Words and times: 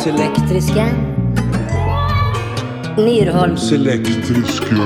Myrholms 0.00 0.20
elektriska. 0.20 0.88
Myrholms 2.96 3.72
elektriska. 3.72 4.76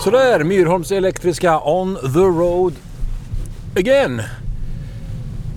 Sådär, 0.00 0.44
Myrholms 0.44 0.92
elektriska 0.92 1.60
on 1.60 1.94
the 1.94 2.18
road 2.18 2.74
again. 3.78 4.22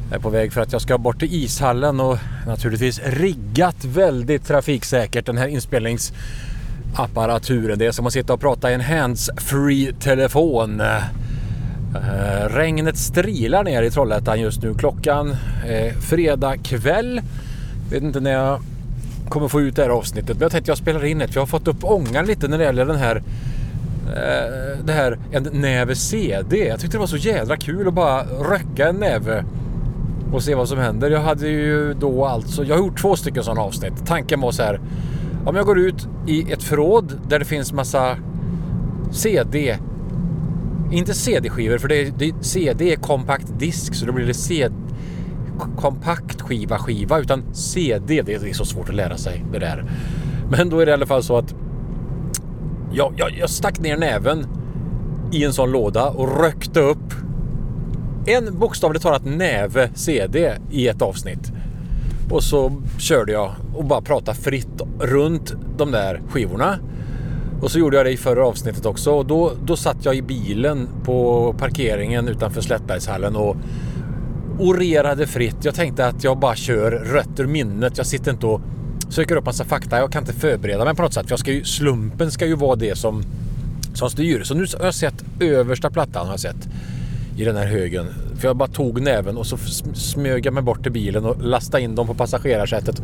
Jag 0.09 0.17
är 0.17 0.21
på 0.21 0.29
väg 0.29 0.53
för 0.53 0.61
att 0.61 0.71
jag 0.71 0.81
ska 0.81 0.97
bort 0.97 1.19
till 1.19 1.33
ishallen 1.33 1.99
och 1.99 2.17
naturligtvis 2.47 3.01
riggat 3.05 3.85
väldigt 3.85 4.47
trafiksäkert 4.47 5.25
den 5.25 5.37
här 5.37 5.47
inspelningsapparaturen. 5.47 7.79
Det 7.79 7.85
är 7.85 7.91
som 7.91 8.07
att 8.07 8.13
sitta 8.13 8.33
och 8.33 8.41
prata 8.41 8.71
i 8.71 8.73
en 8.73 8.81
hands-free 8.81 9.93
telefon. 9.99 10.81
Eh, 10.81 11.03
regnet 12.49 12.97
strilar 12.97 13.63
ner 13.63 13.83
i 13.83 13.91
Trollhättan 13.91 14.41
just 14.41 14.63
nu. 14.63 14.73
Klockan 14.73 15.35
är 15.67 15.91
fredag 15.91 16.57
kväll. 16.57 17.21
Vet 17.89 18.03
inte 18.03 18.19
när 18.19 18.31
jag 18.31 18.61
kommer 19.29 19.47
få 19.47 19.61
ut 19.61 19.75
det 19.75 19.81
här 19.81 19.89
avsnittet. 19.89 20.29
Men 20.29 20.41
jag 20.41 20.51
tänkte 20.51 20.71
jag 20.71 20.77
spelar 20.77 21.05
in 21.05 21.21
ett. 21.21 21.35
Jag 21.35 21.41
har 21.41 21.47
fått 21.47 21.67
upp 21.67 21.83
ångan 21.83 22.25
lite 22.25 22.47
när 22.47 22.57
det 22.57 22.63
gäller 22.63 22.85
den 22.85 22.95
här 22.95 23.15
eh, 24.07 24.85
det 24.85 24.93
här 24.93 25.19
en 25.31 25.43
näve 25.43 25.95
CD. 25.95 26.67
Jag 26.67 26.79
tyckte 26.79 26.97
det 26.97 26.99
var 26.99 27.07
så 27.07 27.17
jädra 27.17 27.57
kul 27.57 27.87
att 27.87 27.93
bara 27.93 28.23
röcka 28.23 28.89
en 28.89 28.95
näve 28.95 29.45
och 30.33 30.43
se 30.43 30.55
vad 30.55 30.69
som 30.69 30.77
händer. 30.77 31.09
Jag 31.09 31.21
hade 31.21 31.47
ju 31.47 31.93
då 31.93 32.25
alltså, 32.25 32.63
jag 32.63 32.75
har 32.75 32.83
gjort 32.83 33.01
två 33.01 33.15
stycken 33.15 33.43
sådana 33.43 33.61
avsnitt. 33.61 33.93
Tanken 34.05 34.41
var 34.41 34.51
så 34.51 34.63
här. 34.63 34.79
Om 35.45 35.55
jag 35.55 35.65
går 35.65 35.79
ut 35.79 36.07
i 36.27 36.51
ett 36.51 36.63
förråd 36.63 37.13
där 37.27 37.39
det 37.39 37.45
finns 37.45 37.73
massa 37.73 38.17
CD 39.11 39.77
inte 40.91 41.13
CD-skivor 41.13 41.77
för 41.77 41.87
det 41.87 41.95
är, 41.95 42.13
det, 42.17 42.33
CD 42.41 42.93
är 42.93 42.95
kompakt 42.95 43.59
disk 43.59 43.95
så 43.95 44.05
då 44.05 44.11
blir 44.11 44.25
det 44.25 44.33
CD 44.33 44.75
kompakt 45.59 46.41
skiva 46.41 46.77
skiva 46.77 47.19
utan 47.19 47.43
CD. 47.53 48.21
Det 48.21 48.33
är 48.33 48.53
så 48.53 48.65
svårt 48.65 48.89
att 48.89 48.95
lära 48.95 49.17
sig 49.17 49.45
det 49.51 49.59
där. 49.59 49.85
Men 50.51 50.69
då 50.69 50.79
är 50.79 50.85
det 50.85 50.89
i 50.89 50.93
alla 50.93 51.05
fall 51.05 51.23
så 51.23 51.37
att 51.37 51.55
jag, 52.91 53.13
jag, 53.17 53.31
jag 53.37 53.49
stack 53.49 53.79
ner 53.79 53.97
näven 53.97 54.45
i 55.31 55.43
en 55.43 55.53
sån 55.53 55.71
låda 55.71 56.09
och 56.09 56.41
rökte 56.41 56.79
upp 56.79 57.13
en 58.25 58.59
bokstavligt 58.59 59.03
talat 59.03 59.25
näve 59.25 59.89
CD 59.95 60.57
i 60.71 60.87
ett 60.87 61.01
avsnitt. 61.01 61.51
Och 62.29 62.43
så 62.43 62.81
körde 62.97 63.31
jag 63.31 63.51
och 63.75 63.85
bara 63.85 64.01
pratade 64.01 64.37
fritt 64.37 64.81
runt 64.99 65.53
de 65.77 65.91
där 65.91 66.21
skivorna. 66.29 66.79
Och 67.61 67.71
så 67.71 67.79
gjorde 67.79 67.97
jag 67.97 68.05
det 68.05 68.11
i 68.11 68.17
förra 68.17 68.47
avsnittet 68.47 68.85
också 68.85 69.11
och 69.11 69.25
då, 69.25 69.51
då 69.63 69.75
satt 69.75 70.05
jag 70.05 70.15
i 70.15 70.21
bilen 70.21 70.87
på 71.03 71.53
parkeringen 71.57 72.27
utanför 72.27 72.61
Slättbergshallen 72.61 73.35
och 73.35 73.55
orerade 74.59 75.27
fritt. 75.27 75.55
Jag 75.61 75.75
tänkte 75.75 76.05
att 76.05 76.23
jag 76.23 76.39
bara 76.39 76.55
kör 76.55 76.91
rött 76.91 77.39
ur 77.39 77.47
minnet. 77.47 77.97
Jag 77.97 78.05
sitter 78.05 78.31
inte 78.31 78.45
och 78.45 78.61
söker 79.09 79.35
upp 79.35 79.45
massa 79.45 79.65
fakta. 79.65 79.97
Jag 79.97 80.11
kan 80.11 80.23
inte 80.23 80.33
förbereda 80.33 80.85
mig 80.85 80.95
på 80.95 81.01
något 81.01 81.13
sätt. 81.13 81.25
Jag 81.29 81.39
ska 81.39 81.51
ju, 81.51 81.63
slumpen 81.63 82.31
ska 82.31 82.45
ju 82.45 82.55
vara 82.55 82.75
det 82.75 82.97
som, 82.97 83.23
som 83.93 84.09
styr. 84.09 84.43
Så 84.43 84.53
nu 84.53 84.65
har 84.77 84.85
jag 84.85 84.95
sett 84.95 85.25
översta 85.39 85.89
plattan 85.89 86.25
har 86.25 86.33
jag 86.33 86.39
sett 86.39 86.69
i 87.37 87.45
den 87.45 87.55
här 87.55 87.65
högen. 87.65 88.05
För 88.39 88.47
jag 88.47 88.57
bara 88.57 88.69
tog 88.69 89.01
näven 89.01 89.37
och 89.37 89.45
så 89.45 89.57
smög 89.93 90.45
jag 90.45 90.53
mig 90.53 90.63
bort 90.63 90.83
till 90.83 90.91
bilen 90.91 91.25
och 91.25 91.41
lastade 91.41 91.83
in 91.83 91.95
dem 91.95 92.07
på 92.07 92.13
passagerarsätet. 92.13 93.01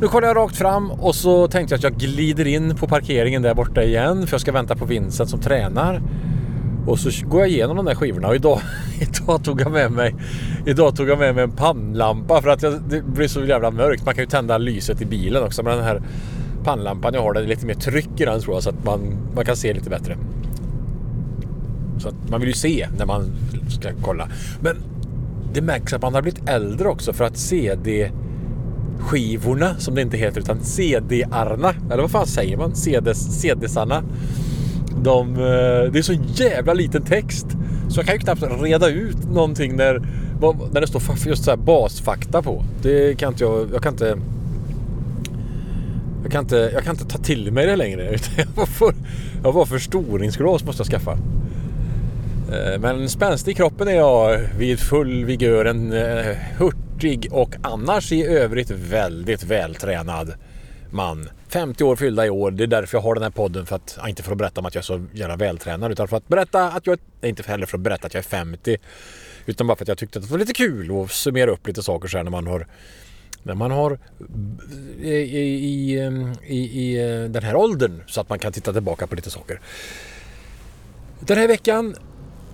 Nu 0.00 0.08
kollar 0.08 0.28
jag 0.28 0.36
rakt 0.36 0.56
fram 0.56 0.90
och 0.90 1.14
så 1.14 1.48
tänkte 1.48 1.72
jag 1.72 1.78
att 1.78 1.84
jag 1.84 1.94
glider 1.94 2.46
in 2.46 2.76
på 2.76 2.86
parkeringen 2.88 3.42
där 3.42 3.54
borta 3.54 3.82
igen 3.82 4.26
för 4.26 4.34
jag 4.34 4.40
ska 4.40 4.52
vänta 4.52 4.76
på 4.76 4.84
Vincent 4.84 5.30
som 5.30 5.40
tränar. 5.40 6.02
Och 6.90 6.98
så 6.98 7.26
går 7.26 7.40
jag 7.40 7.48
igenom 7.48 7.76
de 7.76 7.84
där 7.84 7.94
skivorna 7.94 8.28
och 8.28 8.34
idag, 8.34 8.60
idag, 9.00 9.44
tog 9.44 9.60
jag 9.60 9.72
med 9.72 9.92
mig 9.92 10.14
Idag 10.66 10.96
tog 10.96 11.08
jag 11.08 11.18
med 11.18 11.34
mig 11.34 11.44
en 11.44 11.50
pannlampa 11.50 12.42
för 12.42 12.48
att 12.48 12.62
jag, 12.62 12.82
det 12.88 13.02
blir 13.02 13.28
så 13.28 13.44
jävla 13.44 13.70
mörkt. 13.70 14.04
Man 14.04 14.14
kan 14.14 14.24
ju 14.24 14.30
tända 14.30 14.58
lyset 14.58 15.02
i 15.02 15.06
bilen 15.06 15.42
också 15.42 15.62
men 15.62 15.76
den 15.76 15.84
här 15.84 16.02
pannlampan 16.64 17.14
jag 17.14 17.22
har 17.22 17.32
det 17.32 17.40
är 17.40 17.46
lite 17.46 17.66
mer 17.66 17.74
tryck 17.74 18.20
i 18.20 18.24
den 18.24 18.40
tror 18.40 18.56
jag 18.56 18.62
så 18.62 18.70
att 18.70 18.84
man, 18.84 19.16
man 19.34 19.44
kan 19.44 19.56
se 19.56 19.74
lite 19.74 19.90
bättre. 19.90 20.16
Så 21.98 22.08
att 22.08 22.30
man 22.30 22.40
vill 22.40 22.48
ju 22.48 22.54
se 22.54 22.88
när 22.98 23.06
man 23.06 23.32
ska 23.68 23.88
kolla. 24.02 24.28
Men 24.60 24.76
det 25.52 25.60
märks 25.60 25.92
att 25.92 26.02
man 26.02 26.14
har 26.14 26.22
blivit 26.22 26.48
äldre 26.48 26.88
också 26.88 27.12
för 27.12 27.24
att 27.24 27.36
CD 27.36 28.10
skivorna 28.98 29.74
som 29.78 29.94
det 29.94 30.02
inte 30.02 30.16
heter 30.16 30.40
utan 30.40 30.60
CD-arna. 30.60 31.74
Eller 31.90 32.02
vad 32.02 32.10
fan 32.10 32.26
säger 32.26 32.56
man? 32.56 32.74
CD-sarna. 32.74 34.02
De, 35.02 35.34
eh, 35.34 35.92
det 35.92 35.98
är 35.98 36.02
så 36.02 36.16
jävla 36.34 36.74
liten 36.74 37.02
text. 37.02 37.46
Så 37.88 37.98
jag 37.98 38.06
kan 38.06 38.14
ju 38.14 38.20
knappt 38.20 38.42
reda 38.62 38.88
ut 38.88 39.30
någonting 39.32 39.76
när, 39.76 40.02
när 40.72 40.80
det 40.80 40.86
står 40.86 41.02
just 41.26 41.44
så 41.44 41.50
här 41.50 41.58
basfakta 41.58 42.42
på. 42.42 42.64
Det 42.82 43.18
kan 43.18 43.32
inte 43.32 43.44
jag, 43.44 43.68
jag 43.72 43.82
kan 43.82 43.92
inte 43.92 44.18
jag 46.22 46.32
kan, 46.32 46.44
inte, 46.44 46.70
jag 46.74 46.84
kan 46.84 46.94
inte 46.94 47.04
ta 47.04 47.18
till 47.18 47.52
mig 47.52 47.66
det 47.66 47.76
längre. 47.76 48.16
Jag 48.56 48.68
får, 48.68 48.94
jag 49.44 49.52
får 49.52 49.66
förstoringsglas 49.66 50.64
måste 50.64 50.80
jag 50.80 50.86
skaffa. 50.86 51.12
Eh, 52.52 52.80
men 52.80 53.08
spänstig 53.08 53.52
i 53.52 53.54
kroppen 53.54 53.88
är 53.88 53.92
jag 53.92 54.38
vid 54.58 54.80
full 54.80 55.24
vigör. 55.24 55.64
En 55.64 55.92
eh, 55.92 56.36
hurtig 56.58 57.28
och 57.30 57.54
annars 57.62 58.12
i 58.12 58.26
övrigt 58.26 58.70
väldigt 58.70 59.42
vältränad 59.42 60.34
man. 60.90 61.28
50 61.50 61.84
år 61.84 61.96
fyllda 61.96 62.26
i 62.26 62.30
år. 62.30 62.50
Det 62.50 62.64
är 62.64 62.66
därför 62.66 62.98
jag 62.98 63.02
har 63.02 63.14
den 63.14 63.22
här 63.22 63.30
podden. 63.30 63.66
För 63.66 63.76
att, 63.76 63.98
inte 64.08 64.22
för 64.22 64.32
att 64.32 64.38
berätta 64.38 64.60
om 64.60 64.66
att 64.66 64.74
jag 64.74 64.82
är 64.82 64.84
så 64.84 65.06
jävla 65.12 65.36
vältränad 65.36 65.92
utan 65.92 66.08
för 66.08 66.16
att 66.16 66.28
berätta 66.28 66.64
att 66.64 66.86
jag 66.86 66.98
är, 67.20 67.28
inte 67.28 67.42
heller 67.42 67.66
för 67.66 67.78
att 67.78 67.82
berätta 67.82 68.06
att 68.06 68.14
jag 68.14 68.18
är 68.18 68.28
50. 68.28 68.76
Utan 69.46 69.66
bara 69.66 69.76
för 69.76 69.84
att 69.84 69.88
jag 69.88 69.98
tyckte 69.98 70.18
att 70.18 70.24
det 70.24 70.30
var 70.30 70.38
lite 70.38 70.52
kul 70.52 71.02
att 71.02 71.10
summera 71.10 71.50
upp 71.50 71.66
lite 71.66 71.82
saker 71.82 72.08
så 72.08 72.16
här 72.16 72.24
när 72.24 72.30
man 72.30 72.46
har 72.46 72.66
när 73.42 73.54
man 73.54 73.70
har 73.70 73.98
i, 75.00 75.10
i, 75.10 75.92
i, 75.92 76.06
um, 76.06 76.32
i 76.46 76.98
eh, 76.98 77.30
den 77.30 77.42
här 77.42 77.56
åldern 77.56 78.02
så 78.06 78.20
att 78.20 78.28
man 78.28 78.38
kan 78.38 78.52
titta 78.52 78.72
tillbaka 78.72 79.06
på 79.06 79.14
lite 79.14 79.30
saker. 79.30 79.60
Den 81.20 81.38
här 81.38 81.48
veckan 81.48 81.96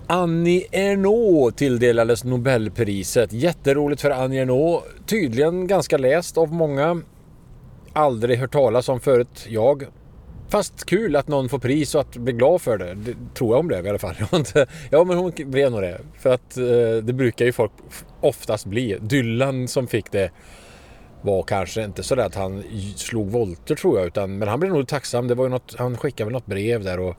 Annie 0.07 0.67
Ernaux 0.73 1.57
tilldelades 1.57 2.25
Nobelpriset. 2.25 3.33
Jätteroligt 3.33 4.01
för 4.01 4.11
Annie 4.11 4.39
Ernaux. 4.39 4.87
Tydligen 5.07 5.67
ganska 5.67 5.99
läst 5.99 6.39
av 6.39 6.53
många. 6.53 7.03
Aldrig 7.97 8.39
hört 8.39 8.53
talas 8.53 8.89
om 8.89 9.01
förut, 9.01 9.47
jag. 9.49 9.87
Fast 10.49 10.85
kul 10.85 11.17
att 11.17 11.29
någon 11.29 11.49
får 11.49 11.59
pris 11.59 11.95
och 11.95 12.01
att 12.01 12.17
bli 12.17 12.33
glad 12.33 12.63
för 12.63 12.79
det. 12.79 12.95
det 12.95 13.15
tror 13.35 13.51
jag 13.51 13.57
hon 13.57 13.67
blev 13.67 13.87
i 13.87 13.89
alla 13.89 13.99
fall. 13.99 14.15
ja 14.91 15.05
men 15.05 15.17
hon 15.17 15.33
blev 15.37 15.71
nog 15.71 15.83
det. 15.83 16.01
För 16.19 16.35
att 16.35 16.57
eh, 16.57 16.65
det 17.03 17.13
brukar 17.13 17.45
ju 17.45 17.53
folk 17.53 17.73
oftast 18.21 18.67
bli. 18.67 18.99
Dylan 19.01 19.69
som 19.69 19.87
fick 19.87 20.13
det 20.13 20.31
var 21.23 21.43
kanske 21.43 21.85
inte 21.85 22.03
så 22.03 22.21
att 22.21 22.35
han 22.35 22.63
slog 22.97 23.31
volter 23.31 23.75
tror 23.75 23.99
jag. 23.99 24.07
Utan, 24.07 24.39
men 24.39 24.49
han 24.49 24.61
blev 24.61 24.73
nog 24.73 24.89
tacksam. 24.89 25.29
Det 25.29 25.35
var 25.35 25.45
ju 25.45 25.51
något, 25.51 25.75
han 25.79 25.97
skickade 25.97 26.25
väl 26.25 26.33
något 26.33 26.47
brev 26.47 26.85
där 26.85 27.01
och 27.01 27.17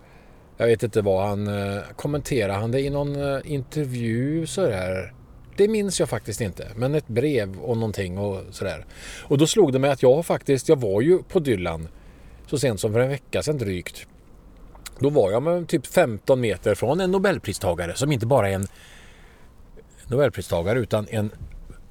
jag 0.57 0.67
vet 0.67 0.83
inte 0.83 1.01
vad 1.01 1.27
han 1.27 1.47
eh, 1.47 1.81
kommenterade. 1.95 2.53
Han 2.53 2.71
det 2.71 2.81
i 2.81 2.89
någon 2.89 3.35
eh, 3.35 3.39
intervju 3.45 4.45
sådär. 4.45 5.13
Det 5.57 5.67
minns 5.67 5.99
jag 5.99 6.09
faktiskt 6.09 6.41
inte. 6.41 6.67
Men 6.75 6.95
ett 6.95 7.07
brev 7.07 7.59
och 7.59 7.77
någonting 7.77 8.17
och 8.17 8.43
sådär. 8.51 8.85
Och 9.23 9.37
då 9.37 9.47
slog 9.47 9.73
det 9.73 9.79
mig 9.79 9.89
att 9.91 10.03
jag 10.03 10.25
faktiskt, 10.25 10.69
jag 10.69 10.81
var 10.81 11.01
ju 11.01 11.23
på 11.23 11.39
Dylan 11.39 11.87
så 12.47 12.59
sent 12.59 12.79
som 12.79 12.93
för 12.93 12.99
en 12.99 13.09
vecka 13.09 13.43
sedan 13.43 13.57
drygt. 13.57 14.07
Då 14.99 15.09
var 15.09 15.31
jag 15.31 15.43
med 15.43 15.67
typ 15.67 15.87
15 15.87 16.41
meter 16.41 16.75
från 16.75 17.01
en 17.01 17.11
nobelpristagare 17.11 17.95
som 17.95 18.11
inte 18.11 18.25
bara 18.25 18.49
är 18.49 18.53
en 18.53 18.67
nobelpristagare 20.07 20.79
utan 20.79 21.07
en 21.09 21.31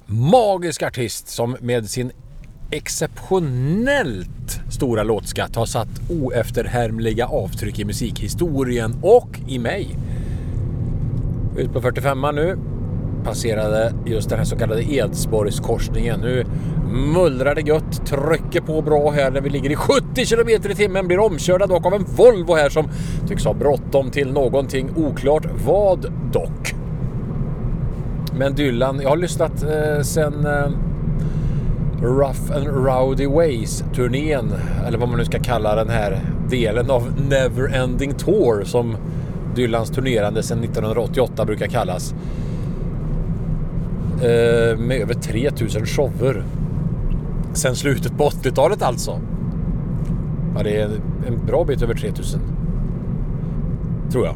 magisk 0.05 0.83
artist 0.83 1.27
som 1.27 1.57
med 1.61 1.89
sin 1.89 2.11
exceptionellt 2.71 4.59
stora 4.69 5.03
låtskatt 5.03 5.55
har 5.55 5.65
satt 5.65 5.89
oefterhärmliga 6.09 7.27
avtryck 7.27 7.79
i 7.79 7.85
musikhistorien 7.85 8.95
och 9.01 9.39
i 9.47 9.59
mig. 9.59 9.97
Ut 11.57 11.73
på 11.73 11.81
45 11.81 12.21
nu. 12.35 12.57
Passerade 13.23 13.93
just 14.05 14.29
den 14.29 14.37
här 14.37 14.45
så 14.45 14.55
kallade 14.55 14.93
Edsborgskorsningen. 14.93 16.19
Nu 16.19 16.45
mullrar 16.91 17.55
det 17.55 17.61
gött, 17.61 18.05
trycker 18.05 18.61
på 18.61 18.81
bra 18.81 19.11
här 19.11 19.31
när 19.31 19.41
vi 19.41 19.49
ligger 19.49 19.69
i 19.69 19.75
70 19.75 20.25
km 20.25 20.49
i 20.49 20.75
timmen. 20.75 21.07
Blir 21.07 21.19
omkörda 21.19 21.67
dock 21.67 21.85
av 21.85 21.93
en 21.93 22.05
Volvo 22.15 22.55
här 22.55 22.69
som 22.69 22.89
tycks 23.27 23.45
ha 23.45 23.53
bråttom 23.53 24.09
till 24.09 24.31
någonting 24.33 24.89
oklart 24.95 25.45
vad 25.65 26.13
dock. 26.31 26.73
Men 28.37 28.55
Dylan, 28.55 28.99
jag 29.01 29.09
har 29.09 29.17
lyssnat 29.17 29.63
eh, 29.63 30.01
sen 30.01 30.45
eh, 30.45 30.69
Rough 32.01 32.55
and 32.55 32.67
Rowdy 32.67 33.27
Ways-turnén, 33.27 34.53
eller 34.87 34.97
vad 34.97 35.09
man 35.09 35.17
nu 35.17 35.25
ska 35.25 35.39
kalla 35.39 35.75
den 35.75 35.89
här 35.89 36.19
delen 36.49 36.91
av 36.91 37.11
Neverending 37.29 38.13
Tour 38.13 38.63
som 38.63 38.97
Dylans 39.55 39.89
turnerande 39.89 40.43
sedan 40.43 40.63
1988 40.63 41.45
brukar 41.45 41.67
kallas. 41.67 42.13
Eh, 44.21 44.77
med 44.77 45.01
över 45.01 45.13
3000 45.13 45.85
shower. 45.85 46.43
Sen 47.53 47.75
slutet 47.75 48.17
på 48.17 48.29
80-talet 48.29 48.81
alltså. 48.81 49.21
Ja, 50.55 50.63
det 50.63 50.81
är 50.81 50.89
en 51.27 51.45
bra 51.45 51.63
bit 51.63 51.81
över 51.81 51.93
3000. 51.93 52.41
Tror 54.11 54.25
jag. 54.25 54.35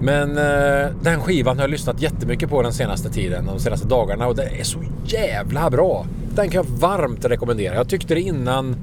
Men 0.00 0.30
eh, 0.30 0.90
den 1.02 1.20
skivan 1.20 1.56
har 1.56 1.62
jag 1.62 1.70
lyssnat 1.70 2.02
jättemycket 2.02 2.50
på 2.50 2.62
den 2.62 2.72
senaste 2.72 3.10
tiden, 3.10 3.46
de 3.46 3.58
senaste 3.58 3.88
dagarna 3.88 4.26
och 4.26 4.36
den 4.36 4.46
är 4.60 4.64
så 4.64 4.78
jävla 5.04 5.70
bra. 5.70 6.06
Den 6.34 6.50
kan 6.50 6.64
jag 6.64 6.78
varmt 6.80 7.24
rekommendera. 7.24 7.74
Jag 7.74 7.88
tyckte 7.88 8.14
det 8.14 8.20
innan 8.20 8.76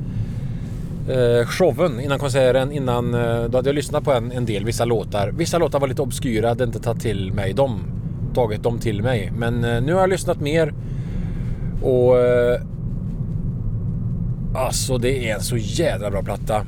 eh, 1.09 1.47
showen, 1.47 2.00
innan 2.00 2.19
konserten, 2.19 2.71
innan... 2.71 3.13
Eh, 3.13 3.44
då 3.44 3.57
hade 3.57 3.69
jag 3.69 3.75
lyssnat 3.75 4.03
på 4.03 4.12
en, 4.12 4.31
en 4.31 4.45
del, 4.45 4.65
vissa 4.65 4.85
låtar. 4.85 5.31
Vissa 5.38 5.57
låtar 5.57 5.79
var 5.79 5.88
lite 5.88 6.01
obskyra, 6.01 6.47
hade 6.47 6.63
inte 6.63 6.79
tagit 6.79 7.01
till 7.01 7.33
mig 7.33 7.53
dem. 7.53 8.00
Tagit 8.33 8.63
dem 8.63 8.80
till 8.80 9.04
mig. 9.04 9.31
Men 9.38 9.63
eh, 9.63 9.81
nu 9.81 9.94
har 9.94 10.00
jag 10.00 10.10
lyssnat 10.10 10.39
mer 10.39 10.74
och... 11.81 12.19
Eh, 12.19 12.62
alltså 14.56 14.98
det 14.98 15.30
är 15.30 15.36
en 15.36 15.42
så 15.42 15.57
jädra 15.57 16.12
bra 16.12 16.24
platta. 16.24 16.66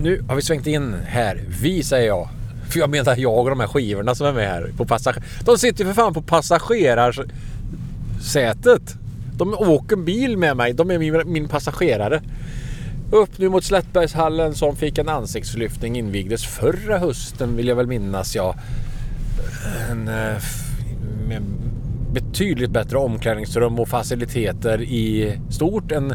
Nu 0.00 0.24
har 0.28 0.36
vi 0.36 0.42
svängt 0.42 0.66
in 0.66 0.94
här. 1.06 1.44
Vi 1.62 1.82
säger 1.82 2.06
jag. 2.06 2.28
För 2.70 2.80
jag 2.80 2.90
menar 2.90 3.16
jag 3.16 3.38
och 3.38 3.50
de 3.50 3.60
här 3.60 3.66
skivorna 3.66 4.14
som 4.14 4.26
är 4.26 4.32
med 4.32 4.48
här. 4.48 4.72
På 4.76 4.84
passager 4.84 5.22
de 5.44 5.58
sitter 5.58 5.84
ju 5.84 5.90
för 5.90 5.94
fan 5.94 6.14
på 6.14 6.22
passagerarsätet. 6.22 8.94
De 9.36 9.54
åker 9.54 9.96
bil 9.96 10.36
med 10.36 10.56
mig. 10.56 10.72
De 10.72 10.90
är 10.90 10.98
min, 10.98 11.32
min 11.32 11.48
passagerare. 11.48 12.22
Upp 13.10 13.38
nu 13.38 13.48
mot 13.48 13.64
Slättbergshallen 13.64 14.54
som 14.54 14.76
fick 14.76 14.98
en 14.98 15.08
ansiktslyftning 15.08 15.98
invigdes 15.98 16.46
förra 16.46 16.98
hösten 16.98 17.56
vill 17.56 17.68
jag 17.68 17.76
väl 17.76 17.86
minnas. 17.86 18.36
Ja. 18.36 18.54
En, 19.90 20.08
eh, 20.08 20.42
med 21.28 21.42
betydligt 22.12 22.70
bättre 22.70 22.98
omklädningsrum 22.98 23.78
och 23.78 23.88
faciliteter 23.88 24.82
i 24.82 25.38
stort. 25.50 25.92
En 25.92 26.14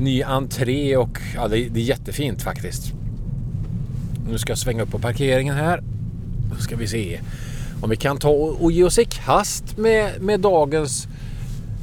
ny 0.00 0.22
entré 0.22 0.96
och 0.96 1.18
ja, 1.34 1.48
det, 1.48 1.68
det 1.68 1.80
är 1.80 1.84
jättefint 1.84 2.42
faktiskt. 2.42 2.92
Nu 4.30 4.38
ska 4.38 4.50
jag 4.50 4.58
svänga 4.58 4.82
upp 4.82 4.90
på 4.90 4.98
parkeringen 4.98 5.54
här. 5.54 5.82
Då 6.50 6.56
ska 6.56 6.76
vi 6.76 6.86
se 6.86 7.20
om 7.80 7.90
vi 7.90 7.96
kan 7.96 8.18
ta 8.18 8.28
och 8.30 8.72
ge 8.72 8.84
oss 8.84 8.98
i 8.98 9.04
kast 9.04 9.76
med, 9.76 10.22
med 10.22 10.40
dagens 10.40 11.08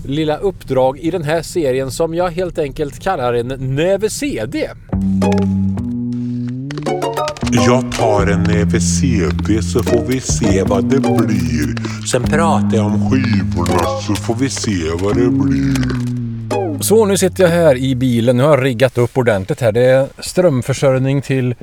lilla 0.06 0.38
uppdrag 0.38 1.00
i 1.00 1.12
den 1.12 1.24
här 1.24 1.42
serien 1.42 1.92
som 1.92 2.14
jag 2.14 2.30
helt 2.30 2.60
enkelt 2.60 3.00
kallar 3.00 3.34
en 3.34 3.76
näve 3.76 4.10
CD. 4.10 4.70
Jag 7.56 7.92
tar 7.92 8.28
en 8.28 8.44
näve 8.44 8.80
CD 8.82 9.62
så 9.62 9.84
får 9.84 10.06
vi 10.06 10.22
se 10.22 10.64
vad 10.64 10.84
det 10.84 11.00
blir. 11.00 11.76
Sen 12.12 12.24
pratar 12.24 12.78
jag 12.78 12.86
om 12.86 13.10
skivorna 13.12 14.02
så 14.08 14.16
får 14.16 14.36
vi 14.36 14.50
se 14.50 14.92
vad 15.00 15.16
det 15.16 15.30
blir. 15.30 16.84
Så 16.84 17.06
nu 17.06 17.18
sitter 17.18 17.44
jag 17.44 17.50
här 17.50 17.76
i 17.76 17.96
bilen. 17.96 18.38
Nu 18.38 18.44
har 18.44 18.58
jag 18.58 18.66
riggat 18.66 18.98
upp 18.98 19.18
ordentligt 19.18 19.62
här. 19.62 19.72
Det 19.72 19.86
är 19.86 20.08
strömförsörjning 20.20 21.22
till 21.22 21.56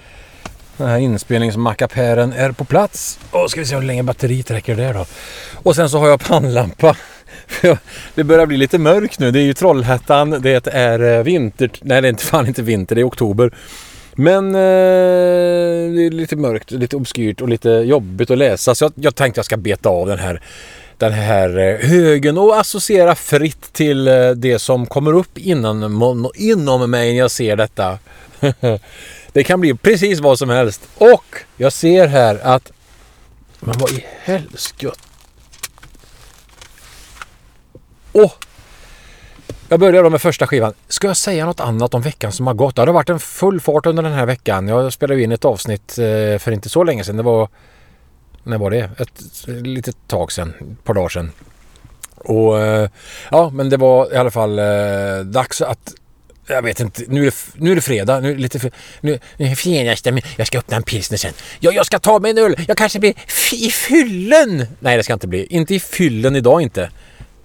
den 0.77 0.89
här 0.89 0.99
inspelningsmackapären 0.99 2.33
är 2.33 2.53
på 2.53 2.65
plats. 2.65 3.19
Och 3.31 3.51
ska 3.51 3.61
vi 3.61 3.67
se 3.67 3.75
hur 3.75 3.83
länge 3.83 4.03
batteriet 4.03 4.51
räcker 4.51 4.77
där 4.77 4.95
då. 4.95 5.07
Och 5.55 5.77
sen 5.77 5.91
så 5.91 5.99
har 5.99 6.09
jag 6.09 6.21
pannlampa. 6.21 6.97
Det 8.15 8.25
börjar 8.25 8.47
bli 8.47 8.57
lite 8.57 8.79
mörkt 8.79 9.19
nu. 9.19 9.31
Det 9.31 9.41
är 9.41 9.45
ju 9.45 9.55
Trollhättan. 9.55 10.31
Det 10.31 10.67
är 10.67 11.19
eh, 11.19 11.23
vinter. 11.23 11.71
Nej, 11.81 12.03
det 12.03 12.09
är 12.09 12.11
inte 12.11 12.25
fan 12.25 12.47
inte 12.47 12.63
vinter. 12.63 12.95
Det 12.95 13.01
är 13.01 13.09
oktober. 13.09 13.53
Men 14.15 14.55
eh, 14.55 14.61
det 15.95 16.07
är 16.07 16.11
lite 16.11 16.37
mörkt, 16.37 16.71
lite 16.71 16.97
obskyrt 16.97 17.41
och 17.41 17.49
lite 17.49 17.71
jobbigt 17.71 18.31
att 18.31 18.39
läsa. 18.39 18.75
Så 18.75 18.85
jag, 18.85 18.93
jag 18.95 19.15
tänkte 19.15 19.39
jag 19.39 19.45
ska 19.45 19.57
beta 19.57 19.89
av 19.89 20.07
den 20.07 20.19
här 20.19 20.43
den 20.99 21.13
här 21.13 21.59
eh, 21.59 21.89
högen 21.89 22.39
och 22.39 22.61
associera 22.61 23.15
fritt 23.15 23.73
till 23.73 24.09
eh, 24.09 24.31
det 24.31 24.59
som 24.59 24.87
kommer 24.87 25.13
upp 25.13 25.39
inom, 25.39 26.31
inom 26.35 26.91
mig 26.91 27.13
när 27.13 27.19
jag 27.19 27.31
ser 27.31 27.57
detta. 27.57 27.99
Det 29.33 29.45
kan 29.45 29.61
bli 29.61 29.75
precis 29.75 30.21
vad 30.21 30.39
som 30.39 30.49
helst. 30.49 30.81
Och 30.99 31.25
jag 31.57 31.73
ser 31.73 32.07
här 32.07 32.39
att... 32.43 32.73
Men 33.61 33.75
vad 33.79 33.91
i 33.91 34.05
helskotta... 34.23 35.01
Åh! 38.13 38.25
Oh. 38.25 38.33
Jag 39.73 39.81
börjar 39.81 40.03
då 40.03 40.11
med 40.11 40.23
första 40.23 40.47
skivan. 40.47 40.75
Ska 40.89 41.07
jag 41.07 41.17
säga 41.17 41.47
något 41.47 41.61
annat 41.61 41.95
om 41.95 42.03
veckan 42.03 42.33
som 42.33 42.47
har 42.47 42.55
gått? 42.55 42.77
Det 42.77 42.83
har 42.83 42.93
varit 42.93 43.09
en 43.09 43.21
full 43.21 43.61
fart 43.61 43.87
under 43.87 44.03
den 44.03 44.13
här 44.13 44.27
veckan. 44.27 44.69
Jag 44.69 44.93
spelade 44.93 45.23
in 45.23 45.33
ett 45.33 45.45
avsnitt 45.45 45.99
eh, 45.99 46.39
för 46.39 46.51
inte 46.51 46.69
så 46.69 46.85
länge 46.85 47.05
sedan. 47.05 47.17
Det 47.17 47.23
var... 47.23 47.49
När 48.43 48.59
var 48.59 48.71
det? 48.71 48.91
Ett 48.99 49.47
litet 49.47 49.97
tag 50.07 50.33
sedan. 50.33 50.55
Ett 50.61 50.85
par 50.85 50.95
dagar 50.95 51.09
sedan. 51.09 51.33
Och 52.17 52.61
eh, 52.61 52.89
ja, 53.31 53.51
men 53.51 53.71
det 53.71 53.77
var 53.77 54.15
i 54.15 54.17
alla 54.17 54.31
fall 54.31 54.59
eh, 54.59 54.65
dags 55.25 55.61
att 55.61 55.95
jag 56.47 56.63
vet 56.63 56.81
inte, 56.81 57.03
nu 57.09 57.21
är 57.21 57.25
det, 57.25 57.37
nu 57.55 57.71
är 57.71 57.75
det 57.75 57.81
fredag, 57.81 58.21
nu 58.21 58.31
är 58.31 58.35
det 58.35 58.41
lite 58.41 58.71
nu, 59.01 59.19
nu 59.37 59.47
är 59.47 59.55
fredagsstämning. 59.55 60.25
Jag 60.37 60.47
ska 60.47 60.59
öppna 60.59 60.77
en 60.77 60.83
pilsner 60.83 61.19
sen. 61.19 61.33
Ja, 61.61 61.73
jag 61.73 61.87
ska 61.87 61.99
ta 61.99 62.19
mig 62.19 62.31
en 62.31 62.39
öl. 62.39 62.57
Jag 62.69 62.77
kanske 62.77 62.99
blir 62.99 63.15
i 63.53 63.71
fyllen. 63.71 64.67
Nej, 64.81 64.97
det 64.97 65.03
ska 65.03 65.13
inte 65.13 65.29
bli. 65.29 65.47
Inte 65.47 65.75
i 65.75 65.81
fyllen 65.81 66.37
idag 66.37 66.63
inte. 66.63 66.91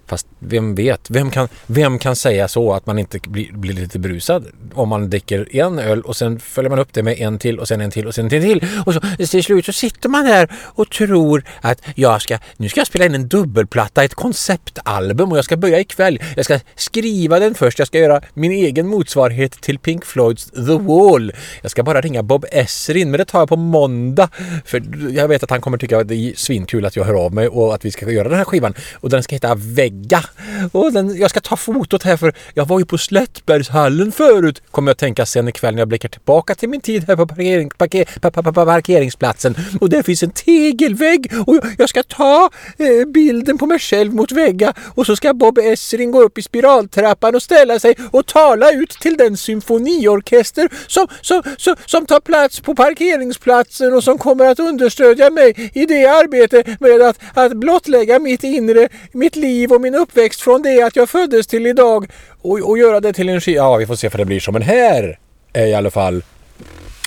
Fast 0.08 0.28
vem 0.40 0.76
vet? 0.76 1.10
Vem 1.10 1.32
kan, 1.32 1.48
vem 1.66 2.00
kan 2.00 2.16
säga 2.16 2.48
så 2.48 2.74
att 2.74 2.86
man 2.86 3.00
inte 3.00 3.20
blir, 3.28 3.54
blir 3.54 3.74
lite 3.74 4.00
brusad 4.00 4.46
om 4.74 4.90
man 4.90 5.10
dricker 5.10 5.56
en 5.56 5.80
öl 5.80 6.02
och 6.02 6.16
sen 6.16 6.40
följer 6.40 6.70
man 6.70 6.80
upp 6.80 6.94
det 6.94 7.04
med 7.04 7.20
en 7.20 7.40
till 7.40 7.60
och 7.60 7.68
sen 7.68 7.82
en 7.82 7.92
till 7.92 8.08
och 8.08 8.16
sen 8.16 8.26
en 8.26 8.42
till 8.42 8.66
och 8.86 8.94
så 8.94 9.02
till 9.18 9.44
slut 9.44 9.66
så 9.66 9.74
sitter 9.74 10.10
man 10.10 10.26
där 10.26 10.52
och 10.64 10.90
tror 10.90 11.44
att 11.62 11.82
jag 11.96 12.22
ska, 12.22 12.38
nu 12.58 12.70
ska 12.70 12.80
jag 12.80 12.88
spela 12.88 13.06
in 13.06 13.16
en 13.16 13.28
dubbelplatta, 13.28 14.04
ett 14.04 14.16
konceptalbum 14.16 15.32
och 15.32 15.38
jag 15.38 15.46
ska 15.46 15.58
börja 15.58 15.80
ikväll. 15.80 16.20
Jag 16.36 16.46
ska 16.46 16.60
skriva 16.76 17.40
den 17.40 17.54
först, 17.56 17.80
jag 17.80 17.88
ska 17.88 18.00
göra 18.00 18.22
min 18.34 18.52
egen 18.52 18.88
motsvarighet 18.88 19.62
till 19.62 19.80
Pink 19.80 20.06
Floyds 20.06 20.46
The 20.46 20.78
Wall. 20.78 21.32
Jag 21.62 21.72
ska 21.72 21.84
bara 21.84 22.02
ringa 22.02 22.24
Bob 22.24 22.46
Esrin, 22.52 23.12
men 23.12 23.18
det 23.18 23.26
tar 23.26 23.40
jag 23.40 23.50
på 23.50 23.56
måndag. 23.56 24.30
För 24.66 24.84
jag 25.12 25.28
vet 25.28 25.44
att 25.44 25.50
han 25.50 25.62
kommer 25.62 25.78
tycka 25.78 25.98
att 25.98 26.08
det 26.08 26.16
är 26.16 26.34
svinkul 26.36 26.86
att 26.86 26.96
jag 26.96 27.04
hör 27.04 27.26
av 27.26 27.34
mig 27.34 27.48
och 27.48 27.76
att 27.76 27.86
vi 27.86 27.92
ska 27.92 28.12
göra 28.12 28.30
den 28.30 28.38
här 28.38 28.46
skivan. 28.46 28.74
Och 28.96 29.10
den 29.10 29.24
ska 29.24 29.36
heta 29.36 29.56
Vägg 29.56 29.97
lägga. 29.98 30.24
Och 30.72 30.94
den, 30.94 31.18
jag 31.18 31.30
ska 31.30 31.40
ta 31.40 31.56
fotot 31.56 32.04
här 32.04 32.18
för 32.18 32.34
jag 32.54 32.66
var 32.66 32.80
ju 32.80 32.86
på 32.86 32.98
Slättbergshallen 32.98 34.12
förut. 34.12 34.62
Kommer 34.72 34.90
jag 34.90 34.98
tänka 34.98 35.26
sen 35.26 35.48
ikväll 35.48 35.74
när 35.74 35.82
jag 35.82 35.88
blickar 35.88 36.10
tillbaka 36.10 36.56
till 36.56 36.70
min 36.70 36.82
tid 36.82 37.04
här 37.08 37.16
på 37.16 37.28
parkering, 37.28 37.70
parker, 37.70 38.66
parkeringsplatsen. 38.66 39.56
Och 39.82 39.90
där 39.90 40.04
finns 40.04 40.24
en 40.24 40.32
tegelvägg 40.32 41.34
och 41.46 41.60
jag 41.78 41.90
ska 41.90 42.04
ta 42.04 42.50
eh, 42.78 43.08
bilden 43.08 43.58
på 43.58 43.66
mig 43.66 43.80
själv 43.80 44.14
mot 44.14 44.32
väggen. 44.32 44.74
Och 44.96 45.06
så 45.06 45.16
ska 45.16 45.34
Bob 45.34 45.58
Essring 45.58 46.12
gå 46.12 46.24
upp 46.24 46.38
i 46.38 46.42
spiraltrappan 46.42 47.36
och 47.36 47.44
ställa 47.44 47.80
sig 47.80 47.96
och 48.12 48.26
tala 48.26 48.72
ut 48.72 48.90
till 48.90 49.18
den 49.18 49.38
symfoniorkester 49.38 50.70
som, 50.88 51.08
som, 51.22 51.44
som, 51.58 51.76
som 51.86 52.06
tar 52.06 52.20
plats 52.20 52.60
på 52.60 52.76
parkeringsplatsen 52.76 53.94
och 53.94 54.04
som 54.04 54.18
kommer 54.18 54.46
att 54.46 54.60
understödja 54.60 55.30
mig 55.30 55.72
i 55.74 55.86
det 55.86 56.06
arbetet 56.06 56.80
med 56.80 57.02
att, 57.02 57.20
att 57.34 57.58
blottlägga 57.58 58.20
mitt 58.20 58.44
inre, 58.44 58.90
mitt 59.12 59.36
liv 59.36 59.72
och 59.72 59.82
min 59.82 59.87
min 59.92 59.96
uppväxt 59.96 60.42
från 60.42 60.62
det 60.62 60.82
att 60.82 60.96
jag 60.96 61.10
föddes 61.10 61.48
till 61.48 61.68
idag 61.68 62.12
och, 62.42 62.60
och 62.60 62.78
göra 62.78 63.00
det 63.00 63.14
till 63.14 63.30
en 63.30 63.42
skiva. 63.42 63.58
Ja, 63.58 63.76
vi 63.76 63.86
får 63.86 63.96
se 63.96 64.10
för 64.10 64.18
det 64.18 64.26
blir 64.26 64.40
så. 64.40 64.52
Men 64.52 64.62
här 64.62 65.20
är 65.54 65.66
i 65.66 65.74
alla 65.74 65.92
fall 65.92 66.24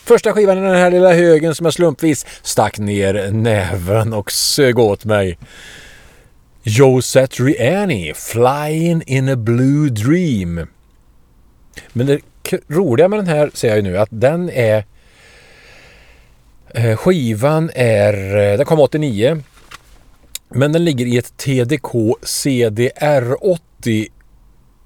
första 0.04 0.33
skivan 0.33 0.59
i 0.59 0.61
den 0.61 0.75
här 0.75 0.90
lilla 0.90 1.12
högen 1.12 1.54
som 1.54 1.66
jag 1.66 1.75
slumpvis 1.75 2.26
stack 2.43 2.78
ner 2.78 3.31
näven 3.31 4.12
och 4.12 4.33
sög 4.33 4.78
åt 4.78 5.04
mig. 5.04 5.38
Josette 6.62 7.37
Satriani, 7.37 8.12
Flying 8.14 9.02
in 9.07 9.28
a 9.28 9.37
Blue 9.37 9.90
Dream. 9.90 10.66
Men 11.93 12.07
det 12.07 12.21
roliga 12.69 13.09
med 13.09 13.19
den 13.19 13.26
här 13.26 13.50
ser 13.54 13.69
jag 13.69 13.76
ju 13.76 13.83
nu 13.83 13.99
att 13.99 14.09
den 14.12 14.50
är 14.50 14.85
eh, 16.75 16.97
Skivan 16.97 17.71
är, 17.75 18.37
eh, 18.37 18.57
den 18.57 18.66
kom 18.66 18.81
89 18.81 19.43
men 20.50 20.73
den 20.73 20.85
ligger 20.85 21.07
i 21.07 21.19
ett 21.19 21.37
TDK 21.37 21.92
CDR80 22.23 24.09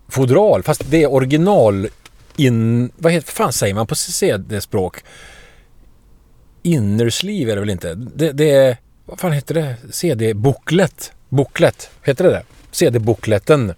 fodral. 0.09 0.63
Fast 0.63 0.91
det 0.91 1.03
är 1.03 1.13
original 1.13 1.89
in... 2.37 2.91
Vad 2.97 3.13
heter, 3.13 3.33
fan 3.33 3.53
säger 3.53 3.75
man 3.75 3.87
på 3.87 3.95
CD-språk? 3.95 5.05
Innersleeve 6.63 7.53
är 7.53 7.57
det 7.57 7.61
väl 7.61 7.71
inte? 7.71 7.95
Det, 7.95 8.33
det 8.33 8.51
är... 8.51 8.77
Vad 9.07 9.21
fan 9.21 9.33
heter 9.33 9.55
det? 9.55 9.77
CD-booklet. 9.91 11.13
Booklet. 11.29 11.91
Heter 12.03 12.25
det 12.25 12.31
det? 12.31 12.43
CD-bokletten. 12.71 13.75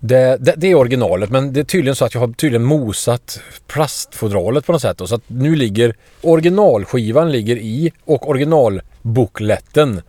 Det, 0.00 0.36
det, 0.36 0.54
det, 0.56 0.66
är 0.66 0.74
originalet 0.74 1.30
men 1.30 1.52
det 1.52 1.60
är 1.60 1.64
tydligen 1.64 1.96
så 1.96 2.04
att 2.04 2.14
jag 2.14 2.20
har 2.20 2.32
tydligen 2.32 2.64
mosat 2.64 3.40
plastfodralet 3.66 4.66
på 4.66 4.72
något 4.72 4.82
sätt. 4.82 5.00
Så 5.04 5.14
att 5.14 5.22
nu 5.26 5.56
ligger 5.56 5.94
originalskivan 6.20 7.32
ligger 7.32 7.56
i 7.56 7.92
och 8.04 8.28
originalbokletten 8.28 10.02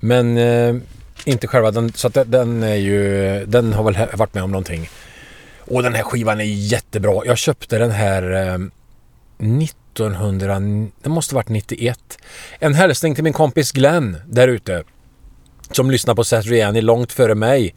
men 0.00 0.38
eh, 0.38 0.74
inte 1.24 1.46
själva 1.46 1.70
den, 1.70 1.92
så 1.92 2.06
att 2.08 2.18
den 2.26 2.62
är 2.62 2.74
ju, 2.74 3.44
den 3.46 3.72
har 3.72 3.84
väl 3.84 4.16
varit 4.16 4.34
med 4.34 4.42
om 4.42 4.52
någonting. 4.52 4.88
Och 5.58 5.82
den 5.82 5.94
här 5.94 6.02
skivan 6.02 6.40
är 6.40 6.44
jättebra. 6.44 7.22
Jag 7.26 7.38
köpte 7.38 7.78
den 7.78 7.90
här 7.90 8.32
eh, 8.32 8.58
1900, 9.38 10.60
det 11.02 11.08
måste 11.08 11.34
varit 11.34 11.48
91. 11.48 12.18
En 12.58 12.74
hälsning 12.74 13.14
till 13.14 13.24
min 13.24 13.32
kompis 13.32 13.72
Glenn 13.72 14.16
där 14.26 14.48
ute. 14.48 14.84
Som 15.70 15.90
lyssnar 15.90 16.14
på 16.14 16.24
Seth 16.24 16.48
Riani 16.48 16.80
långt 16.80 17.12
före 17.12 17.34
mig. 17.34 17.74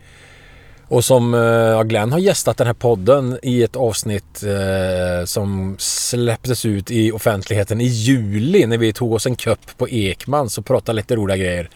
Och 0.88 1.06
som 1.06 1.34
eh, 1.34 1.84
Glenn 1.84 2.12
har 2.12 2.20
gästat 2.20 2.58
den 2.58 2.68
här 2.68 2.74
podden 2.74 3.40
i 3.44 3.64
ett 3.64 3.76
avsnitt 3.76 4.44
eh, 4.44 5.26
som 5.26 5.76
släpptes 5.80 6.66
ut 6.66 6.92
i 6.92 7.12
offentligheten 7.12 7.82
i 7.82 7.86
juli 7.86 8.66
när 8.66 8.78
vi 8.78 8.94
tog 8.94 9.14
oss 9.14 9.26
en 9.26 9.36
kupp 9.36 9.78
på 9.78 9.90
Ekman 9.90 10.50
så 10.50 10.62
pratade 10.62 10.96
lite 10.96 11.16
roliga 11.16 11.38
grejer. 11.38 11.70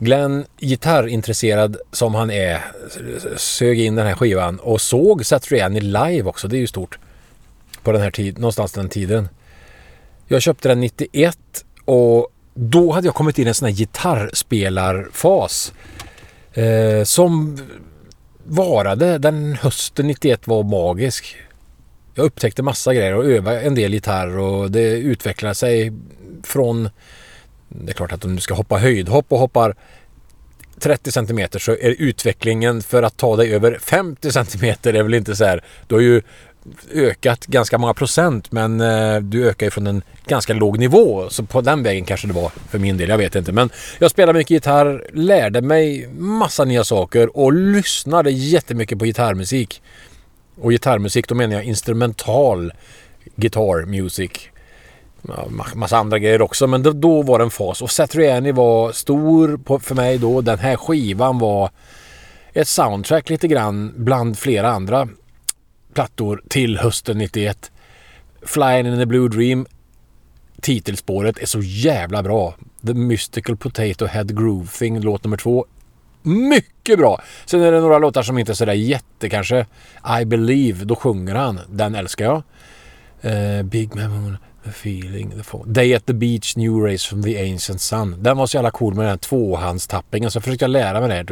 Glenn, 0.00 0.44
gitarrintresserad 0.58 1.76
som 1.92 2.14
han 2.14 2.30
är, 2.30 2.64
sög 3.36 3.80
in 3.80 3.94
den 3.94 4.06
här 4.06 4.14
skivan 4.14 4.58
och 4.58 4.80
såg 4.80 5.26
Satriani 5.26 5.80
live 5.80 6.22
också. 6.22 6.48
Det 6.48 6.56
är 6.56 6.60
ju 6.60 6.66
stort. 6.66 6.98
På 7.82 7.92
den 7.92 8.02
här 8.02 8.10
tiden, 8.10 8.40
någonstans 8.40 8.72
den 8.72 8.88
tiden. 8.88 9.28
Jag 10.26 10.42
köpte 10.42 10.68
den 10.68 10.80
91 10.80 11.38
och 11.84 12.28
då 12.54 12.92
hade 12.92 13.06
jag 13.06 13.14
kommit 13.14 13.38
in 13.38 13.46
i 13.46 13.48
en 13.48 13.54
sån 13.54 13.68
här 13.68 13.74
gitarrspelarfas. 13.74 15.72
Eh, 16.52 17.04
som 17.04 17.58
varade. 18.44 19.18
Den 19.18 19.54
hösten 19.54 20.06
91 20.06 20.46
var 20.46 20.62
magisk. 20.62 21.36
Jag 22.14 22.24
upptäckte 22.24 22.62
massa 22.62 22.94
grejer 22.94 23.14
och 23.14 23.24
övade 23.24 23.60
en 23.60 23.74
del 23.74 23.94
gitarr 23.94 24.38
och 24.38 24.70
det 24.70 24.90
utvecklade 24.90 25.54
sig 25.54 25.92
från 26.42 26.88
det 27.68 27.92
är 27.92 27.94
klart 27.94 28.12
att 28.12 28.24
om 28.24 28.34
du 28.34 28.40
ska 28.40 28.54
hoppa 28.54 28.78
höjdhopp 28.78 29.26
och 29.28 29.38
hoppar 29.38 29.74
30 30.80 31.12
cm 31.12 31.48
så 31.58 31.72
är 31.72 31.94
utvecklingen 31.98 32.82
för 32.82 33.02
att 33.02 33.16
ta 33.16 33.36
dig 33.36 33.54
över 33.54 33.78
50 33.78 34.32
cm 34.32 34.74
är 34.82 35.02
väl 35.02 35.14
inte 35.14 35.36
så 35.36 35.44
här. 35.44 35.64
Du 35.86 35.94
har 35.94 36.02
ju 36.02 36.22
ökat 36.94 37.46
ganska 37.46 37.78
många 37.78 37.94
procent 37.94 38.52
men 38.52 38.80
eh, 38.80 39.16
du 39.16 39.48
ökar 39.48 39.66
ju 39.66 39.70
från 39.70 39.86
en 39.86 40.02
ganska 40.26 40.54
låg 40.54 40.78
nivå. 40.78 41.30
Så 41.30 41.44
på 41.44 41.60
den 41.60 41.82
vägen 41.82 42.04
kanske 42.04 42.26
det 42.26 42.32
var 42.32 42.52
för 42.70 42.78
min 42.78 42.96
del, 42.96 43.08
jag 43.08 43.18
vet 43.18 43.34
inte. 43.34 43.52
Men 43.52 43.70
jag 43.98 44.10
spelade 44.10 44.38
mycket 44.38 44.50
gitarr, 44.50 45.10
lärde 45.12 45.60
mig 45.60 46.08
massa 46.18 46.64
nya 46.64 46.84
saker 46.84 47.36
och 47.36 47.52
lyssnade 47.52 48.30
jättemycket 48.30 48.98
på 48.98 49.04
gitarrmusik. 49.04 49.82
Och 50.60 50.70
gitarrmusik, 50.70 51.28
då 51.28 51.34
menar 51.34 51.54
jag 51.54 51.64
instrumental 51.64 52.72
guitar 53.36 53.86
music 53.86 54.30
massa 55.74 55.98
andra 55.98 56.18
grejer 56.18 56.42
också. 56.42 56.66
Men 56.66 56.82
då, 56.82 56.92
då 56.92 57.22
var 57.22 57.38
det 57.38 57.44
en 57.44 57.50
fas. 57.50 57.82
Och 57.82 57.90
Satriani 57.90 58.52
var 58.52 58.92
stor 58.92 59.56
på, 59.56 59.78
för 59.78 59.94
mig 59.94 60.18
då. 60.18 60.40
Den 60.40 60.58
här 60.58 60.76
skivan 60.76 61.38
var 61.38 61.70
ett 62.52 62.68
soundtrack 62.68 63.30
lite 63.30 63.48
grann 63.48 63.92
bland 63.96 64.38
flera 64.38 64.70
andra 64.70 65.08
plattor 65.94 66.42
till 66.48 66.78
hösten 66.78 67.18
91. 67.18 67.70
Flying 68.42 68.86
in 68.86 68.98
the 68.98 69.06
Blue 69.06 69.28
Dream 69.28 69.66
titelspåret 70.60 71.38
är 71.38 71.46
så 71.46 71.60
jävla 71.62 72.22
bra. 72.22 72.54
The 72.86 72.94
Mystical 72.94 73.56
Potato 73.56 74.06
Head 74.06 74.24
Groove 74.24 74.68
Thing, 74.78 75.00
låt 75.00 75.24
nummer 75.24 75.36
två. 75.36 75.66
Mycket 76.22 76.98
bra! 76.98 77.22
Sen 77.46 77.62
är 77.62 77.72
det 77.72 77.80
några 77.80 77.98
låtar 77.98 78.22
som 78.22 78.38
inte 78.38 78.52
är 78.52 78.54
sådär 78.54 78.72
jätte 78.72 79.28
kanske. 79.28 79.66
I 80.20 80.24
Believe, 80.24 80.84
då 80.84 80.96
sjunger 80.96 81.34
han. 81.34 81.60
Den 81.68 81.94
älskar 81.94 82.24
jag. 82.24 82.42
Uh, 83.24 83.62
Big 83.62 83.94
Memory. 83.94 84.36
The 84.68 84.74
feeling, 84.74 85.30
the 85.30 85.42
fall. 85.42 85.64
Day 85.66 85.94
at 85.94 86.06
the 86.06 86.12
beach, 86.12 86.56
new 86.56 86.80
race 86.80 87.08
from 87.08 87.22
the 87.22 87.38
ancient 87.38 87.80
sun. 87.80 88.22
Den 88.22 88.36
var 88.36 88.46
så 88.46 88.56
jävla 88.56 88.70
cool 88.70 88.94
med 88.94 89.04
den 89.04 89.10
här 89.10 89.16
tvåhandstappingen 89.16 90.30
så 90.30 90.36
jag 90.36 90.44
försökte 90.44 90.66
lära 90.66 91.00
mig 91.00 91.08
det. 91.08 91.14
här 91.14 91.24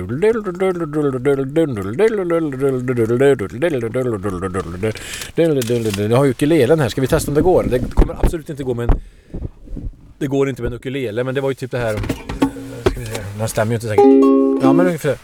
Jag 6.09 6.17
har 6.17 6.27
ukulelen 6.27 6.81
här. 6.81 6.89
Ska 6.89 7.01
vi 7.01 7.07
testa 7.07 7.31
om 7.31 7.35
det 7.35 7.43
går? 7.43 7.65
Det 7.71 7.79
kommer 7.79 8.15
absolut 8.15 8.51
inte 8.51 8.63
gå 8.63 8.75
med 8.75 8.91
en... 8.91 9.01
Det 10.19 10.27
går 10.27 10.49
inte 10.49 10.63
med 10.63 10.73
en 10.73 10.77
ukulele 10.77 11.25
men 11.25 11.35
det 11.35 11.41
var 11.41 11.49
ju 11.49 11.55
typ 11.55 11.71
det 11.71 11.79
här... 11.79 11.97
Ska 12.91 13.01
vi 13.01 13.07
se. 13.07 13.23
Den 13.39 13.49
stämmer 13.49 13.73
ju 13.73 13.75
inte 13.75 13.87
säkert. 13.87 14.05
Ja 14.63 14.73
men 14.73 14.87
ungefär. 14.87 15.17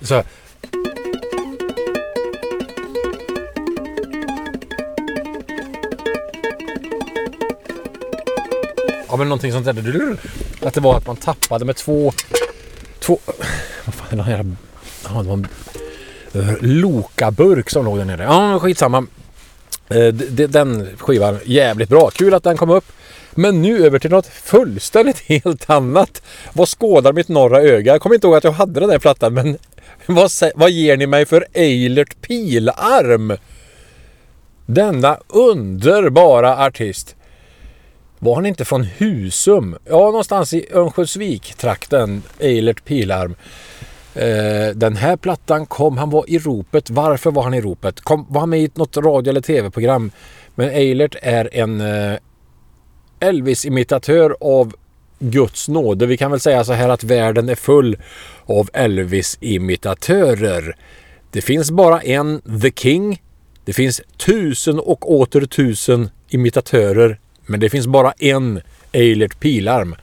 Så 0.00 0.22
Ja 9.14 9.18
men 9.18 9.28
någonting 9.28 9.52
sånt 9.52 9.64
där. 9.64 10.16
Att 10.62 10.74
det 10.74 10.80
var 10.80 10.96
att 10.96 11.06
man 11.06 11.16
tappade 11.16 11.64
med 11.64 11.76
två... 11.76 12.12
Två... 13.00 13.18
Vad 13.84 13.94
fan 13.94 14.08
är 14.10 14.16
det 14.16 14.22
här? 14.22 14.56
Ja, 15.04 15.22
det 15.22 15.28
var 15.28 15.34
en 15.34 15.48
eh, 16.32 16.54
Loka-burk 16.60 17.70
som 17.70 17.84
låg 17.84 17.98
där 17.98 18.04
nere. 18.04 18.22
Ja, 18.22 18.58
skitsamma. 18.58 19.06
Eh, 19.88 20.06
den 20.48 20.96
skivan, 20.98 21.38
jävligt 21.44 21.88
bra. 21.88 22.10
Kul 22.10 22.34
att 22.34 22.42
den 22.42 22.56
kom 22.56 22.70
upp. 22.70 22.84
Men 23.30 23.62
nu 23.62 23.86
över 23.86 23.98
till 23.98 24.10
något 24.10 24.26
fullständigt 24.26 25.18
helt 25.26 25.70
annat. 25.70 26.22
Vad 26.52 26.68
skådar 26.68 27.12
mitt 27.12 27.28
norra 27.28 27.60
öga? 27.60 27.92
Jag 27.92 28.00
kommer 28.00 28.14
inte 28.14 28.26
ihåg 28.26 28.36
att 28.36 28.44
jag 28.44 28.52
hade 28.52 28.80
den 28.80 28.88
där 28.88 28.98
plattan 28.98 29.34
men 29.34 29.58
vad, 30.06 30.30
vad 30.54 30.70
ger 30.70 30.96
ni 30.96 31.06
mig 31.06 31.26
för 31.26 31.46
Eilert 31.52 32.20
Pilarm? 32.20 33.36
Denna 34.66 35.18
underbara 35.28 36.66
artist. 36.66 37.16
Var 38.24 38.34
han 38.34 38.46
inte 38.46 38.64
från 38.64 38.84
Husum? 38.84 39.76
Ja, 39.84 39.98
någonstans 39.98 40.52
i 40.52 40.66
Örnsköldsvik-trakten, 40.72 42.22
Eilert 42.38 42.84
Pilarm. 42.84 43.34
Eh, 44.14 44.68
den 44.74 44.96
här 44.96 45.16
plattan 45.16 45.66
kom, 45.66 45.98
han 45.98 46.10
var 46.10 46.30
i 46.30 46.38
ropet. 46.38 46.90
Varför 46.90 47.30
var 47.30 47.42
han 47.42 47.54
i 47.54 47.60
ropet? 47.60 48.00
Kom, 48.00 48.26
var 48.28 48.40
han 48.40 48.50
med 48.50 48.60
i 48.60 48.70
något 48.74 48.96
radio 48.96 49.30
eller 49.30 49.40
tv-program? 49.40 50.10
Men 50.54 50.68
Eilert 50.68 51.16
är 51.22 51.48
en 51.52 51.80
eh, 51.80 52.18
Elvis-imitatör 53.20 54.36
av 54.40 54.74
Guds 55.18 55.68
nåde. 55.68 56.06
Vi 56.06 56.16
kan 56.16 56.30
väl 56.30 56.40
säga 56.40 56.64
så 56.64 56.72
här 56.72 56.88
att 56.88 57.04
världen 57.04 57.48
är 57.48 57.54
full 57.54 57.96
av 58.46 58.70
Elvis-imitatörer. 58.72 60.76
Det 61.30 61.42
finns 61.42 61.70
bara 61.70 62.00
en 62.00 62.60
The 62.62 62.70
King. 62.70 63.22
Det 63.64 63.72
finns 63.72 64.00
tusen 64.16 64.78
och 64.78 65.12
åter 65.12 65.46
tusen 65.46 66.10
imitatörer 66.28 67.18
men 67.46 67.60
det 67.60 67.70
finns 67.70 67.86
bara 67.86 68.12
en 68.12 68.60
Eilert 68.92 69.40
Pilarm. 69.40 69.94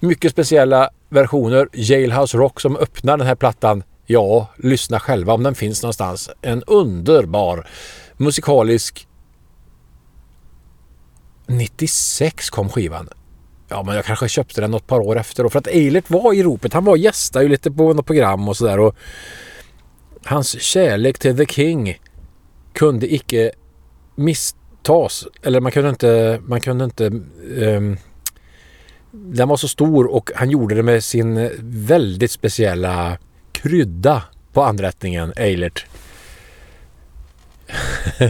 Mycket 0.00 0.32
speciella 0.32 0.90
versioner. 1.08 1.68
Jailhouse 1.72 2.36
Rock 2.36 2.60
som 2.60 2.76
öppnar 2.76 3.16
den 3.16 3.26
här 3.26 3.34
plattan. 3.34 3.82
Ja, 4.06 4.50
lyssna 4.56 5.00
själva 5.00 5.32
om 5.32 5.42
den 5.42 5.54
finns 5.54 5.82
någonstans. 5.82 6.30
En 6.42 6.62
underbar 6.62 7.66
musikalisk 8.16 9.08
96 11.46 12.50
kom 12.50 12.68
skivan. 12.68 13.08
Ja, 13.68 13.82
men 13.82 13.96
jag 13.96 14.04
kanske 14.04 14.28
köpte 14.28 14.60
den 14.60 14.70
något 14.70 14.86
par 14.86 15.00
år 15.00 15.18
efter 15.18 15.42
då. 15.42 15.50
För 15.50 15.58
att 15.58 15.66
Eilert 15.66 16.10
var 16.10 16.32
i 16.32 16.42
ropet. 16.42 16.72
Han 16.72 16.84
var 16.84 16.96
gästa 16.96 17.42
ju 17.42 17.48
lite 17.48 17.70
på 17.70 17.92
något 17.92 18.06
program 18.06 18.48
och 18.48 18.56
sådär. 18.56 18.92
Hans 20.24 20.60
kärlek 20.60 21.18
till 21.18 21.36
The 21.36 21.46
King 21.46 21.98
kunde 22.72 23.14
icke 23.14 23.50
miss 24.14 24.54
tas. 24.88 25.26
Eller 25.42 25.60
man 25.60 25.72
kunde 25.72 25.90
inte... 25.90 26.40
Man 26.46 26.60
kunde 26.60 26.84
inte 26.84 27.04
um, 27.06 27.96
den 29.10 29.48
var 29.48 29.56
så 29.56 29.68
stor 29.68 30.06
och 30.06 30.30
han 30.34 30.50
gjorde 30.50 30.74
det 30.74 30.82
med 30.82 31.04
sin 31.04 31.50
väldigt 31.62 32.30
speciella 32.30 33.18
krydda 33.52 34.22
på 34.52 34.62
anrättningen, 34.62 35.32
Eilert. 35.36 35.86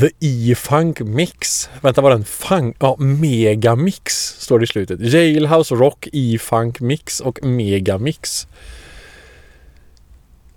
The 0.00 0.10
E-Funk 0.20 1.00
Mix. 1.00 1.70
Vänta, 1.80 2.00
var 2.00 2.10
den 2.10 2.24
funk? 2.24 2.76
Ja, 2.80 2.96
Megamix 2.98 4.14
står 4.38 4.58
det 4.58 4.64
i 4.64 4.66
slutet. 4.66 5.00
Jailhouse 5.00 5.74
Rock, 5.74 6.08
E-Funk 6.12 6.80
Mix 6.80 7.20
och 7.20 7.44
Megamix. 7.44 8.48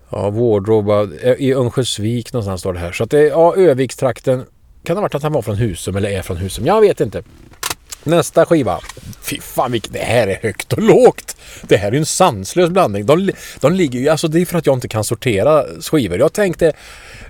Ja, 0.09 0.29
Wardrobe 0.29 1.17
eh, 1.21 1.33
i 1.33 1.53
Örnsköldsvik 1.53 2.33
någonstans 2.33 2.61
står 2.61 2.73
det 2.73 2.79
här. 2.79 2.91
Så 2.91 3.03
att 3.03 3.09
det 3.09 3.19
är 3.19 3.29
ja, 3.29 3.55
Övikstrakten 3.55 4.45
kan 4.83 4.95
det 4.95 4.99
ha 4.99 5.01
varit 5.01 5.15
att 5.15 5.23
han 5.23 5.33
var 5.33 5.41
från 5.41 5.55
Husum 5.55 5.95
eller 5.95 6.09
är 6.09 6.21
från 6.21 6.37
Husum? 6.37 6.65
Jag 6.65 6.81
vet 6.81 7.01
inte. 7.01 7.23
Nästa 8.03 8.45
skiva. 8.45 8.79
Fy 9.21 9.39
fan, 9.41 9.71
vilket, 9.71 9.93
det 9.93 9.99
här 9.99 10.27
är 10.27 10.39
högt 10.41 10.73
och 10.73 10.81
lågt. 10.81 11.37
Det 11.61 11.77
här 11.77 11.91
är 11.91 11.97
en 11.97 12.05
sanslös 12.05 12.69
blandning. 12.69 13.05
De, 13.05 13.31
de 13.59 13.73
ligger 13.73 13.99
ju, 13.99 14.09
alltså 14.09 14.27
det 14.27 14.41
är 14.41 14.45
för 14.45 14.57
att 14.57 14.65
jag 14.65 14.75
inte 14.75 14.87
kan 14.87 15.03
sortera 15.03 15.65
skivor. 15.81 16.19
Jag 16.19 16.33
tänkte, 16.33 16.73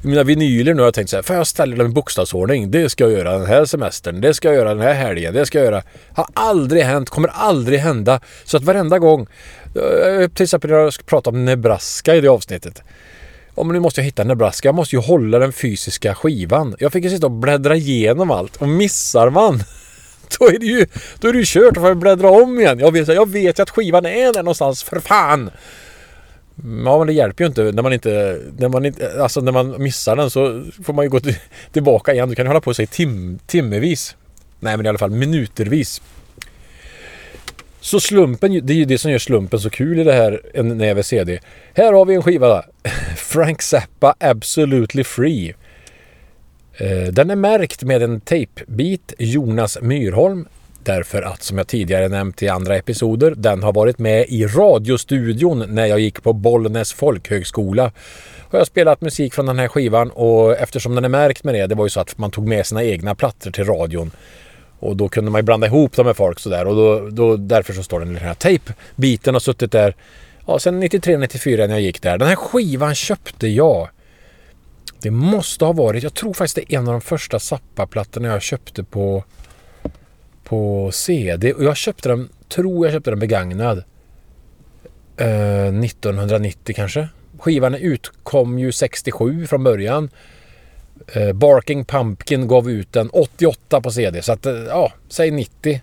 mina 0.01 0.23
vinyler 0.23 0.73
nu 0.73 0.81
har 0.81 0.87
jag 0.87 0.93
tänkt 0.93 1.09
så 1.09 1.15
här, 1.15 1.23
får 1.23 1.35
jag 1.35 1.47
ställa 1.47 1.75
dem 1.75 1.87
i 1.87 1.89
bokstavsordning? 1.89 2.71
Det 2.71 2.89
ska 2.89 3.03
jag 3.03 3.13
göra 3.13 3.37
den 3.37 3.47
här 3.47 3.65
semestern, 3.65 4.21
det 4.21 4.33
ska 4.33 4.47
jag 4.47 4.55
göra 4.55 4.69
den 4.69 4.83
här 4.83 4.93
helgen, 4.93 5.33
det 5.33 5.45
ska 5.45 5.57
jag 5.57 5.65
göra. 5.65 5.83
Har 6.13 6.27
aldrig 6.33 6.83
hänt, 6.83 7.09
kommer 7.09 7.29
aldrig 7.29 7.79
hända. 7.79 8.19
Så 8.43 8.57
att 8.57 8.63
varenda 8.63 8.99
gång, 8.99 9.27
eh, 9.75 10.27
till 10.27 10.43
exempel 10.43 10.69
när 10.69 10.77
jag 10.77 10.93
ska 10.93 11.03
prata 11.03 11.29
om 11.29 11.45
Nebraska 11.45 12.15
i 12.15 12.21
det 12.21 12.29
avsnittet. 12.29 12.81
Ja, 13.55 13.63
men 13.63 13.73
nu 13.73 13.79
måste 13.79 14.01
jag 14.01 14.05
hitta 14.05 14.23
Nebraska. 14.23 14.67
Jag 14.67 14.75
måste 14.75 14.95
ju 14.95 15.01
hålla 15.01 15.39
den 15.39 15.53
fysiska 15.53 16.15
skivan. 16.15 16.75
Jag 16.79 16.93
fick 16.93 17.03
ju 17.03 17.09
sitta 17.09 17.25
och 17.25 17.31
bläddra 17.31 17.75
igenom 17.75 18.31
allt. 18.31 18.55
Och 18.55 18.69
missar 18.69 19.29
man 19.29 19.63
då 20.39 20.47
är 20.47 20.59
det 20.59 20.65
ju, 20.65 20.85
då 21.19 21.27
är 21.27 21.33
det 21.33 21.39
ju 21.39 21.45
kört. 21.45 21.73
Då 21.73 21.81
får 21.81 21.89
jag 21.89 21.97
bläddra 21.97 22.29
om 22.29 22.59
igen. 22.59 22.79
Jag 22.79 22.91
vet, 22.91 23.07
jag 23.07 23.29
vet 23.29 23.59
ju 23.59 23.63
att 23.63 23.69
skivan 23.69 24.05
är 24.05 24.33
där 24.33 24.43
någonstans, 24.43 24.83
för 24.83 24.99
fan! 24.99 25.51
Ja 26.85 26.97
men 26.97 27.07
det 27.07 27.13
hjälper 27.13 27.43
ju 27.43 27.47
inte 27.47 27.63
när 27.63 27.83
man 27.83 27.93
inte, 27.93 28.39
när 28.57 28.69
man 28.69 28.85
inte, 28.85 29.21
alltså 29.21 29.41
när 29.41 29.51
man 29.51 29.83
missar 29.83 30.15
den 30.15 30.29
så 30.29 30.63
får 30.83 30.93
man 30.93 31.05
ju 31.05 31.09
gå 31.09 31.19
tillbaka 31.71 32.13
igen. 32.13 32.29
Du 32.29 32.35
kan 32.35 32.45
ju 32.45 32.47
hålla 32.47 32.61
på 32.61 32.73
sig 32.73 32.87
tim, 32.87 33.39
timmevis. 33.47 34.15
Nej 34.59 34.77
men 34.77 34.85
i 34.85 34.89
alla 34.89 34.97
fall 34.97 35.11
minutervis. 35.11 36.01
Så 37.81 37.99
slumpen, 37.99 38.65
det 38.65 38.73
är 38.73 38.77
ju 38.77 38.85
det 38.85 38.97
som 38.97 39.11
gör 39.11 39.19
slumpen 39.19 39.59
så 39.59 39.69
kul 39.69 39.99
i 39.99 40.03
det 40.03 40.13
här 40.13 40.41
en 40.53 40.77
näve 40.77 41.03
CD. 41.03 41.39
Här 41.73 41.93
har 41.93 42.05
vi 42.05 42.15
en 42.15 42.23
skiva. 42.23 42.65
Frank 43.17 43.61
Zappa 43.61 44.15
Absolutely 44.19 45.03
Free. 45.03 45.55
Eh, 46.77 47.13
den 47.13 47.29
är 47.29 47.35
märkt 47.35 47.83
med 47.83 48.03
en 48.03 48.21
tejpbit 48.21 49.13
Jonas 49.17 49.77
Myrholm 49.81 50.47
Därför 50.83 51.21
att 51.21 51.43
som 51.43 51.57
jag 51.57 51.67
tidigare 51.67 52.07
nämnt 52.07 52.43
i 52.43 52.49
andra 52.49 52.75
episoder, 52.75 53.33
den 53.37 53.63
har 53.63 53.73
varit 53.73 53.99
med 53.99 54.25
i 54.29 54.45
radiostudion 54.45 55.65
när 55.67 55.85
jag 55.85 55.99
gick 55.99 56.23
på 56.23 56.33
Bollnäs 56.33 56.93
folkhögskola. 56.93 57.91
Har 58.49 58.59
jag 58.59 58.67
spelat 58.67 59.01
musik 59.01 59.33
från 59.33 59.45
den 59.45 59.59
här 59.59 59.67
skivan 59.67 60.11
och 60.11 60.57
eftersom 60.57 60.95
den 60.95 61.05
är 61.05 61.09
märkt 61.09 61.43
med 61.43 61.53
det, 61.53 61.67
det 61.67 61.75
var 61.75 61.85
ju 61.85 61.89
så 61.89 61.99
att 61.99 62.17
man 62.17 62.31
tog 62.31 62.47
med 62.47 62.65
sina 62.65 62.83
egna 62.83 63.15
plattor 63.15 63.51
till 63.51 63.65
radion. 63.65 64.11
Och 64.81 64.97
då 64.97 65.09
kunde 65.09 65.31
man 65.31 65.39
ju 65.39 65.43
blanda 65.43 65.67
ihop 65.67 65.95
dem 65.95 66.05
med 66.05 66.17
folk 66.17 66.39
sådär 66.39 66.67
och 66.67 66.75
då, 66.75 67.09
då, 67.09 67.37
därför 67.37 67.73
så 67.73 67.83
står 67.83 67.99
den 67.99 68.15
här 68.15 68.33
tejpbiten 68.33 69.35
har 69.35 69.39
suttit 69.39 69.71
där 69.71 69.95
ja, 70.47 70.59
sen 70.59 70.83
93-94 70.83 71.57
när 71.57 71.73
jag 71.73 71.81
gick 71.81 72.01
där. 72.01 72.17
Den 72.17 72.27
här 72.27 72.35
skivan 72.35 72.95
köpte 72.95 73.47
jag. 73.47 73.89
Det 75.01 75.11
måste 75.11 75.65
ha 75.65 75.73
varit, 75.73 76.03
jag 76.03 76.13
tror 76.13 76.33
faktiskt 76.33 76.55
det 76.55 76.73
är 76.73 76.79
en 76.79 76.87
av 76.87 76.91
de 76.93 77.01
första 77.01 77.39
Zappa-plattorna 77.39 78.27
jag 78.27 78.41
köpte 78.41 78.83
på 78.83 79.23
på 80.43 80.91
CD 80.91 81.53
och 81.53 81.63
jag 81.63 81.77
köpte 81.77 82.09
den, 82.09 82.29
tror 82.49 82.85
jag 82.85 82.93
köpte 82.93 83.09
den 83.09 83.19
begagnad. 83.19 83.83
Eh, 85.17 85.75
1990 85.85 86.75
kanske. 86.75 87.07
Skivan 87.39 87.75
utkom 87.75 88.59
ju 88.59 88.71
67 88.71 89.47
från 89.47 89.63
början. 89.63 90.09
Eh, 91.07 91.33
Barking 91.33 91.85
Pumpkin 91.85 92.47
gav 92.47 92.69
ut 92.69 92.93
den 92.93 93.09
88 93.09 93.81
på 93.81 93.91
CD 93.91 94.21
så 94.21 94.31
att 94.31 94.45
eh, 94.45 94.53
ja, 94.53 94.93
säg 95.09 95.31
90. 95.31 95.81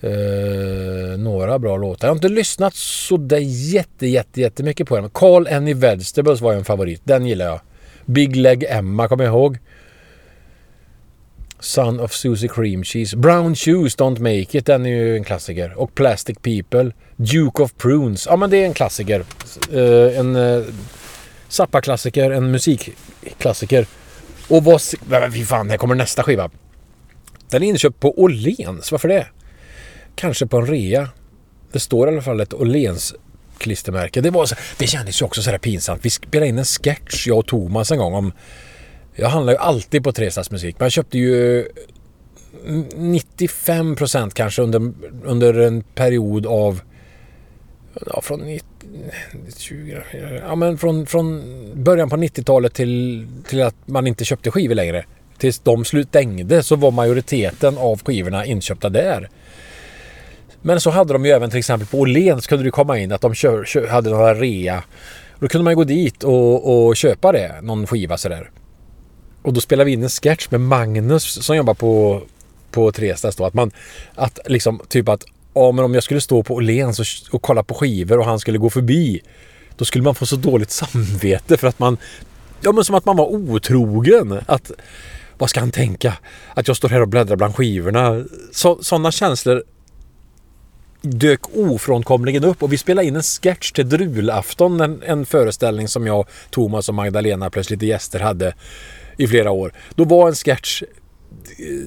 Eh, 0.00 1.18
några 1.18 1.58
bra 1.58 1.76
låtar. 1.76 2.08
Jag 2.08 2.12
har 2.12 2.16
inte 2.16 2.28
lyssnat 2.28 2.74
så 2.74 3.16
där 3.16 3.38
jätte, 3.72 4.06
jätte, 4.06 4.40
jättemycket 4.40 4.88
på 4.88 4.96
den. 4.96 5.10
Call 5.10 5.46
Any 5.46 5.74
Vegetables 5.74 6.40
var 6.40 6.52
en 6.52 6.64
favorit. 6.64 7.00
Den 7.04 7.26
gillar 7.26 7.46
jag. 7.46 7.60
Big 8.06 8.36
Leg 8.36 8.64
Emma 8.68 9.08
kommer 9.08 9.24
jag 9.24 9.32
ihåg. 9.32 9.58
Son 11.60 12.00
of 12.00 12.12
Susie 12.12 12.48
Cream 12.48 12.84
Cheese. 12.84 13.16
Brown 13.16 13.54
Shoes 13.54 13.96
Don't 13.96 14.20
Make 14.20 14.58
It, 14.58 14.66
den 14.66 14.86
är 14.86 14.90
ju 14.90 15.16
en 15.16 15.24
klassiker. 15.24 15.78
Och 15.78 15.94
Plastic 15.94 16.38
People. 16.38 16.92
Duke 17.16 17.62
of 17.62 17.74
Prunes. 17.74 18.26
Ja 18.26 18.36
men 18.36 18.50
det 18.50 18.56
är 18.56 18.66
en 18.66 18.74
klassiker. 18.74 19.24
Eh, 19.72 20.18
en 20.18 20.36
eh, 20.36 20.62
Zappa-klassiker, 21.50 22.30
en 22.30 22.50
musikklassiker. 22.50 23.86
Och 24.48 24.64
vad... 24.64 24.80
Fy 25.32 25.44
fan, 25.44 25.70
här 25.70 25.76
kommer 25.76 25.94
nästa 25.94 26.22
skiva. 26.22 26.50
Den 27.50 27.62
är 27.62 27.66
inköpt 27.66 28.00
på 28.00 28.20
Åhléns. 28.22 28.92
Varför 28.92 29.08
det? 29.08 29.26
Kanske 30.14 30.46
på 30.46 30.56
en 30.56 30.66
rea. 30.66 31.08
Det 31.72 31.80
står 31.80 32.08
i 32.08 32.12
alla 32.12 32.22
fall 32.22 32.40
ett 32.40 32.54
Åhléns 32.54 33.14
klistermärke. 33.58 34.20
Det, 34.20 34.30
var 34.30 34.46
så, 34.46 34.54
det 34.78 34.86
kändes 34.86 35.22
ju 35.22 35.26
också 35.26 35.42
sådär 35.42 35.58
pinsamt. 35.58 36.04
Vi 36.04 36.10
spelade 36.10 36.48
in 36.48 36.58
en 36.58 36.64
sketch, 36.64 37.26
jag 37.26 37.38
och 37.38 37.46
Thomas 37.46 37.90
en 37.90 37.98
gång 37.98 38.14
om 38.14 38.32
jag 39.14 39.28
handlar 39.28 39.52
ju 39.52 39.58
alltid 39.58 40.04
på 40.04 40.12
Trestads 40.12 40.50
musik. 40.50 40.76
Men 40.78 40.84
jag 40.84 40.92
köpte 40.92 41.18
ju 41.18 41.68
95% 42.64 44.30
kanske 44.30 44.62
under, 44.62 44.92
under 45.24 45.54
en 45.54 45.82
period 45.82 46.46
av 46.46 46.80
ja, 48.06 48.20
från 48.22 48.40
90, 48.40 48.66
20, 49.56 50.02
ja, 50.42 50.54
men 50.54 50.78
från, 50.78 51.06
från 51.06 51.42
början 51.74 52.10
på 52.10 52.16
90-talet 52.16 52.74
till, 52.74 53.26
till 53.48 53.62
att 53.62 53.74
man 53.84 54.06
inte 54.06 54.24
köpte 54.24 54.50
skivor 54.50 54.74
längre. 54.74 55.04
Tills 55.38 55.58
de 55.58 55.84
stängde 55.84 56.62
så 56.62 56.76
var 56.76 56.90
majoriteten 56.90 57.78
av 57.78 58.02
skivorna 58.02 58.46
inköpta 58.46 58.88
där. 58.88 59.28
Men 60.62 60.80
så 60.80 60.90
hade 60.90 61.12
de 61.12 61.24
ju 61.24 61.30
även 61.30 61.50
till 61.50 61.58
exempel 61.58 61.88
på 61.88 61.98
Åhléns 61.98 62.46
kunde 62.46 62.64
det 62.64 62.70
komma 62.70 62.98
in 62.98 63.12
att 63.12 63.20
de 63.20 63.34
kör, 63.34 63.64
kör, 63.64 63.86
hade 63.86 64.10
några 64.10 64.34
rea. 64.34 64.84
Då 65.38 65.48
kunde 65.48 65.64
man 65.64 65.74
gå 65.74 65.84
dit 65.84 66.24
och, 66.24 66.86
och 66.88 66.96
köpa 66.96 67.32
det, 67.32 67.60
någon 67.62 67.86
skiva 67.86 68.16
sådär. 68.16 68.50
Och 69.42 69.52
då 69.52 69.60
spelade 69.60 69.84
vi 69.84 69.92
in 69.92 70.02
en 70.02 70.08
sketch 70.08 70.50
med 70.50 70.60
Magnus 70.60 71.44
som 71.44 71.56
jobbar 71.56 71.74
på, 71.74 72.22
på 72.70 72.92
Trestas 72.92 73.36
då. 73.36 73.44
Att 73.44 73.54
man, 73.54 73.70
att 74.14 74.38
liksom 74.46 74.80
typ 74.88 75.08
att 75.08 75.24
ja, 75.54 75.72
men 75.72 75.84
om 75.84 75.94
jag 75.94 76.02
skulle 76.02 76.20
stå 76.20 76.42
på 76.42 76.54
Åhléns 76.54 77.00
och, 77.00 77.34
och 77.34 77.42
kolla 77.42 77.62
på 77.62 77.74
skivor 77.74 78.18
och 78.18 78.24
han 78.24 78.40
skulle 78.40 78.58
gå 78.58 78.70
förbi. 78.70 79.22
Då 79.76 79.84
skulle 79.84 80.04
man 80.04 80.14
få 80.14 80.26
så 80.26 80.36
dåligt 80.36 80.70
samvete 80.70 81.56
för 81.56 81.66
att 81.66 81.78
man, 81.78 81.96
ja 82.60 82.72
men 82.72 82.84
som 82.84 82.94
att 82.94 83.04
man 83.04 83.16
var 83.16 83.26
otrogen. 83.26 84.40
Att, 84.46 84.70
vad 85.38 85.50
ska 85.50 85.60
han 85.60 85.70
tänka? 85.70 86.14
Att 86.54 86.68
jag 86.68 86.76
står 86.76 86.88
här 86.88 87.02
och 87.02 87.08
bläddrar 87.08 87.36
bland 87.36 87.56
skivorna. 87.56 88.24
Sådana 88.80 89.12
känslor 89.12 89.62
dök 91.02 91.56
ofrånkomligen 91.56 92.44
upp 92.44 92.62
och 92.62 92.72
vi 92.72 92.78
spelade 92.78 93.08
in 93.08 93.16
en 93.16 93.22
sketch 93.22 93.72
till 93.72 93.88
Drulafton, 93.88 94.80
en, 94.80 95.02
en 95.02 95.26
föreställning 95.26 95.88
som 95.88 96.06
jag, 96.06 96.26
Thomas 96.50 96.88
och 96.88 96.94
Magdalena 96.94 97.50
plus 97.50 97.70
lite 97.70 97.86
gäster 97.86 98.20
hade 98.20 98.54
i 99.16 99.26
flera 99.26 99.50
år. 99.50 99.72
Då 99.94 100.04
var 100.04 100.28
en 100.28 100.34
sketch 100.34 100.82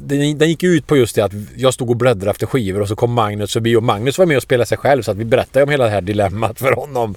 den, 0.01 0.37
den 0.37 0.49
gick 0.49 0.63
ut 0.63 0.87
på 0.87 0.97
just 0.97 1.15
det 1.15 1.21
att 1.21 1.31
jag 1.55 1.73
stod 1.73 1.89
och 1.89 1.95
bläddrade 1.95 2.31
efter 2.31 2.45
skivor 2.45 2.81
och 2.81 2.87
så 2.87 2.95
kom 2.95 3.13
Magnus 3.13 3.53
förbi 3.53 3.75
och 3.75 3.83
Magnus 3.83 4.17
var 4.17 4.25
med 4.25 4.37
och 4.37 4.43
spelade 4.43 4.65
sig 4.65 4.77
själv 4.77 5.01
så 5.01 5.11
att 5.11 5.17
vi 5.17 5.25
berättade 5.25 5.63
om 5.63 5.69
hela 5.69 5.83
det 5.83 5.89
här 5.89 6.01
dilemmat 6.01 6.59
för 6.59 6.71
honom. 6.71 7.15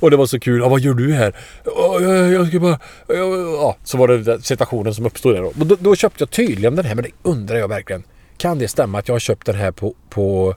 Och 0.00 0.10
det 0.10 0.16
var 0.16 0.26
så 0.26 0.40
kul. 0.40 0.60
Ja, 0.60 0.68
vad 0.68 0.80
gör 0.80 0.94
du 0.94 1.12
här? 1.12 1.36
Ja, 1.64 2.00
jag, 2.00 2.32
jag 2.32 2.48
ska 2.48 2.60
bara... 2.60 2.78
Ja, 3.08 3.76
så 3.84 3.98
var 3.98 4.08
det 4.08 4.42
situationen 4.42 4.94
som 4.94 5.06
uppstod 5.06 5.34
där 5.34 5.42
då. 5.42 5.52
då. 5.54 5.76
Då 5.80 5.96
köpte 5.96 6.22
jag 6.22 6.30
tydligen 6.30 6.76
den 6.76 6.84
här 6.84 6.94
men 6.94 7.04
det 7.04 7.10
undrar 7.22 7.56
jag 7.56 7.68
verkligen. 7.68 8.02
Kan 8.36 8.58
det 8.58 8.68
stämma 8.68 8.98
att 8.98 9.08
jag 9.08 9.14
har 9.14 9.20
köpt 9.20 9.46
den 9.46 9.54
här 9.54 9.70
på, 9.70 9.94
på 10.10 10.54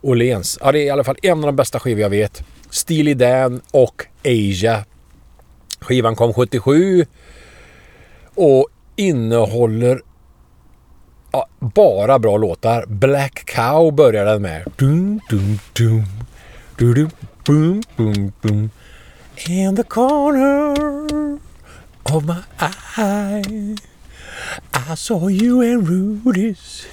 Åhléns? 0.00 0.58
Ja, 0.60 0.72
det 0.72 0.78
är 0.78 0.84
i 0.84 0.90
alla 0.90 1.04
fall 1.04 1.16
en 1.22 1.38
av 1.38 1.46
de 1.46 1.56
bästa 1.56 1.80
skivor 1.80 2.00
jag 2.00 2.10
vet. 2.10 2.42
Steely 2.70 3.14
Dan 3.14 3.60
och 3.70 4.04
Asia. 4.24 4.84
Skivan 5.80 6.16
kom 6.16 6.32
77 6.32 7.06
och 8.34 8.68
innehåller 8.96 10.00
ja, 11.32 11.46
bara 11.58 12.18
bra 12.18 12.36
låtar. 12.36 12.84
Black 12.86 13.44
Cow 13.44 13.92
börjar 13.92 14.24
den 14.24 14.42
med. 14.42 14.62
Dum, 14.76 15.20
dum, 15.30 15.58
dum. 15.72 16.04
Du, 16.76 16.94
du, 16.94 17.08
boom, 17.46 17.82
boom, 17.96 18.32
boom. 18.42 18.70
In 19.46 19.76
the 19.76 19.82
corner 19.82 20.74
of 22.02 22.24
my 22.24 22.42
eye 22.96 23.76
I 24.72 24.94
saw 24.94 25.28
you 25.28 25.62
and 25.62 25.86
Rudis 25.86 26.86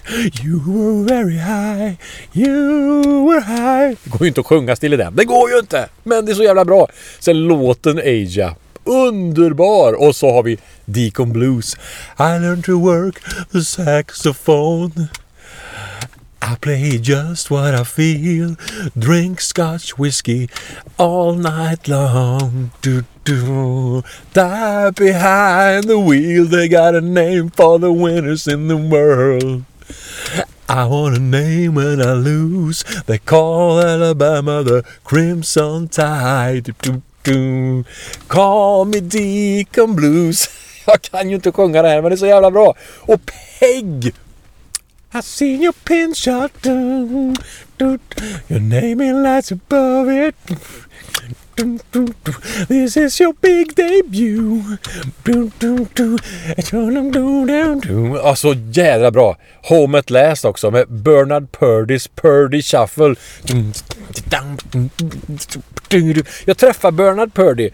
You 0.44 0.60
were 0.66 1.04
very 1.04 1.38
high 1.38 1.98
You 2.34 3.26
were 3.26 3.42
high 3.42 3.98
Det 4.04 4.10
går 4.10 4.22
ju 4.22 4.28
inte 4.28 4.40
att 4.40 4.46
sjunga 4.46 4.76
still 4.76 4.94
i 4.94 4.98
den. 4.98 5.16
Det 5.16 5.26
går 5.26 5.50
ju 5.50 5.60
inte! 5.60 5.90
Men 6.04 6.26
det 6.26 6.32
är 6.32 6.36
så 6.36 6.44
jävla 6.44 6.66
bra. 6.66 6.88
Sen 7.20 7.40
låten 7.44 7.98
Asia 7.98 8.56
underbar! 8.86 9.94
Och 9.94 10.16
så 10.16 10.34
har 10.34 10.44
vi 10.44 10.58
Deacon 10.86 11.34
Blues. 11.34 11.76
I 12.20 12.40
learned 12.40 12.66
to 12.66 12.80
work 12.80 13.22
the 13.52 13.64
saxophone. 13.64 15.10
I 16.42 16.56
play 16.62 17.00
just 17.00 17.50
what 17.50 17.74
I 17.74 17.84
feel. 17.84 18.56
Drink 18.98 19.42
scotch 19.42 19.98
whiskey 19.98 20.48
all 20.98 21.34
night 21.34 21.88
long. 21.88 22.72
Do, 22.84 23.04
do. 23.24 24.04
Die 24.34 24.92
behind 24.92 25.86
the 25.86 25.98
wheel. 25.98 26.46
They 26.46 26.68
got 26.68 26.94
a 26.94 27.02
name 27.02 27.50
for 27.50 27.80
the 27.80 27.92
winners 27.92 28.48
in 28.48 28.68
the 28.68 28.78
world. 28.78 29.64
I 30.70 30.86
want 30.86 31.18
a 31.18 31.20
name 31.20 31.76
when 31.76 32.00
I 32.00 32.14
lose. 32.14 32.84
They 33.08 33.18
call 33.18 33.80
Alabama 33.80 34.62
the 34.62 34.84
Crimson 35.04 35.88
Tide. 35.88 36.64
Do, 36.64 36.74
do. 36.82 37.02
Call 38.28 38.86
me 38.86 39.00
Deacon 39.00 39.96
Blues. 39.96 40.50
Jag 40.86 41.02
kan 41.02 41.30
ju 41.30 41.36
inte 41.36 41.52
sjunga 41.52 41.82
det 41.82 41.90
här 41.90 42.02
men 42.02 42.10
det 42.10 42.16
är 42.16 42.18
så 42.18 42.26
jävla 42.26 42.52
bra. 42.52 42.76
Och 43.00 43.22
Peg! 43.60 44.14
I 45.14 45.22
seen 45.22 45.64
your 45.64 45.74
pin 45.74 46.14
shot. 46.14 46.66
Your 48.50 48.60
name 48.60 49.02
in 49.02 49.24
lights 49.24 49.52
above 49.52 50.28
it. 50.28 50.36
This 52.68 52.98
is 52.98 53.22
your 53.22 53.36
big 53.42 53.76
debut. 53.76 54.64
Alltså 58.24 58.54
jädra 58.72 59.12
bra. 59.12 59.38
Home 59.64 60.00
at 60.00 60.10
Last 60.10 60.46
också 60.46 60.72
med 60.72 60.88
Bernard 60.90 61.52
Purdys 61.52 62.08
Purdy 62.08 62.62
Shuffle. 62.62 63.16
Jag 66.46 66.58
träffade 66.58 66.98
Bernard 66.98 67.34
Purdy. 67.34 67.70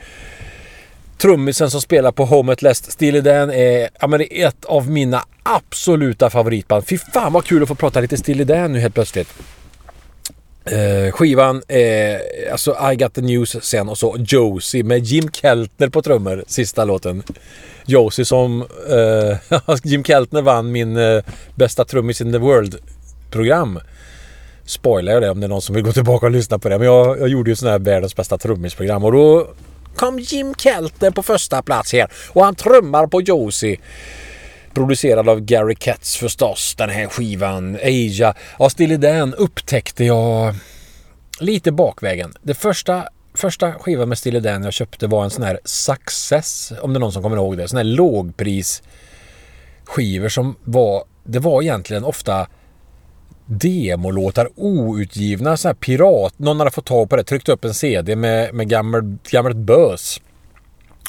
Trummisen 1.17 1.71
som 1.71 1.81
spelar 1.81 2.11
på 2.11 2.25
Home 2.25 2.51
at 2.51 2.61
Last. 2.61 2.91
Steely 2.91 3.21
Dan 3.21 3.51
är, 3.51 3.89
ja, 3.99 4.07
men 4.07 4.21
är 4.21 4.47
ett 4.47 4.65
av 4.65 4.89
mina 4.89 5.23
absoluta 5.43 6.29
favoritband. 6.29 6.87
Fy 6.87 6.97
fan 6.97 7.33
vad 7.33 7.45
kul 7.45 7.61
att 7.61 7.67
få 7.67 7.75
prata 7.75 7.99
lite 7.99 8.17
Steely 8.17 8.43
Dan 8.43 8.73
nu 8.73 8.79
helt 8.79 8.93
plötsligt. 8.93 9.33
Eh, 10.65 11.11
skivan 11.11 11.61
är 11.67 12.21
alltså 12.51 12.77
I 12.91 12.95
got 12.95 13.13
the 13.13 13.21
news 13.21 13.63
sen 13.63 13.89
och 13.89 13.97
så 13.97 14.15
Josie 14.19 14.83
med 14.83 15.03
Jim 15.03 15.31
Keltner 15.31 15.89
på 15.89 16.01
trummor, 16.01 16.43
sista 16.47 16.85
låten. 16.85 17.23
Josie 17.85 18.25
som... 18.25 18.61
Eh, 18.89 19.59
Jim 19.83 20.03
Keltner 20.03 20.41
vann 20.41 20.71
min 20.71 20.97
eh, 20.97 21.23
bästa 21.55 21.85
trummis 21.85 22.21
in 22.21 22.31
the 22.31 22.37
world 22.37 22.75
program. 23.31 23.79
spoilar 24.65 25.13
jag 25.13 25.21
det 25.21 25.29
om 25.29 25.39
det 25.39 25.45
är 25.45 25.49
någon 25.49 25.61
som 25.61 25.75
vill 25.75 25.83
gå 25.83 25.91
tillbaka 25.91 26.25
och 26.25 26.31
lyssna 26.31 26.59
på 26.59 26.69
det. 26.69 26.77
Men 26.77 26.87
jag, 26.87 27.19
jag 27.19 27.27
gjorde 27.27 27.49
ju 27.49 27.55
sån 27.55 27.69
här 27.69 27.79
världens 27.79 28.15
bästa 28.15 28.37
trummisprogram 28.37 29.03
och 29.03 29.11
då 29.11 29.47
kom 29.95 30.19
Jim 30.19 30.55
Keltner 30.55 31.11
på 31.11 31.23
första 31.23 31.61
plats 31.61 31.93
här. 31.93 32.11
Och 32.29 32.43
han 32.43 32.55
trummar 32.55 33.07
på 33.07 33.21
Josie. 33.21 33.79
Producerad 34.73 35.29
av 35.29 35.39
Gary 35.39 35.75
Katz 35.75 36.17
förstås, 36.17 36.75
den 36.75 36.89
här 36.89 37.07
skivan. 37.07 37.75
Asia. 37.75 38.33
Ja, 38.59 38.69
Stilly 38.69 38.97
Dan 38.97 39.33
upptäckte 39.33 40.05
jag 40.05 40.55
lite 41.39 41.71
bakvägen. 41.71 42.33
Det 42.41 42.53
första, 42.53 43.03
första 43.33 43.73
skivan 43.73 44.09
med 44.09 44.17
Stilly 44.17 44.39
Dan 44.39 44.63
jag 44.63 44.73
köpte 44.73 45.07
var 45.07 45.23
en 45.23 45.29
sån 45.29 45.43
här 45.43 45.59
Success, 45.63 46.73
om 46.81 46.93
det 46.93 46.97
är 46.97 46.99
någon 46.99 47.11
som 47.11 47.23
kommer 47.23 47.37
ihåg 47.37 47.57
det. 47.57 47.67
Sån 47.67 47.77
här 47.77 47.83
lågpris 47.83 48.83
skivor 49.85 50.29
som 50.29 50.55
var, 50.63 51.03
det 51.23 51.39
var 51.39 51.61
egentligen 51.61 52.03
ofta 52.03 52.47
demolåtar, 53.45 54.49
outgivna, 54.55 55.57
så 55.57 55.67
här 55.67 55.75
pirat. 55.75 56.39
Någon 56.39 56.59
hade 56.59 56.71
fått 56.71 56.85
tag 56.85 57.09
på 57.09 57.15
det, 57.15 57.23
tryckt 57.23 57.49
upp 57.49 57.65
en 57.65 57.73
CD 57.73 58.15
med, 58.15 58.53
med 58.53 58.69
gammalt, 58.69 59.31
gammalt 59.31 59.57
bös. 59.57 60.21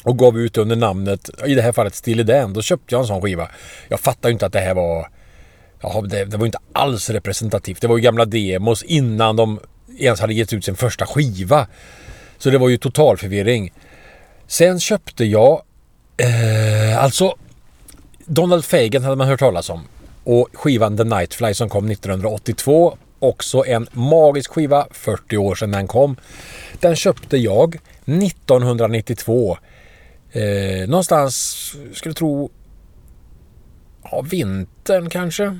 Och 0.03 0.19
gav 0.19 0.39
ut 0.39 0.57
under 0.57 0.75
namnet, 0.75 1.29
i 1.45 1.55
det 1.55 1.61
här 1.61 1.71
fallet 1.71 1.95
Stille 1.95 2.23
Dan. 2.23 2.53
Då 2.53 2.61
köpte 2.61 2.95
jag 2.95 3.01
en 3.01 3.07
sån 3.07 3.21
skiva. 3.21 3.49
Jag 3.89 3.99
fattar 3.99 4.29
ju 4.29 4.33
inte 4.33 4.45
att 4.45 4.53
det 4.53 4.59
här 4.59 4.73
var... 4.73 5.07
Ja, 5.81 6.01
det, 6.01 6.25
det 6.25 6.37
var 6.37 6.45
inte 6.45 6.59
alls 6.73 7.09
representativt. 7.09 7.81
Det 7.81 7.87
var 7.87 7.97
ju 7.97 8.03
gamla 8.03 8.25
demos 8.25 8.83
innan 8.83 9.35
de 9.35 9.59
ens 9.99 10.19
hade 10.19 10.33
gett 10.33 10.53
ut 10.53 10.65
sin 10.65 10.75
första 10.75 11.05
skiva. 11.05 11.67
Så 12.37 12.49
det 12.49 12.57
var 12.57 12.69
ju 12.69 12.77
total 12.77 13.17
förvirring. 13.17 13.73
Sen 14.47 14.79
köpte 14.79 15.25
jag... 15.25 15.61
Eh, 16.17 17.03
alltså... 17.03 17.35
Donald 18.25 18.65
Fagan 18.65 19.03
hade 19.03 19.15
man 19.15 19.27
hört 19.27 19.39
talas 19.39 19.69
om. 19.69 19.81
Och 20.23 20.49
skivan 20.53 20.97
The 20.97 21.03
Nightfly 21.03 21.53
som 21.53 21.69
kom 21.69 21.91
1982. 21.91 22.97
Också 23.19 23.65
en 23.65 23.87
magisk 23.91 24.51
skiva, 24.51 24.87
40 24.91 25.37
år 25.37 25.55
sedan 25.55 25.71
den 25.71 25.87
kom. 25.87 26.15
Den 26.79 26.95
köpte 26.95 27.37
jag 27.37 27.75
1992. 28.05 29.57
Eh, 30.33 30.89
någonstans, 30.89 31.35
skulle 31.93 32.15
tro, 32.15 32.51
ja, 34.03 34.21
vintern 34.21 35.09
kanske. 35.09 35.59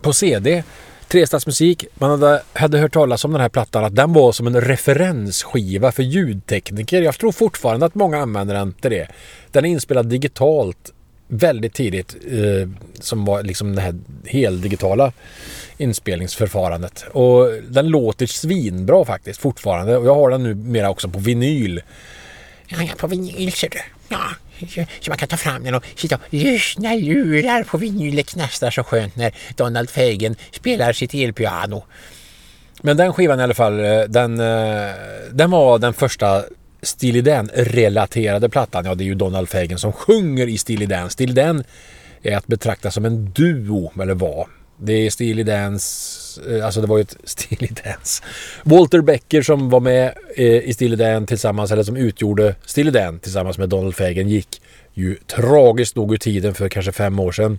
På 0.00 0.12
CD. 0.12 0.62
Trestadsmusik. 1.08 1.84
Man 1.94 2.10
hade, 2.10 2.42
hade 2.52 2.78
hört 2.78 2.92
talas 2.92 3.24
om 3.24 3.32
den 3.32 3.40
här 3.40 3.48
plattan 3.48 3.84
att 3.84 3.96
den 3.96 4.12
var 4.12 4.32
som 4.32 4.46
en 4.46 4.60
referensskiva 4.60 5.92
för 5.92 6.02
ljudtekniker. 6.02 7.02
Jag 7.02 7.18
tror 7.18 7.32
fortfarande 7.32 7.86
att 7.86 7.94
många 7.94 8.18
använder 8.18 8.54
den 8.54 8.72
till 8.72 8.90
det. 8.90 9.08
Den 9.52 9.64
är 9.64 9.68
inspelad 9.68 10.06
digitalt 10.06 10.92
väldigt 11.28 11.74
tidigt 11.74 12.16
eh, 12.30 12.68
som 13.00 13.24
var 13.24 13.42
liksom 13.42 13.74
det 13.74 13.80
här 13.80 13.94
heldigitala 14.24 15.12
inspelningsförfarandet. 15.78 17.04
Och 17.12 17.48
den 17.68 17.88
låter 17.88 18.26
svinbra 18.26 19.04
faktiskt 19.04 19.40
fortfarande 19.40 19.96
och 19.96 20.06
jag 20.06 20.14
har 20.14 20.30
den 20.30 20.42
nu 20.42 20.54
mera 20.54 20.90
också 20.90 21.08
på 21.08 21.18
vinyl. 21.18 21.82
Ja, 22.68 22.82
ja 22.82 22.94
på 22.96 23.06
vinyl 23.06 23.52
ser 23.52 23.68
du. 23.68 23.78
Ja, 24.08 24.30
så 25.00 25.10
man 25.10 25.18
kan 25.18 25.28
ta 25.28 25.36
fram 25.36 25.64
den 25.64 25.74
och 25.74 25.84
sitta 25.96 26.16
och 26.16 26.22
lyssna 26.30 26.94
lurar 26.94 27.62
på 27.62 27.78
vinyl. 27.78 28.16
Det 28.16 28.22
knastrar 28.22 28.70
så 28.70 28.84
skönt 28.84 29.16
när 29.16 29.34
Donald 29.56 29.90
Fagen 29.90 30.36
spelar 30.50 30.92
sitt 30.92 31.14
elpiano. 31.14 31.84
Men 32.82 32.96
den 32.96 33.12
skivan 33.12 33.40
i 33.40 33.42
alla 33.42 33.54
fall, 33.54 33.84
eh, 33.84 34.00
den, 34.00 34.40
eh, 34.40 34.94
den 35.32 35.50
var 35.50 35.78
den 35.78 35.94
första 35.94 36.44
Steely 36.82 37.20
Dan-relaterade 37.20 38.48
plattan. 38.48 38.84
Ja, 38.84 38.94
det 38.94 39.04
är 39.04 39.06
ju 39.06 39.14
Donald 39.14 39.48
Fagen 39.48 39.78
som 39.78 39.92
sjunger 39.92 40.46
i 40.46 40.58
Steely 40.58 40.86
Dan. 40.86 41.10
Steely 41.10 41.32
Dan 41.32 41.64
är 42.22 42.36
att 42.36 42.46
betrakta 42.46 42.90
som 42.90 43.04
en 43.04 43.32
duo, 43.32 43.92
eller 44.02 44.14
var. 44.14 44.48
Det 44.76 44.92
är 44.92 45.10
Steely 45.10 45.42
Dans, 45.42 46.27
Eh, 46.48 46.64
alltså 46.64 46.80
det 46.80 46.86
var 46.86 46.98
ju 46.98 47.02
ett 47.02 47.16
Steely 47.24 47.68
Dance. 47.84 48.22
Walter 48.64 49.00
Becker 49.00 49.42
som 49.42 49.70
var 49.70 49.80
med 49.80 50.14
eh, 50.36 50.46
i 50.46 50.72
Steely 50.74 50.96
Dan 50.96 51.26
tillsammans, 51.26 51.72
eller 51.72 51.82
som 51.82 51.96
utgjorde 51.96 52.54
Steely 52.66 52.90
Dan 52.90 53.18
tillsammans 53.18 53.58
med 53.58 53.68
Donald 53.68 53.94
Fagen 53.94 54.28
gick 54.28 54.62
ju 54.94 55.16
tragiskt 55.16 55.96
nog 55.96 56.12
ur 56.12 56.16
tiden 56.16 56.54
för 56.54 56.68
kanske 56.68 56.92
fem 56.92 57.18
år 57.18 57.32
sedan. 57.32 57.58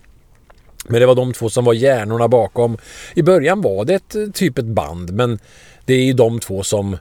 Men 0.88 1.00
det 1.00 1.06
var 1.06 1.14
de 1.14 1.32
två 1.32 1.50
som 1.50 1.64
var 1.64 1.72
hjärnorna 1.72 2.28
bakom. 2.28 2.78
I 3.14 3.22
början 3.22 3.60
var 3.60 3.84
det 3.84 3.94
ett, 3.94 4.14
eh, 4.14 4.26
typ 4.34 4.58
ett 4.58 4.64
band 4.64 5.12
men 5.12 5.38
det 5.84 5.94
är 5.94 6.04
ju 6.04 6.12
de 6.12 6.40
två 6.40 6.62
som 6.62 6.96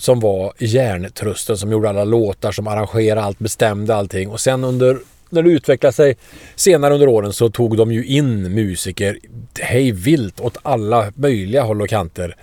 som 0.00 0.20
var 0.20 0.52
järntrusten 0.58 1.58
som 1.58 1.72
gjorde 1.72 1.88
alla 1.88 2.04
låtar, 2.04 2.52
som 2.52 2.66
arrangerade 2.66 3.22
allt, 3.22 3.38
bestämde 3.38 3.94
allting. 3.94 4.28
Och 4.28 4.40
sen 4.40 4.64
under, 4.64 4.98
när 5.30 5.42
det 5.42 5.50
utvecklade 5.50 5.92
sig 5.92 6.16
senare 6.56 6.94
under 6.94 7.08
åren 7.08 7.32
så 7.32 7.50
tog 7.50 7.76
de 7.76 7.92
ju 7.92 8.04
in 8.04 8.54
musiker 8.54 9.18
hej 9.60 9.92
vilt 9.92 10.40
åt 10.40 10.56
alla 10.62 11.12
möjliga 11.14 11.62
håll 11.62 11.82
och 11.82 11.88
kanter. 11.88 12.36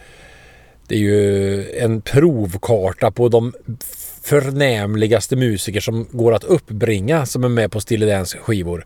Det 0.88 0.96
är 0.96 1.00
ju 1.00 1.72
en 1.72 2.02
provkarta 2.02 3.12
på 3.12 3.30
de 3.30 3.54
förnämligaste 4.24 5.36
musiker 5.36 5.80
som 5.80 6.08
går 6.12 6.34
att 6.34 6.44
uppbringa 6.44 7.26
som 7.26 7.44
är 7.44 7.50
med 7.50 7.72
på 7.72 7.80
Stille 7.80 8.26
skivor. 8.26 8.84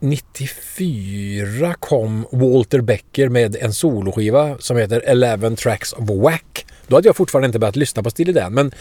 94 0.00 1.74
kom 1.74 2.26
Walter 2.32 2.80
Becker 2.80 3.28
med 3.28 3.56
en 3.56 3.74
soloskiva 3.74 4.58
som 4.58 4.76
heter 4.76 5.00
Eleven 5.00 5.56
Tracks 5.56 5.92
of 5.92 6.10
Wack. 6.10 6.66
Då 6.86 6.96
hade 6.96 7.08
jag 7.08 7.16
fortfarande 7.16 7.46
inte 7.46 7.58
börjat 7.58 7.76
lyssna 7.76 8.02
på 8.02 8.10
Steely 8.10 8.32
Dan 8.32 8.54
men 8.54 8.72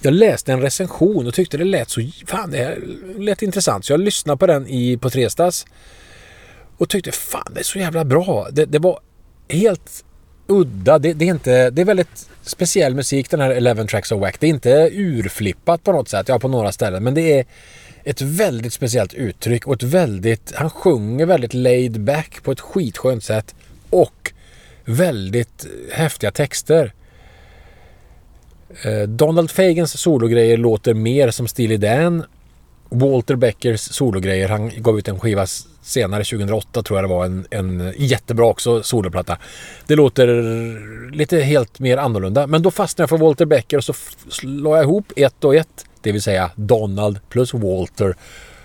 jag 0.00 0.14
läste 0.14 0.52
en 0.52 0.60
recension 0.60 1.26
och 1.26 1.34
tyckte 1.34 1.56
det 1.56 1.64
lät 1.64 1.90
så... 1.90 2.00
Fan, 2.26 2.50
det 2.50 2.78
lät 3.18 3.42
intressant. 3.42 3.84
Så 3.84 3.92
jag 3.92 4.00
lyssnade 4.00 4.38
på 4.38 4.46
den 4.46 4.68
i, 4.68 4.96
på 4.96 5.10
Trestas 5.10 5.66
och 6.76 6.88
tyckte 6.88 7.12
fan 7.12 7.52
det 7.54 7.60
är 7.60 7.64
så 7.64 7.78
jävla 7.78 8.04
bra. 8.04 8.48
Det, 8.52 8.64
det 8.64 8.78
var 8.78 9.00
helt 9.48 10.04
udda. 10.46 10.98
Det, 10.98 11.12
det, 11.12 11.24
är 11.24 11.30
inte... 11.30 11.70
Det 11.70 11.82
är 11.82 11.86
väldigt 11.86 12.28
speciell 12.42 12.94
musik 12.94 13.30
den 13.30 13.40
här 13.40 13.50
Eleven 13.50 13.86
Tracks 13.86 14.12
of 14.12 14.20
Wack. 14.20 14.40
Det 14.40 14.46
är 14.46 14.50
inte 14.50 14.90
urflippat 14.92 15.84
på 15.84 15.92
något 15.92 16.08
sätt. 16.08 16.28
Ja, 16.28 16.38
på 16.38 16.48
några 16.48 16.72
ställen. 16.72 17.04
Men 17.04 17.14
det 17.14 17.38
är 17.38 17.46
ett 18.06 18.20
väldigt 18.20 18.72
speciellt 18.72 19.14
uttryck 19.14 19.66
och 19.66 19.74
ett 19.74 19.82
väldigt... 19.82 20.52
Han 20.54 20.70
sjunger 20.70 21.26
väldigt 21.26 21.54
laid 21.54 22.00
back 22.00 22.42
på 22.42 22.52
ett 22.52 22.60
skitskönt 22.60 23.24
sätt. 23.24 23.54
Och 23.90 24.32
väldigt 24.84 25.66
häftiga 25.92 26.30
texter. 26.30 26.92
Eh, 28.82 29.02
Donald 29.02 29.50
Fagans 29.50 30.00
sologrejer 30.00 30.56
låter 30.56 30.94
mer 30.94 31.30
som 31.30 31.48
Steely 31.48 31.76
Dan. 31.76 32.24
Walter 32.88 33.36
Beckers 33.36 33.80
sologrejer, 33.80 34.48
han 34.48 34.70
gav 34.76 34.98
ut 34.98 35.08
en 35.08 35.20
skiva 35.20 35.46
senare, 35.82 36.24
2008 36.24 36.82
tror 36.82 36.98
jag 36.98 37.04
det 37.04 37.14
var, 37.14 37.24
en, 37.24 37.46
en 37.50 37.92
jättebra 37.96 38.46
också 38.46 38.82
soloplatta. 38.82 39.38
Det 39.86 39.96
låter 39.96 41.10
lite 41.10 41.40
helt 41.40 41.78
mer 41.78 41.96
annorlunda. 41.96 42.46
Men 42.46 42.62
då 42.62 42.70
fastnade 42.70 43.02
jag 43.02 43.08
för 43.08 43.18
Walter 43.18 43.46
Becker 43.46 43.76
och 43.76 43.84
så 43.84 43.94
la 44.42 44.76
jag 44.76 44.84
ihop 44.84 45.12
ett 45.16 45.44
och 45.44 45.54
ett, 45.54 45.84
det 46.00 46.12
vill 46.12 46.22
säga 46.22 46.50
Donald 46.54 47.18
plus 47.28 47.54
Walter. 47.54 48.16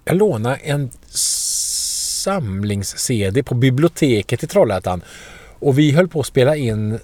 jag 0.09 0.17
lånade 0.17 0.55
en 0.55 0.89
samlings-CD 2.29 3.43
på 3.43 3.55
biblioteket 3.55 4.43
i 4.43 4.47
Trollhättan. 4.47 5.01
Och 5.59 5.79
vi 5.79 5.91
höll 5.91 6.07
på 6.07 6.19
att 6.19 6.25
spela 6.25 6.55
in 6.55 6.99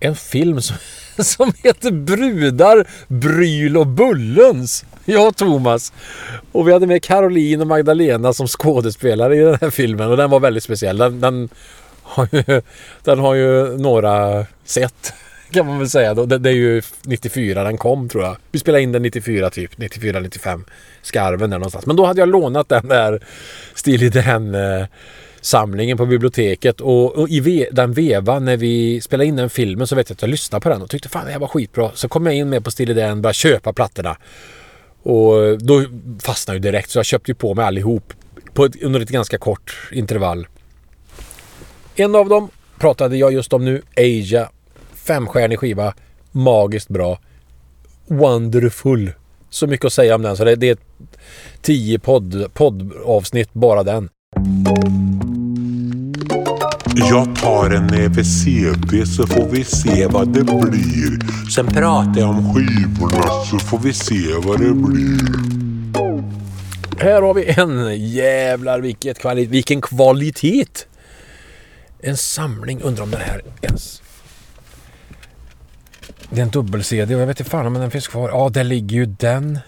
en 0.00 0.16
film 0.16 0.60
som, 0.60 0.76
som 1.24 1.52
heter 1.62 1.90
Brudar, 1.90 2.86
Bryl 3.08 3.76
och 3.76 3.86
Bullens. 3.86 4.84
Jag 5.04 5.28
och 5.28 5.36
Thomas. 5.36 5.92
Och 6.52 6.68
vi 6.68 6.72
hade 6.72 6.86
med 6.86 7.02
Caroline 7.02 7.60
och 7.60 7.66
Magdalena 7.66 8.32
som 8.32 8.46
skådespelare 8.46 9.36
i 9.36 9.40
den 9.40 9.58
här 9.60 9.70
filmen. 9.70 10.10
Och 10.10 10.16
den 10.16 10.30
var 10.30 10.40
väldigt 10.40 10.64
speciell. 10.64 10.98
Den, 10.98 11.20
den, 11.20 11.48
har, 12.02 12.28
ju, 12.32 12.62
den 13.04 13.18
har 13.18 13.34
ju 13.34 13.78
några 13.78 14.46
sett 14.64 15.12
kan 15.52 15.66
man 15.66 15.78
väl 15.78 15.90
säga. 15.90 16.14
Det, 16.14 16.38
det 16.38 16.50
är 16.50 16.54
ju 16.54 16.82
94 17.02 17.64
den 17.64 17.78
kom 17.78 18.08
tror 18.08 18.24
jag. 18.24 18.36
Vi 18.52 18.58
spelade 18.58 18.82
in 18.82 18.92
den 18.92 19.02
94 19.02 19.50
typ. 19.50 19.76
94-95. 19.76 20.64
Skarven 21.02 21.50
där 21.50 21.58
någonstans. 21.58 21.86
Men 21.86 21.96
då 21.96 22.04
hade 22.04 22.20
jag 22.20 22.28
lånat 22.28 22.68
den 22.68 22.88
där 22.88 23.20
Steely 23.74 24.08
den 24.08 24.54
eh, 24.54 24.86
samlingen 25.40 25.98
på 25.98 26.06
biblioteket 26.06 26.80
och, 26.80 27.18
och 27.18 27.28
i 27.28 27.40
ve, 27.40 27.68
den 27.72 27.92
vevan 27.92 28.44
när 28.44 28.56
vi 28.56 29.00
spelade 29.00 29.28
in 29.28 29.36
den 29.36 29.50
filmen 29.50 29.86
så 29.86 29.96
vet 29.96 30.10
jag 30.10 30.14
att 30.14 30.22
jag 30.22 30.30
lyssnade 30.30 30.62
på 30.62 30.68
den 30.68 30.82
och 30.82 30.90
tyckte 30.90 31.08
fan 31.08 31.26
det 31.26 31.32
här 31.32 31.38
var 31.38 31.48
skitbra. 31.48 31.90
Så 31.94 32.08
kom 32.08 32.26
jag 32.26 32.34
in 32.34 32.48
med 32.48 32.64
på 32.64 32.70
Steely 32.70 32.94
den 32.94 33.10
och 33.10 33.16
började 33.16 33.34
köpa 33.34 33.72
plattorna. 33.72 34.16
Och 35.02 35.58
då 35.58 35.84
fastnade 36.22 36.56
jag 36.56 36.62
direkt 36.62 36.90
så 36.90 36.98
jag 36.98 37.06
köpte 37.06 37.30
ju 37.30 37.34
på 37.34 37.54
mig 37.54 37.64
allihop 37.64 38.12
på 38.54 38.64
ett, 38.64 38.82
under 38.82 39.00
ett 39.00 39.08
ganska 39.08 39.38
kort 39.38 39.88
intervall. 39.92 40.46
En 41.96 42.14
av 42.14 42.28
dem 42.28 42.48
pratade 42.78 43.16
jag 43.16 43.32
just 43.32 43.52
om 43.52 43.64
nu, 43.64 43.82
Asia 43.96 44.48
Femstjärnig 45.04 45.58
skiva. 45.58 45.94
Magiskt 46.32 46.88
bra. 46.88 47.18
Wonderful. 48.06 49.12
Så 49.50 49.66
mycket 49.66 49.86
att 49.86 49.92
säga 49.92 50.14
om 50.14 50.22
den. 50.22 50.36
Så 50.36 50.44
det, 50.44 50.56
det 50.56 50.68
är 50.68 50.76
tio 51.62 51.98
podd, 51.98 52.54
poddavsnitt 52.54 53.52
bara 53.52 53.82
den. 53.82 54.08
Jag 56.94 57.36
tar 57.36 57.70
en 57.70 57.86
näve 57.86 58.24
CD 58.24 59.06
så 59.06 59.26
får 59.26 59.48
vi 59.48 59.64
se 59.64 60.06
vad 60.06 60.28
det 60.28 60.44
blir. 60.44 61.50
Sen 61.50 61.66
pratar 61.66 62.20
jag 62.20 62.28
om 62.30 62.54
skivorna 62.54 63.44
så 63.50 63.58
får 63.58 63.78
vi 63.78 63.92
se 63.92 64.34
vad 64.44 64.60
det 64.60 64.74
blir. 64.74 65.52
Här 66.98 67.22
har 67.22 67.34
vi 67.34 67.54
en 67.60 68.00
jävlar 68.08 68.80
vilket 68.80 69.18
kvali 69.18 69.46
vilken 69.46 69.80
kvalitet. 69.80 70.66
En 72.00 72.16
samling, 72.16 72.80
undrar 72.82 73.04
om 73.04 73.10
den 73.10 73.20
här 73.20 73.42
ens... 73.62 74.01
Det 76.30 76.40
är 76.40 76.42
en 76.42 76.50
dubbel-CD 76.50 77.14
och 77.14 77.20
jag 77.20 77.26
vet 77.26 77.40
inte 77.40 77.50
fan 77.50 77.66
om 77.66 77.74
den 77.74 77.90
finns 77.90 78.08
kvar. 78.08 78.28
Ja, 78.28 78.48
där 78.48 78.64
ligger 78.64 78.96
ju 78.96 79.06
den. 79.06 79.58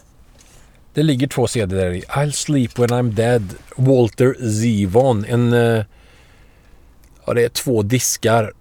Det 0.94 1.02
ligger 1.02 1.26
två 1.26 1.46
CD 1.46 1.76
där 1.76 1.90
i. 1.90 2.00
I'll 2.00 2.30
sleep 2.30 2.78
when 2.78 2.88
I'm 2.88 3.10
dead. 3.10 3.54
Walter 3.76 4.34
Zevon. 4.60 5.24
En... 5.28 5.52
Eh, 5.52 5.84
ja, 7.26 7.34
det 7.34 7.44
är 7.44 7.48
två 7.48 7.82
diskar 7.82 8.52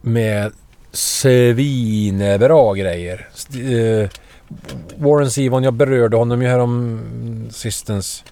med 0.00 0.52
svinbra 0.92 2.74
grejer. 2.74 3.28
Eh, 3.54 4.08
Warren 4.96 5.30
Zevon, 5.30 5.62
jag 5.62 5.74
berörde 5.74 6.16
honom 6.16 6.42
ju 6.42 6.48
här 6.48 6.58
om 6.58 7.48
sistens. 7.50 8.24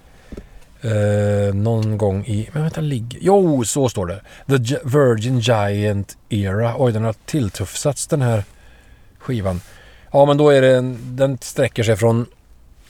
Eh, 0.83 1.55
någon 1.55 1.99
gång 1.99 2.25
i... 2.27 2.49
Men 2.53 2.63
vänta, 2.63 2.81
ligger... 2.81 3.19
Jo, 3.23 3.65
så 3.65 3.89
står 3.89 4.07
det. 4.07 4.21
The 4.47 4.79
Virgin 4.85 5.41
Giant 5.41 6.17
Era. 6.29 6.75
Oj, 6.79 6.93
den 6.93 7.05
har 7.05 7.15
tilltufsats 7.27 8.07
den 8.07 8.23
här 8.23 8.45
skivan. 9.19 9.61
Ja, 10.13 10.25
men 10.25 10.37
då 10.37 10.51
är 10.51 10.63
det 10.63 10.77
en, 10.77 11.17
Den 11.17 11.39
sträcker 11.41 11.83
sig 11.83 11.97
från 11.97 12.27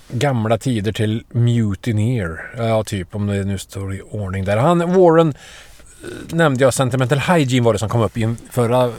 gamla 0.08 0.58
tider 0.58 0.92
till 0.92 1.24
Mutineer. 1.28 2.54
Ja, 2.56 2.84
typ 2.84 3.14
om 3.14 3.26
det 3.26 3.44
nu 3.44 3.58
står 3.58 3.94
i 3.94 4.02
ordning 4.02 4.44
där. 4.44 4.56
Han, 4.56 4.78
Warren 4.78 5.28
eh, 5.28 6.34
nämnde 6.36 6.64
jag 6.64 6.74
Sentimental 6.74 7.18
Hygiene 7.18 7.64
var 7.64 7.72
det 7.72 7.78
som 7.78 7.88
kom 7.88 8.00
upp 8.00 8.18
i 8.18 8.22
en 8.22 8.36
förra, 8.50 8.92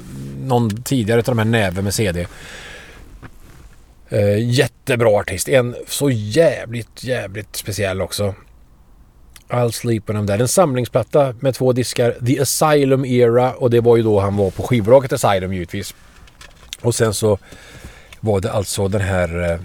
någon 0.43 0.83
tidigare 0.83 1.19
av 1.19 1.25
de 1.25 1.37
här 1.37 1.45
näve 1.45 1.81
med 1.81 1.93
CD. 1.93 2.27
Eh, 4.09 4.49
jättebra 4.49 5.09
artist. 5.09 5.49
En 5.49 5.75
så 5.87 6.09
jävligt, 6.09 7.03
jävligt 7.03 7.55
speciell 7.55 8.01
också. 8.01 8.35
I'll 9.51 9.71
sleep 9.71 10.09
when 10.09 10.17
I'm 10.17 10.25
dead. 10.25 10.41
En 10.41 10.47
samlingsplatta 10.47 11.33
med 11.39 11.55
två 11.55 11.73
diskar. 11.73 12.11
The 12.25 12.39
Asylum 12.39 13.05
Era 13.05 13.53
och 13.53 13.69
det 13.69 13.79
var 13.79 13.97
ju 13.97 14.03
då 14.03 14.19
han 14.19 14.37
var 14.37 14.51
på 14.51 14.63
skivbolaget 14.63 15.13
Asylum 15.13 15.53
givetvis. 15.53 15.95
Och 16.81 16.95
sen 16.95 17.13
så 17.13 17.37
var 18.19 18.39
det 18.39 18.51
alltså 18.51 18.87
den 18.87 19.01
här 19.01 19.51
eh, 19.51 19.59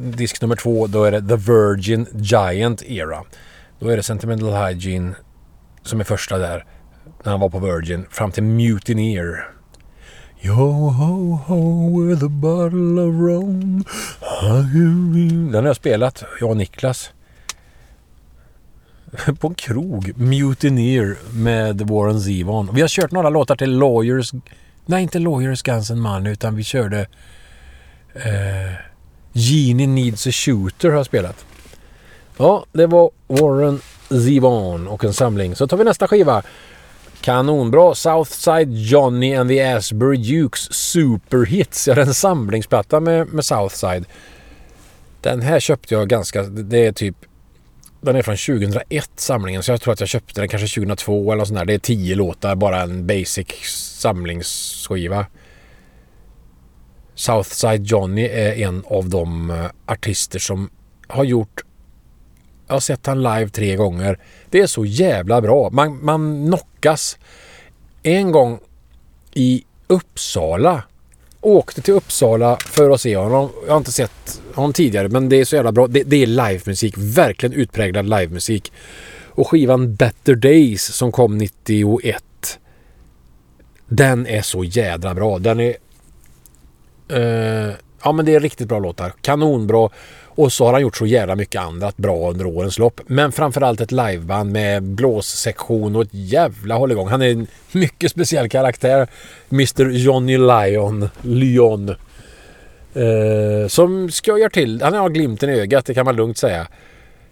disk 0.00 0.42
nummer 0.42 0.56
två. 0.56 0.86
Då 0.86 1.04
är 1.04 1.10
det 1.10 1.20
The 1.20 1.36
Virgin 1.36 2.06
Giant 2.14 2.82
Era. 2.82 3.24
Då 3.78 3.88
är 3.88 3.96
det 3.96 4.02
Sentimental 4.02 4.66
Hygiene 4.66 5.14
som 5.82 6.00
är 6.00 6.04
första 6.04 6.38
där. 6.38 6.64
När 7.22 7.32
han 7.32 7.40
var 7.40 7.48
på 7.48 7.58
Virgin. 7.58 8.06
Fram 8.10 8.32
till 8.32 8.42
Mutineer. 8.42 9.48
Yo 10.42 10.90
ho 10.90 11.40
ho 11.46 12.00
with 12.08 12.24
a 12.24 12.28
bottle 12.28 13.00
of 13.00 13.14
rum. 13.14 13.84
Den 15.52 15.54
har 15.54 15.66
jag 15.66 15.76
spelat, 15.76 16.24
jag 16.40 16.50
och 16.50 16.56
Niklas. 16.56 17.10
På 19.40 19.48
en 19.48 19.54
krog. 19.54 20.12
Mutineer 20.16 21.16
med 21.32 21.80
Warren 21.80 22.20
Zevon. 22.20 22.70
Vi 22.74 22.80
har 22.80 22.88
kört 22.88 23.10
några 23.10 23.30
låtar 23.30 23.56
till 23.56 23.78
Lawyers... 23.78 24.32
Nej, 24.86 25.02
inte 25.02 25.18
Lawyers 25.18 25.62
Guns 25.62 25.90
and 25.90 26.00
Money 26.00 26.32
utan 26.32 26.56
vi 26.56 26.64
körde... 26.64 27.06
Eh, 28.14 28.74
Genie 29.32 29.86
Needs 29.86 30.26
a 30.26 30.30
Shooter 30.32 30.88
har 30.88 30.96
jag 30.96 31.06
spelat. 31.06 31.44
Ja, 32.36 32.66
det 32.72 32.86
var 32.86 33.10
Warren 33.26 33.80
Zevon 34.08 34.88
och 34.88 35.04
en 35.04 35.12
samling. 35.12 35.56
Så 35.56 35.66
tar 35.66 35.76
vi 35.76 35.84
nästa 35.84 36.08
skiva. 36.08 36.42
Kanonbra 37.20 37.94
Southside 37.94 38.72
Johnny 38.72 39.34
and 39.34 39.50
the 39.50 39.62
Asbury 39.62 40.16
Dukes 40.16 40.72
Superhits. 40.72 41.88
Ja, 41.88 41.94
det 41.94 42.02
är 42.02 42.06
en 42.06 42.14
samlingsplatta 42.14 43.00
med, 43.00 43.26
med 43.28 43.44
Southside. 43.44 44.04
Den 45.20 45.40
här 45.40 45.60
köpte 45.60 45.94
jag 45.94 46.08
ganska... 46.08 46.42
Det 46.42 46.86
är 46.86 46.92
typ... 46.92 47.16
Den 48.04 48.16
är 48.16 48.22
från 48.22 48.36
2001 48.36 49.10
samlingen 49.16 49.62
så 49.62 49.72
jag 49.72 49.80
tror 49.80 49.92
att 49.92 50.00
jag 50.00 50.08
köpte 50.08 50.40
den 50.40 50.48
kanske 50.48 50.80
2002 50.80 51.32
eller 51.32 51.38
något 51.38 51.48
sånt 51.48 51.58
där. 51.58 51.66
Det 51.66 51.74
är 51.74 51.78
tio 51.78 52.14
låtar, 52.14 52.54
bara 52.54 52.82
en 52.82 53.06
basic 53.06 53.46
samlingsskiva. 53.98 55.26
Southside 57.14 57.86
Johnny 57.86 58.24
är 58.24 58.52
en 58.52 58.84
av 58.86 59.08
de 59.08 59.50
eh, 59.50 59.66
artister 59.86 60.38
som 60.38 60.70
har 61.08 61.24
gjort 61.24 61.62
jag 62.66 62.74
har 62.74 62.80
sett 62.80 63.06
han 63.06 63.22
live 63.22 63.48
tre 63.48 63.76
gånger. 63.76 64.18
Det 64.50 64.60
är 64.60 64.66
så 64.66 64.84
jävla 64.84 65.40
bra. 65.40 65.70
Man, 65.70 66.04
man 66.04 66.46
knockas. 66.46 67.18
En 68.02 68.32
gång 68.32 68.58
i 69.34 69.64
Uppsala. 69.86 70.82
Åkte 71.40 71.82
till 71.82 71.94
Uppsala 71.94 72.56
för 72.56 72.90
att 72.90 73.00
se 73.00 73.16
honom. 73.16 73.50
Jag 73.66 73.72
har 73.72 73.78
inte 73.78 73.92
sett 73.92 74.42
om 74.54 74.72
tidigare 74.72 75.08
men 75.08 75.28
det 75.28 75.40
är 75.40 75.44
så 75.44 75.56
jävla 75.56 75.72
bra. 75.72 75.86
Det, 75.86 76.02
det 76.02 76.22
är 76.22 76.26
livemusik. 76.26 76.94
Verkligen 76.96 77.52
utpräglad 77.52 78.08
livemusik. 78.08 78.72
Och 79.28 79.48
skivan 79.48 79.94
Better 79.94 80.34
Days 80.34 80.82
som 80.84 81.12
kom 81.12 81.38
91. 81.38 82.24
Den 83.88 84.26
är 84.26 84.42
så 84.42 84.64
jädra 84.64 85.14
bra. 85.14 85.38
Den 85.38 85.60
är... 85.60 85.76
Eh, 87.08 87.74
ja 88.02 88.12
men 88.12 88.24
det 88.24 88.34
är 88.34 88.40
riktigt 88.40 88.68
bra 88.68 88.78
låtar. 88.78 89.12
Kanonbra. 89.20 89.88
Och 90.36 90.52
så 90.52 90.64
har 90.64 90.72
han 90.72 90.82
gjort 90.82 90.96
så 90.96 91.06
jävla 91.06 91.36
mycket 91.36 91.60
annat 91.60 91.96
bra 91.96 92.30
under 92.30 92.46
årens 92.46 92.78
lopp. 92.78 93.00
Men 93.06 93.32
framförallt 93.32 93.80
ett 93.80 93.92
liveband 93.92 94.52
med 94.52 94.82
blåssektion 94.82 95.96
och 95.96 96.02
ett 96.02 96.08
jävla 96.12 96.74
hålligång. 96.74 97.08
Han 97.08 97.22
är 97.22 97.30
en 97.30 97.46
mycket 97.72 98.10
speciell 98.10 98.48
karaktär. 98.48 99.08
Mr 99.52 99.90
Johnny 99.90 100.38
Lion. 100.38 101.08
Lyon. 101.22 101.94
Eh, 102.94 103.68
som 103.68 104.10
skojar 104.10 104.48
till. 104.48 104.82
Han 104.82 104.94
har 104.94 105.08
glimten 105.08 105.50
i 105.50 105.52
ögat, 105.52 105.86
det 105.86 105.94
kan 105.94 106.04
man 106.04 106.16
lugnt 106.16 106.38
säga. 106.38 106.66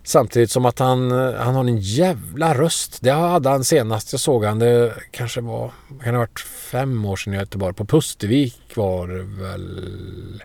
Samtidigt 0.05 0.51
som 0.51 0.64
att 0.64 0.79
han, 0.79 1.11
eh, 1.11 1.35
han 1.35 1.55
har 1.55 1.64
en 1.64 1.79
jävla 1.79 2.55
röst. 2.55 2.98
Det 3.01 3.11
hade 3.11 3.48
han 3.48 3.64
senast 3.64 4.12
jag 4.12 4.20
såg 4.20 4.44
han. 4.44 4.59
Det 4.59 4.94
kanske 5.11 5.40
var, 5.40 5.72
kan 6.05 6.14
ha 6.14 6.20
varit 6.20 6.40
fem 6.40 7.05
år 7.05 7.16
sedan 7.16 7.35
i 7.35 7.37
Göteborg. 7.37 7.75
På 7.75 7.85
Pustervik 7.85 8.77
var 8.77 9.09
det 9.09 9.22
väl. 9.22 10.42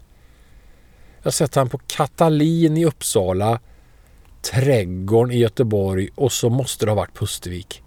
Jag 1.18 1.26
har 1.26 1.32
sett 1.32 1.56
han 1.56 1.70
på 1.70 1.80
Katalin 1.88 2.78
i 2.78 2.86
Uppsala, 2.86 3.60
Trädgården 4.52 5.34
i 5.34 5.38
Göteborg 5.38 6.10
och 6.16 6.32
så 6.32 6.50
måste 6.50 6.86
det 6.86 6.92
ha 6.92 6.96
varit 6.96 7.14
Pustervik. 7.14 7.84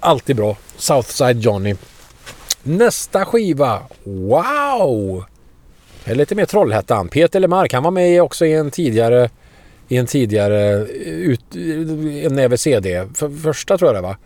Alltid 0.00 0.36
bra. 0.36 0.56
Southside 0.76 1.40
Johnny. 1.40 1.74
Nästa 2.64 3.24
skiva. 3.24 3.82
Wow! 4.04 5.24
Det 6.04 6.10
är 6.10 6.14
lite 6.14 6.34
mer 6.34 6.44
Trollhättan. 6.44 7.08
Peter 7.08 7.40
Lemark, 7.40 7.72
han 7.72 7.82
var 7.82 7.90
med 7.90 8.22
också 8.22 8.46
i 8.46 8.52
en 8.52 8.70
tidigare 8.70 9.30
i 9.88 9.96
en 9.96 10.06
tidigare 10.06 10.74
eh, 10.74 10.82
ut, 11.06 11.56
eh, 11.56 12.24
en 12.24 12.34
näve 12.34 12.58
CD. 12.58 13.06
För, 13.14 13.30
första 13.30 13.78
tror 13.78 13.88
jag 13.88 13.96
det 13.96 14.08
var. 14.08 14.16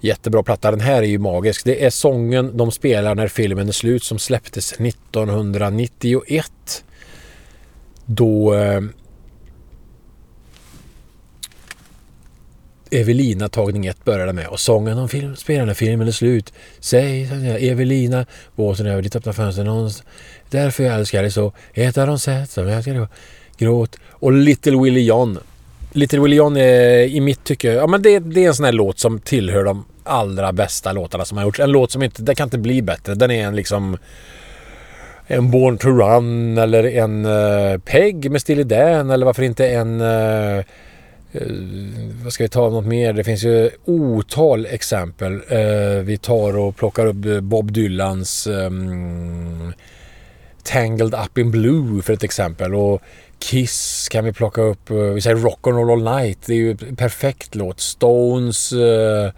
Jättebra 0.00 0.42
platta. 0.42 0.70
Den 0.70 0.80
här 0.80 1.02
är 1.02 1.06
ju 1.06 1.18
magisk. 1.18 1.64
Det 1.64 1.84
är 1.84 1.90
sången 1.90 2.56
de 2.56 2.70
spelar 2.70 3.14
när 3.14 3.28
filmen 3.28 3.68
är 3.68 3.72
slut 3.72 4.04
som 4.04 4.18
släpptes 4.18 4.72
1991. 4.72 6.84
Då 8.06 8.54
eh, 8.54 8.80
Evelina 12.90 13.48
tagning 13.48 13.86
1 13.86 14.04
började 14.04 14.32
med 14.32 14.46
och 14.46 14.60
sången 14.60 14.98
om 14.98 15.08
film 15.08 15.36
spelar 15.36 15.66
när 15.66 15.74
filmen 15.74 16.08
är 16.08 16.12
slut. 16.12 16.52
Säg 16.80 17.28
Evelina, 17.70 18.26
båten 18.56 18.86
över 18.86 19.02
ditt 19.02 19.16
öppna 19.16 19.32
fönster 19.32 19.64
någonstans. 19.64 20.08
Därför 20.50 20.84
jag 20.84 20.94
älskar 20.94 21.22
dig 21.22 21.30
så. 21.30 21.52
Ett 21.74 21.98
av 21.98 22.06
de 22.06 22.18
sätt 22.18 22.50
som 22.50 22.68
jag 22.68 22.76
älskar 22.76 22.94
dig 22.94 23.06
Gråt. 23.58 23.96
Och 24.08 24.32
Little 24.32 24.82
Willie 24.82 25.04
John. 25.04 25.38
Little 25.92 26.20
Willie 26.20 26.36
John 26.36 26.56
är 26.56 26.98
i 26.98 27.20
mitt 27.20 27.44
tycke, 27.44 27.72
ja 27.72 27.86
men 27.86 28.02
det, 28.02 28.18
det 28.18 28.44
är 28.44 28.48
en 28.48 28.54
sån 28.54 28.64
här 28.64 28.72
låt 28.72 28.98
som 28.98 29.20
tillhör 29.20 29.64
de 29.64 29.84
allra 30.04 30.52
bästa 30.52 30.92
låtarna 30.92 31.24
som 31.24 31.38
har 31.38 31.44
gjorts. 31.44 31.60
En 31.60 31.72
låt 31.72 31.90
som 31.90 32.02
inte, 32.02 32.22
det 32.22 32.34
kan 32.34 32.46
inte 32.46 32.58
bli 32.58 32.82
bättre. 32.82 33.14
Den 33.14 33.30
är 33.30 33.46
en 33.46 33.56
liksom 33.56 33.98
en 35.26 35.50
Born 35.50 35.78
to 35.78 35.88
Run 35.88 36.58
eller 36.58 36.84
en 36.84 37.26
uh, 37.26 37.78
Peg 37.78 38.30
med 38.30 38.40
Steely 38.40 38.64
Dan 38.64 39.10
eller 39.10 39.26
varför 39.26 39.42
inte 39.42 39.68
en 39.68 40.00
Uh, 40.00 40.64
Eh, 41.32 41.46
vad 42.24 42.32
ska 42.32 42.44
vi 42.44 42.48
ta 42.48 42.70
något 42.70 42.86
mer? 42.86 43.12
Det 43.12 43.24
finns 43.24 43.44
ju 43.44 43.70
otal 43.84 44.66
exempel. 44.66 45.40
Eh, 45.48 46.02
vi 46.02 46.18
tar 46.18 46.56
och 46.56 46.76
plockar 46.76 47.06
upp 47.06 47.24
eh, 47.24 47.40
Bob 47.40 47.72
Dylans 47.72 48.46
um, 48.46 49.72
Tangled 50.62 51.14
Up 51.14 51.38
in 51.38 51.50
Blue 51.50 52.02
för 52.02 52.12
ett 52.12 52.24
exempel. 52.24 52.74
Och 52.74 53.02
Kiss 53.38 54.08
kan 54.08 54.24
vi 54.24 54.32
plocka 54.32 54.62
upp. 54.62 54.90
Vi 54.90 55.20
säger 55.20 55.36
Rock 55.36 55.66
and 55.66 55.76
Roll 55.76 56.08
All 56.08 56.16
Night. 56.16 56.38
Det 56.46 56.52
är 56.52 56.56
ju 56.56 56.70
en 56.70 56.96
perfekt 56.96 57.54
låt. 57.54 57.80
Stones 57.80 58.72
Uh, 58.72 59.30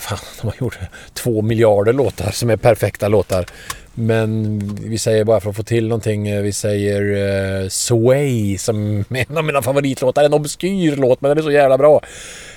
Fan, 0.00 0.18
de 0.40 0.46
har 0.46 0.54
gjort 0.60 0.78
två 1.14 1.42
miljarder 1.42 1.92
låtar 1.92 2.30
som 2.30 2.50
är 2.50 2.56
perfekta 2.56 3.08
låtar. 3.08 3.46
Men 3.94 4.58
vi 4.74 4.98
säger 4.98 5.24
bara 5.24 5.40
för 5.40 5.50
att 5.50 5.56
få 5.56 5.62
till 5.62 5.88
någonting. 5.88 6.28
Eh, 6.28 6.42
vi 6.42 6.52
säger 6.52 7.02
uh, 7.02 7.68
Sway 7.68 8.58
som 8.58 9.04
är 9.10 9.26
en 9.30 9.36
av 9.36 9.44
mina 9.44 9.62
favoritlåtar. 9.62 10.24
En 10.24 10.34
obskyr 10.34 10.96
låt 10.96 11.20
men 11.20 11.28
den 11.28 11.38
är 11.38 11.42
så 11.42 11.50
jävla 11.50 11.78
bra. 11.78 12.00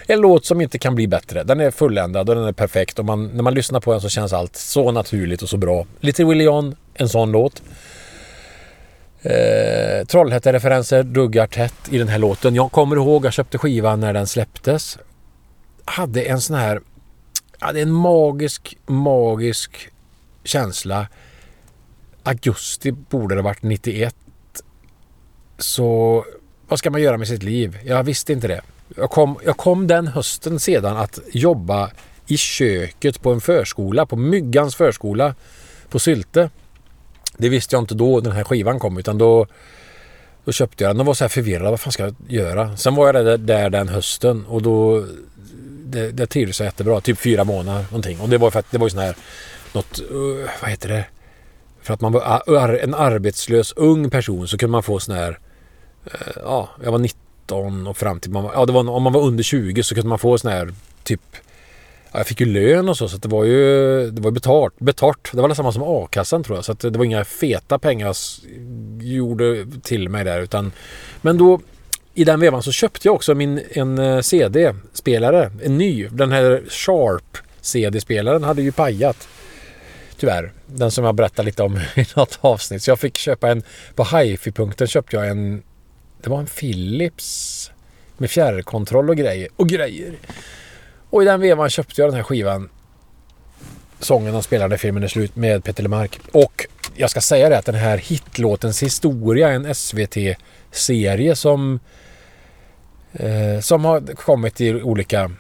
En 0.08 0.20
låt 0.20 0.46
som 0.46 0.62
inte 0.62 0.80
kan 0.80 0.96
bli 0.96 1.08
bättre. 1.08 1.44
Den 1.44 1.60
är 1.60 1.72
fulländad 1.72 2.30
och 2.30 2.36
den 2.36 2.46
är 2.46 2.52
perfekt. 2.52 3.00
Och 3.00 3.06
man, 3.06 3.28
när 3.28 3.44
man 3.44 3.54
lyssnar 3.54 3.80
på 3.80 3.92
den 3.92 4.02
så 4.02 4.10
känns 4.10 4.34
allt 4.34 4.56
så 4.56 4.92
naturligt 4.92 5.42
och 5.42 5.50
så 5.50 5.58
bra. 5.58 5.86
Little 6.00 6.26
Willie 6.26 6.44
John, 6.44 6.76
en 6.94 7.10
sån 7.10 7.32
låt. 7.32 7.62
Eh, 9.22 10.06
Trollhätte-referenser 10.06 11.04
duggar 11.04 11.48
tätt 11.48 11.76
i 11.92 11.98
den 11.98 12.08
här 12.08 12.20
låten. 12.20 12.56
Jag 12.56 12.72
kommer 12.72 12.96
ihåg, 12.96 13.26
jag 13.26 13.34
köpte 13.34 13.58
skivan 13.58 14.00
när 14.00 14.14
den 14.14 14.28
släpptes. 14.28 14.98
Hade 15.86 16.22
en 16.22 16.42
sån 16.42 16.56
här... 16.56 16.82
hade 17.60 17.82
en 17.82 17.92
magisk, 17.92 18.78
magisk 18.86 19.90
känsla. 20.44 21.08
Augusti 22.26 22.92
borde 22.92 23.36
det 23.36 23.42
varit 23.42 23.64
91. 23.64 24.16
Så 25.58 26.26
vad 26.68 26.80
ska 26.80 26.90
man 26.90 27.02
göra 27.02 27.18
med 27.18 27.28
sitt 27.28 27.44
liv? 27.44 27.80
Jag 27.86 28.04
visste 28.04 28.34
inte 28.34 28.48
det. 28.48 28.62
Jag 28.96 29.10
kom, 29.10 29.38
jag 29.46 29.58
kom 29.58 29.88
den 29.88 30.08
hösten 30.08 30.60
sedan 30.60 30.98
att 30.98 31.20
jobba 31.32 31.92
i 32.28 32.38
köket 32.38 33.22
på 33.22 33.34
en 33.34 33.42
förskola, 33.42 34.06
på 34.06 34.16
Myggans 34.16 34.76
förskola 34.76 35.36
på 35.90 36.00
Sylte. 36.00 36.50
Det 37.38 37.50
visste 37.50 37.76
jag 37.76 37.84
inte 37.84 37.96
då 37.96 38.20
den 38.20 38.32
här 38.32 38.44
skivan 38.44 38.80
kom 38.80 38.98
utan 38.98 39.18
då, 39.18 39.48
då 40.46 40.52
köpte 40.52 40.84
jag 40.84 40.96
den 40.96 41.00
och 41.00 41.06
var 41.06 41.14
så 41.14 41.24
här 41.24 41.30
förvirrad. 41.30 41.70
Vad 41.70 41.80
fan 41.80 41.92
ska 41.92 42.04
jag 42.04 42.16
göra? 42.28 42.78
Sen 42.78 42.96
var 42.96 43.06
jag 43.06 43.26
där, 43.26 43.38
där 43.38 43.70
den 43.70 43.90
hösten 43.90 44.46
och 44.46 44.62
då 44.62 45.06
det, 45.86 46.12
det 46.12 46.28
trivdes 46.28 46.60
jag 46.60 46.66
jättebra. 46.66 47.02
Typ 47.02 47.20
fyra 47.20 47.44
månader 47.44 47.86
någonting. 47.90 48.20
Och 48.20 48.30
det 48.30 48.38
var 48.38 48.52
för 48.52 48.60
att 48.60 48.72
det 48.72 48.78
var 48.78 48.86
ju 48.86 48.90
sån 48.90 49.00
här 49.00 49.16
något, 49.74 50.00
eh, 50.00 50.50
vad 50.62 50.70
heter 50.70 50.90
det? 50.90 51.06
För 51.86 51.94
att 51.94 52.02
man 52.02 52.12
var 52.12 52.80
en 52.84 52.94
arbetslös 52.94 53.74
ung 53.76 54.10
person 54.10 54.48
så 54.48 54.58
kunde 54.58 54.72
man 54.72 54.84
få 54.84 55.00
sån 55.00 55.16
här 55.16 55.40
eh, 56.06 56.42
ja, 56.44 56.70
jag 56.84 56.92
var 56.92 57.00
19 57.00 57.88
och 57.88 57.98
fram 57.98 58.20
till 58.20 58.32
man 58.32 58.44
var, 58.44 58.54
ja, 58.54 58.66
det 58.66 58.74
var, 58.74 58.90
om 58.90 59.04
man 59.04 59.14
var 59.14 59.22
under 59.22 59.44
20 59.44 59.84
så 59.84 59.96
kunde 59.96 60.10
man 60.10 60.20
få 60.20 60.38
sån 60.38 60.52
här 60.52 60.74
typ 61.04 61.22
ja, 62.12 62.20
jag 62.20 62.28
fick 62.28 62.40
ju 62.40 62.46
lön 62.46 62.90
och 62.90 62.98
så 62.98 63.08
så 63.08 63.16
att 63.16 63.22
det 63.22 63.30
var 63.30 63.44
ju 63.44 64.12
det 64.12 64.22
var 64.22 64.32
betalt, 64.32 64.80
betalt. 64.80 65.30
Det 65.32 65.42
var 65.42 65.54
samma 65.54 65.72
som 65.72 65.84
a-kassan 65.86 66.44
tror 66.44 66.58
jag 66.58 66.66
så 66.66 66.72
att 66.72 66.80
det 66.80 66.98
var 66.98 67.06
inga 67.06 67.26
feta 67.26 67.80
pengar 67.80 68.08
jag 68.08 68.16
gjorde 69.02 69.66
till 69.84 70.10
mig 70.10 70.24
där 70.24 70.42
utan 70.42 70.72
men 71.22 71.38
då 71.38 71.60
i 72.14 72.24
den 72.24 72.40
vevan 72.40 72.64
så 72.64 72.72
köpte 72.72 73.08
jag 73.08 73.16
också 73.16 73.36
min 73.36 73.62
en 73.72 73.98
eh, 73.98 74.22
CD-spelare, 74.22 75.52
en 75.64 75.78
ny. 75.78 76.08
Den 76.08 76.32
här 76.32 76.64
Sharp 76.70 77.38
CD-spelaren 77.62 78.44
hade 78.44 78.62
ju 78.62 78.72
pajat. 78.72 79.28
Tyvärr. 80.18 80.52
Den 80.66 80.92
som 80.92 81.06
jag 81.06 81.16
berättade 81.16 81.46
lite 81.46 81.64
om 81.64 81.78
i 81.96 82.06
något 82.16 82.40
avsnitt. 82.42 82.84
Så 82.84 82.92
jag 82.92 83.00
fick 83.00 83.18
köpa 83.18 83.50
en, 83.50 83.64
på 83.96 84.04
hifi-punkten 84.04 84.88
köpte 84.88 85.16
jag 85.16 85.28
en, 85.28 85.64
det 86.22 86.30
var 86.30 86.40
en 86.40 86.46
Philips 86.46 87.72
med 88.18 88.32
fjärrkontroll 88.32 89.10
och 89.10 89.18
grejer. 89.18 89.50
Och 89.56 89.70
grejer. 89.70 90.14
Och 91.10 91.22
i 91.22 91.26
den 91.26 91.42
vevan 91.42 91.70
köpte 91.70 92.02
jag 92.02 92.10
den 92.10 92.16
här 92.16 92.24
skivan. 92.24 92.70
Sången 94.00 94.34
de 94.34 94.44
spelar 94.44 94.68
när 94.68 94.78
filmen 94.78 95.04
är 95.04 95.08
slut 95.08 95.36
med 95.36 95.64
Peter 95.64 95.84
Lemark. 95.84 96.20
Och 96.32 96.66
jag 96.96 97.10
ska 97.10 97.22
säga 97.22 97.50
det 97.50 97.58
att 97.58 97.66
den 97.66 97.76
här 97.76 97.98
hitlåtens 97.98 98.84
historia, 98.84 99.50
en 99.50 99.76
SVT-serie 99.76 101.36
som 101.36 101.80
eh, 103.14 103.60
som 103.60 103.86
har 103.86 104.16
kommit 104.16 104.62
i 104.62 104.74
olika 104.74 105.32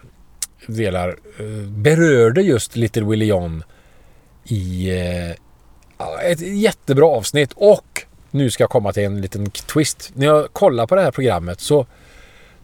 delar 0.67 1.17
eh, 1.39 1.45
berörde 1.69 2.41
just 2.41 2.75
Little 2.75 3.03
Willie 3.03 3.25
John 3.25 3.63
i 4.45 4.89
eh, 4.89 6.31
ett 6.31 6.41
jättebra 6.41 7.05
avsnitt 7.05 7.53
och 7.55 8.05
nu 8.31 8.49
ska 8.49 8.63
jag 8.63 8.69
komma 8.69 8.93
till 8.93 9.03
en 9.03 9.21
liten 9.21 9.51
twist. 9.51 10.12
När 10.15 10.25
jag 10.25 10.53
kollar 10.53 10.88
på 10.88 10.95
det 10.95 11.01
här 11.01 11.12
programmet 11.12 11.60
så 11.60 11.86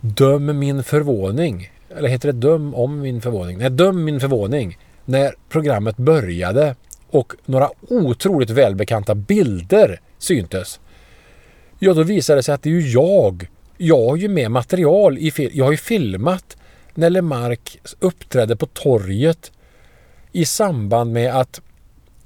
döm 0.02 0.60
min 0.60 0.84
förvåning. 0.84 1.72
Eller 1.98 2.10
heter 2.10 2.32
det 2.32 2.40
döm 2.40 2.76
om 2.76 3.00
min 3.00 3.22
förvåning? 3.22 3.58
Nej, 3.58 3.70
döm 3.70 4.04
min 4.04 4.20
förvåning. 4.20 4.78
När 5.06 5.36
programmet 5.50 5.98
började 5.98 6.76
och 7.10 7.34
några 7.46 7.70
otroligt 7.90 8.50
välbekanta 8.50 9.16
bilder 9.16 10.02
syntes. 10.18 10.80
Ja, 11.80 11.94
då 11.94 12.04
visade 12.04 12.40
det 12.40 12.44
sig 12.44 12.56
att 12.56 12.64
det 12.64 12.70
är 12.70 12.74
ju 12.74 12.90
jag. 12.92 13.48
Jag 13.78 14.10
har 14.10 14.16
ju 14.16 14.28
med 14.28 14.52
material 14.52 15.18
i 15.18 15.32
film. 15.32 15.52
Jag 15.54 15.66
har 15.66 15.72
ju 15.72 15.78
filmat 15.78 16.58
när 16.94 17.10
Lemark 17.10 17.80
uppträdde 18.00 18.56
på 18.56 18.66
torget 18.66 19.52
i 20.32 20.46
samband 20.46 21.14
med 21.14 21.36
att 21.36 21.62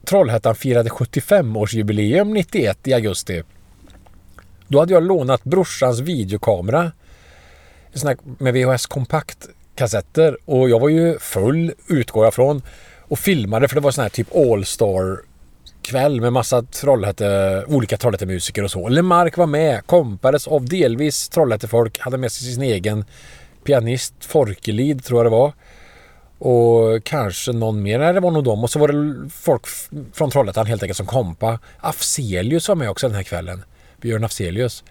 Trollhättan 0.05 0.55
firade 0.55 0.89
75-årsjubileum 0.89 2.33
91 2.33 2.87
i 2.87 2.93
augusti. 2.93 3.43
Då 4.67 4.79
hade 4.79 4.93
jag 4.93 5.03
lånat 5.03 5.43
brorsans 5.43 5.99
videokamera 5.99 6.91
med 8.37 8.53
VHS 8.53 8.85
kompaktkassetter 8.85 10.37
och 10.45 10.69
jag 10.69 10.79
var 10.79 10.89
ju 10.89 11.19
full 11.19 11.73
utgår 11.87 12.23
jag 12.23 12.33
från 12.33 12.61
och 13.01 13.19
filmade 13.19 13.67
för 13.67 13.75
det 13.75 13.81
var 13.81 13.91
sån 13.91 14.01
här 14.01 14.09
typ 14.09 14.35
All-star 14.35 15.21
kväll 15.81 16.21
med 16.21 16.33
massa 16.33 16.61
Trollhätte, 16.61 17.63
olika 17.67 17.97
Trollhättemusiker 17.97 18.63
och 18.63 18.71
så. 18.71 18.89
Lemark 18.89 19.37
var 19.37 19.47
med, 19.47 19.85
kompades 19.85 20.47
av 20.47 20.65
delvis 20.65 21.29
Trollhättefolk, 21.29 21.99
hade 21.99 22.17
med 22.17 22.31
sig 22.31 22.53
sin 22.53 22.63
egen 22.63 23.05
pianist, 23.63 24.13
Forkelid 24.19 25.03
tror 25.03 25.19
jag 25.19 25.25
det 25.25 25.37
var. 25.37 25.53
Och 26.37 27.03
kanske 27.03 27.51
någon 27.51 27.83
mer, 27.83 27.99
nej 27.99 28.13
det 28.13 28.19
var 28.19 28.31
nog 28.31 28.43
dem. 28.43 28.63
Och 28.63 28.69
så 28.69 28.79
var 28.79 28.87
det 28.87 29.29
folk 29.29 29.65
från 30.13 30.31
Trollhättan 30.31 30.65
helt 30.65 30.83
enkelt 30.83 30.97
som 30.97 31.05
kompa. 31.05 31.59
Afzelius 31.79 32.67
var 32.67 32.75
med 32.75 32.89
också 32.89 33.07
den 33.07 33.15
här 33.15 33.23
kvällen. 33.23 33.63
Björn 34.01 34.23
Afzelius. 34.23 34.83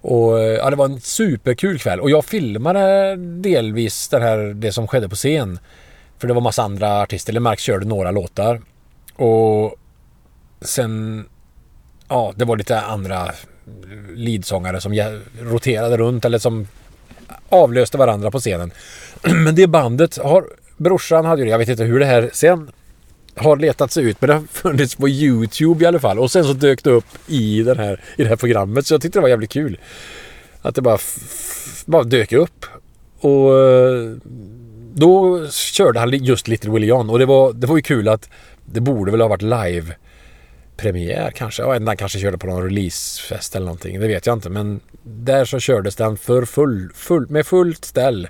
Och 0.00 0.38
ja, 0.38 0.70
det 0.70 0.76
var 0.76 0.84
en 0.84 1.00
superkul 1.00 1.78
kväll. 1.78 2.00
Och 2.00 2.10
jag 2.10 2.24
filmade 2.24 3.16
delvis 3.16 4.08
det 4.08 4.20
här, 4.20 4.38
det 4.38 4.72
som 4.72 4.88
skedde 4.88 5.08
på 5.08 5.14
scen. 5.14 5.58
För 6.18 6.28
det 6.28 6.34
var 6.34 6.40
massa 6.40 6.62
andra 6.62 7.02
artister. 7.02 7.32
Eller 7.32 7.40
Mark 7.40 7.58
körde 7.58 7.86
några 7.86 8.10
låtar. 8.10 8.60
Och 9.16 9.74
sen, 10.60 11.24
ja, 12.08 12.32
det 12.36 12.44
var 12.44 12.56
lite 12.56 12.80
andra 12.80 13.30
leadsångare 14.14 14.80
som 14.80 15.14
roterade 15.40 15.96
runt 15.96 16.24
eller 16.24 16.38
som 16.38 16.66
avlöste 17.48 17.98
varandra 17.98 18.30
på 18.30 18.40
scenen. 18.40 18.72
Men 19.22 19.54
det 19.54 19.66
bandet 19.66 20.18
har, 20.18 20.44
brorsan 20.76 21.24
hade 21.24 21.42
ju 21.42 21.44
det, 21.44 21.50
jag 21.50 21.58
vet 21.58 21.68
inte 21.68 21.84
hur 21.84 21.98
det 21.98 22.06
här 22.06 22.30
sen 22.32 22.70
har 23.34 23.56
letat 23.56 23.92
sig 23.92 24.04
ut 24.04 24.20
men 24.20 24.28
det 24.28 24.34
har 24.34 24.42
funnits 24.52 24.94
på 24.94 25.08
Youtube 25.08 25.84
i 25.84 25.86
alla 25.86 25.98
fall 25.98 26.18
och 26.18 26.30
sen 26.30 26.44
så 26.44 26.52
dök 26.52 26.84
det 26.84 26.90
upp 26.90 27.04
i, 27.26 27.62
den 27.62 27.78
här, 27.78 28.00
i 28.16 28.22
det 28.22 28.28
här 28.28 28.36
programmet 28.36 28.86
så 28.86 28.94
jag 28.94 29.02
tyckte 29.02 29.18
det 29.18 29.22
var 29.22 29.28
jävligt 29.28 29.50
kul. 29.50 29.78
Att 30.62 30.74
det 30.74 30.82
bara, 30.82 30.98
bara 31.86 32.02
dök 32.02 32.32
upp. 32.32 32.66
Och 33.20 33.58
eh, 33.58 34.12
då 34.94 35.46
körde 35.50 36.00
han 36.00 36.10
just 36.10 36.48
Little 36.48 36.70
Willie 36.70 36.86
John 36.86 37.10
och 37.10 37.18
det 37.18 37.26
var, 37.26 37.52
det 37.52 37.66
var 37.66 37.76
ju 37.76 37.82
kul 37.82 38.08
att 38.08 38.28
det 38.64 38.80
borde 38.80 39.10
väl 39.10 39.20
ha 39.20 39.28
varit 39.28 39.42
live 39.42 39.94
premiär 40.82 41.30
kanske. 41.30 41.62
Ja, 41.62 41.78
den 41.78 41.96
kanske 41.96 42.18
körde 42.18 42.38
på 42.38 42.46
någon 42.46 42.62
releasefest 42.62 43.56
eller 43.56 43.66
någonting. 43.66 44.00
Det 44.00 44.08
vet 44.08 44.26
jag 44.26 44.36
inte. 44.36 44.50
Men 44.50 44.80
där 45.02 45.44
så 45.44 45.60
kördes 45.60 45.96
den 45.96 46.16
för 46.16 46.44
full, 46.44 46.90
full, 46.94 47.26
med 47.28 47.46
fullt 47.46 47.84
ställ 47.84 48.28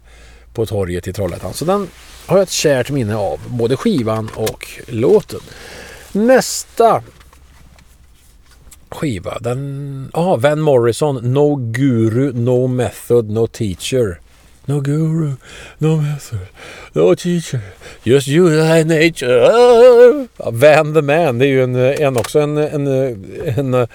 på 0.55 0.67
torget 0.67 1.09
i 1.09 1.13
Trollhättan. 1.13 1.55
Så 1.55 1.65
den 1.65 1.89
har 2.27 2.37
jag 2.37 2.43
ett 2.43 2.51
kärt 2.51 2.91
minne 2.91 3.17
av. 3.17 3.41
Både 3.49 3.77
skivan 3.77 4.31
och 4.35 4.69
låten. 4.87 5.41
Nästa 6.13 7.03
skiva. 8.89 9.39
Den... 9.39 10.11
Ja, 10.13 10.37
Van 10.37 10.61
Morrison. 10.61 11.33
No 11.33 11.57
Guru, 11.57 12.33
No 12.33 12.67
Method, 12.67 13.31
No 13.31 13.47
Teacher. 13.47 14.21
No 14.67 14.81
guru, 14.81 15.33
no 15.79 15.97
method, 15.97 16.47
no 16.93 17.15
teacher, 17.15 17.61
just 18.03 18.29
you 18.29 18.51
thy 18.51 18.85
nature. 18.85 19.37
Ja, 20.39 20.51
Van 20.51 20.95
the 20.95 21.03
Man, 21.03 21.39
det 21.39 21.47
är 21.47 21.49
ju 21.49 21.63
en, 21.63 21.77
en 21.77 22.17
också 22.17 22.41
en, 22.41 22.57
en, 22.57 22.87
en, 23.45 23.89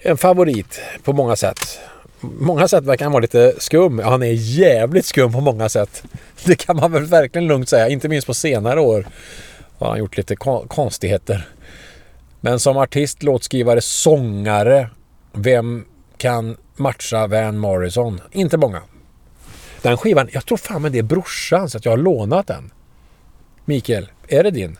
en 0.00 0.16
favorit 0.16 0.80
på 1.04 1.12
många 1.12 1.36
sätt. 1.36 1.78
Många 2.20 2.68
sätt 2.68 2.84
verkar 2.84 3.04
han 3.04 3.12
vara 3.12 3.20
lite 3.20 3.54
skum. 3.58 3.98
Ja, 3.98 4.10
han 4.10 4.22
är 4.22 4.32
jävligt 4.32 5.06
skum 5.06 5.32
på 5.32 5.40
många 5.40 5.68
sätt. 5.68 6.02
Det 6.44 6.54
kan 6.54 6.76
man 6.76 6.92
väl 6.92 7.04
verkligen 7.04 7.48
lugnt 7.48 7.68
säga. 7.68 7.88
Inte 7.88 8.08
minst 8.08 8.26
på 8.26 8.34
senare 8.34 8.80
år 8.80 9.06
har 9.78 9.88
han 9.88 9.98
gjort 9.98 10.16
lite 10.16 10.36
konstigheter. 10.68 11.48
Men 12.40 12.60
som 12.60 12.76
artist, 12.76 13.22
låtskrivare, 13.22 13.80
sångare. 13.80 14.90
Vem 15.32 15.84
kan 16.16 16.56
matcha 16.76 17.26
Van 17.26 17.58
Morrison? 17.58 18.20
Inte 18.32 18.56
många. 18.56 18.82
Den 19.82 19.96
skivan, 19.96 20.28
jag 20.32 20.46
tror 20.46 20.58
fan 20.58 20.82
men 20.82 20.92
det 20.92 20.98
är 20.98 21.02
brorsans. 21.02 21.74
att 21.74 21.84
jag 21.84 21.92
har 21.92 21.96
lånat 21.96 22.46
den. 22.46 22.70
Mikael, 23.64 24.10
är 24.28 24.44
det 24.44 24.50
din? 24.50 24.78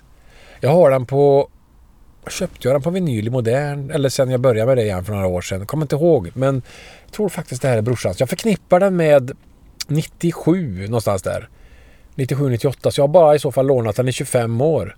Jag 0.61 0.71
har 0.71 0.91
den 0.91 1.07
på... 1.07 1.49
Köpte 2.29 2.69
jag 2.69 2.75
den 2.75 2.83
på 2.83 2.91
vinyl 2.91 3.27
i 3.27 3.31
modern 3.31 3.91
eller 3.91 4.09
sen 4.09 4.31
jag 4.31 4.41
började 4.41 4.67
med 4.67 4.77
det 4.77 4.83
igen 4.83 5.05
för 5.05 5.13
några 5.13 5.27
år 5.27 5.41
sedan. 5.41 5.67
Kommer 5.67 5.85
inte 5.85 5.97
ihåg 5.97 6.31
men 6.35 6.63
jag 7.05 7.13
tror 7.13 7.29
faktiskt 7.29 7.63
det 7.63 7.69
här 7.69 7.77
är 7.77 7.83
brorsans. 7.83 8.21
Jag 8.21 8.29
förknippar 8.29 8.81
den 8.81 8.97
med 8.97 9.33
97 9.87 10.87
någonstans 10.87 11.23
där. 11.23 11.49
97-98 12.15 12.91
så 12.91 13.01
jag 13.01 13.03
har 13.03 13.13
bara 13.13 13.35
i 13.35 13.39
så 13.39 13.53
fall 13.53 13.67
lånat 13.67 13.97
den 13.97 14.09
i 14.09 14.13
25 14.13 14.61
år. 14.61 14.97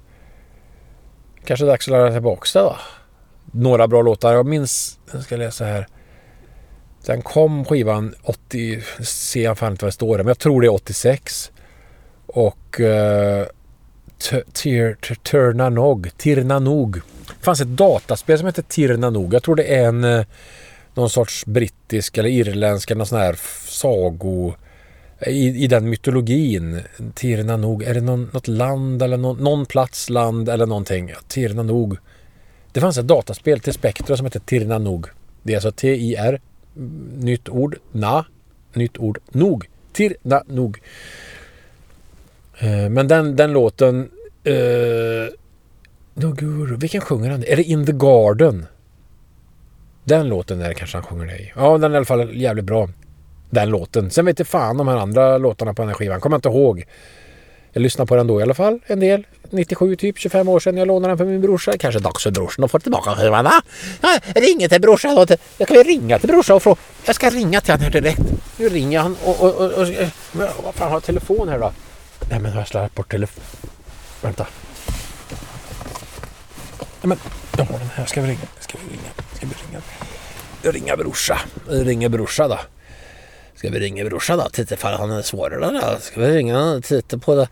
Kanske 1.44 1.66
dags 1.66 1.88
att 1.88 1.92
lära 1.92 2.12
tillbaka 2.12 2.58
det 2.58 2.64
då. 2.64 2.76
Några 3.52 3.88
bra 3.88 4.02
låtar. 4.02 4.32
Jag 4.32 4.46
minns, 4.46 4.98
jag 5.12 5.22
ska 5.22 5.36
läsa 5.36 5.64
här. 5.64 5.86
Sen 7.02 7.22
kom 7.22 7.64
skivan 7.64 8.14
80, 8.22 8.82
ser 9.04 9.44
jag 9.44 9.58
fan 9.58 9.72
inte 9.72 9.84
vad 9.84 9.88
det 9.88 9.94
står 9.94 10.16
där, 10.16 10.24
men 10.24 10.30
jag 10.30 10.38
tror 10.38 10.60
det 10.60 10.66
är 10.66 10.72
86. 10.72 11.50
Och 12.26 12.80
eh, 12.80 13.40
uh, 13.40 13.46
Tirnanog, 15.22 16.10
Tirnanog. 16.16 17.00
Det 17.38 17.44
fanns 17.44 17.60
ett 17.60 17.68
dataspel 17.68 18.38
som 18.38 18.46
heter 18.46 18.62
Tirnanog. 18.62 19.34
Jag 19.34 19.42
tror 19.42 19.56
det 19.56 19.74
är 19.74 19.88
en 19.88 20.04
eh, 20.04 20.24
någon 20.94 21.10
sorts 21.10 21.46
brittisk 21.46 22.18
eller 22.18 22.28
irländsk 22.28 22.90
eller 22.90 22.98
någon 22.98 23.06
sån 23.06 23.18
här 23.18 23.38
sago 23.68 24.54
eh, 25.18 25.32
i, 25.32 25.64
i 25.64 25.66
den 25.66 25.90
mytologin. 25.90 26.80
Tirna 27.14 27.56
nog. 27.56 27.82
Är 27.82 27.94
det 27.94 28.00
någon, 28.00 28.30
något 28.32 28.48
land 28.48 29.02
eller 29.02 29.16
någon, 29.16 29.36
någon 29.36 29.66
plats, 29.66 30.10
land 30.10 30.48
eller 30.48 30.66
någonting? 30.66 31.12
Tirna 31.28 31.62
nog. 31.62 31.96
Det 32.72 32.80
fanns 32.80 32.98
ett 32.98 33.06
dataspel 33.06 33.60
till 33.60 33.72
Spectra 33.72 34.16
som 34.16 34.26
hette 34.26 34.40
Tirna 34.40 34.78
nog. 34.78 35.06
Det 35.42 35.52
är 35.52 35.56
alltså 35.56 35.72
T-I-R, 35.72 36.40
nytt 37.18 37.48
ord, 37.48 37.76
na, 37.92 38.24
nytt 38.72 38.98
ord, 38.98 39.18
nog. 39.30 39.68
Tirna 39.92 40.42
nog. 40.46 40.80
Eh, 42.58 42.88
men 42.88 43.08
den, 43.08 43.36
den 43.36 43.52
låten... 43.52 44.10
Uh, 44.46 45.28
vilken 46.78 47.00
sjunger 47.00 47.30
han? 47.30 47.44
Är 47.44 47.56
det 47.56 47.62
In 47.62 47.86
the 47.86 47.92
Garden? 47.92 48.66
Den 50.04 50.28
låten 50.28 50.60
är 50.60 50.68
det 50.68 50.74
kanske 50.74 50.96
han 50.96 51.04
sjunger 51.04 51.26
det 51.26 51.38
i. 51.38 51.52
Ja, 51.56 51.78
den 51.78 51.90
är 51.90 51.94
i 51.94 51.96
alla 51.96 52.04
fall 52.04 52.36
jävligt 52.36 52.64
bra. 52.64 52.88
Den 53.50 53.70
låten. 53.70 54.10
Sen 54.10 54.26
vet 54.26 54.38
jag 54.38 54.48
fan 54.48 54.76
de 54.76 54.88
här 54.88 54.96
andra 54.96 55.38
låtarna 55.38 55.74
på 55.74 55.82
den 55.82 55.88
här 55.88 55.94
skivan. 55.94 56.20
Kommer 56.20 56.34
jag 56.34 56.38
inte 56.38 56.48
ihåg. 56.48 56.84
Jag 57.72 57.80
lyssnade 57.80 58.08
på 58.08 58.16
den 58.16 58.26
då 58.26 58.40
i 58.40 58.42
alla 58.42 58.54
fall. 58.54 58.80
En 58.86 59.00
del. 59.00 59.26
97 59.52 59.96
typ. 59.96 60.18
25 60.18 60.48
år 60.48 60.60
sedan 60.60 60.76
jag 60.76 60.88
lånade 60.88 61.10
den 61.10 61.18
för 61.18 61.24
min 61.24 61.40
brorsa. 61.40 61.78
Kanske 61.78 62.00
dags 62.00 62.22
för 62.22 62.30
brorsan 62.30 62.64
att 62.64 62.70
få 62.70 62.78
tillbaka 62.78 63.14
den. 63.14 63.32
va? 63.32 63.62
Ring 64.34 64.68
till 64.68 64.80
brorsan 64.80 65.14
då. 65.14 65.26
Jag 65.58 65.68
kan 65.68 65.76
väl 65.76 65.86
ringa 65.86 66.18
till 66.18 66.28
brorsan 66.28 66.56
och 66.56 66.62
fråga. 66.62 66.80
Jag 67.04 67.14
ska 67.14 67.30
ringa 67.30 67.60
till 67.60 67.72
honom 67.72 67.84
här 67.84 68.00
direkt. 68.00 68.20
Nu 68.56 68.68
ringer 68.68 69.00
han 69.00 69.16
och... 69.24 69.40
och, 69.40 69.54
och, 69.54 69.72
och 69.72 69.88
eh, 69.88 70.08
men, 70.32 70.48
vad 70.62 70.74
fan 70.74 70.88
har 70.88 70.96
jag 70.96 71.02
telefon 71.02 71.48
här 71.48 71.58
då? 71.58 71.72
Nej 72.30 72.40
men 72.40 72.52
har 72.52 72.60
jag 72.60 72.68
slarvat 72.68 72.94
bort 72.94 73.10
telefon. 73.10 73.44
Vänta. 74.22 74.46
Nej 76.78 77.08
men 77.08 77.18
jag 77.56 77.64
har 77.64 77.78
den 77.78 77.88
här. 77.94 78.06
Ska 78.06 78.20
vi 78.20 78.28
ringa? 78.28 78.46
Ska 78.60 78.78
vi 78.78 78.92
ringa? 78.92 79.10
Ska 79.36 79.46
vi 79.46 79.54
ringa? 79.68 79.82
Jag 80.62 80.74
ringer 80.74 80.96
brorsa. 80.96 81.40
Jag 81.70 81.86
ringer 81.86 82.08
brorsa 82.08 82.48
då. 82.48 82.58
Ska 83.54 83.70
vi 83.70 83.80
ringa 83.80 84.04
brorsan 84.04 84.38
då? 84.38 84.48
Titta 84.52 84.74
ifall 84.74 84.94
han 84.94 85.10
är 85.10 85.22
svårare 85.22 85.80
då? 85.80 86.00
Ska 86.00 86.20
vi 86.20 86.28
ringa 86.28 86.64
och 86.64 86.84
titta 86.84 87.18
på 87.18 87.34
det? 87.34 87.48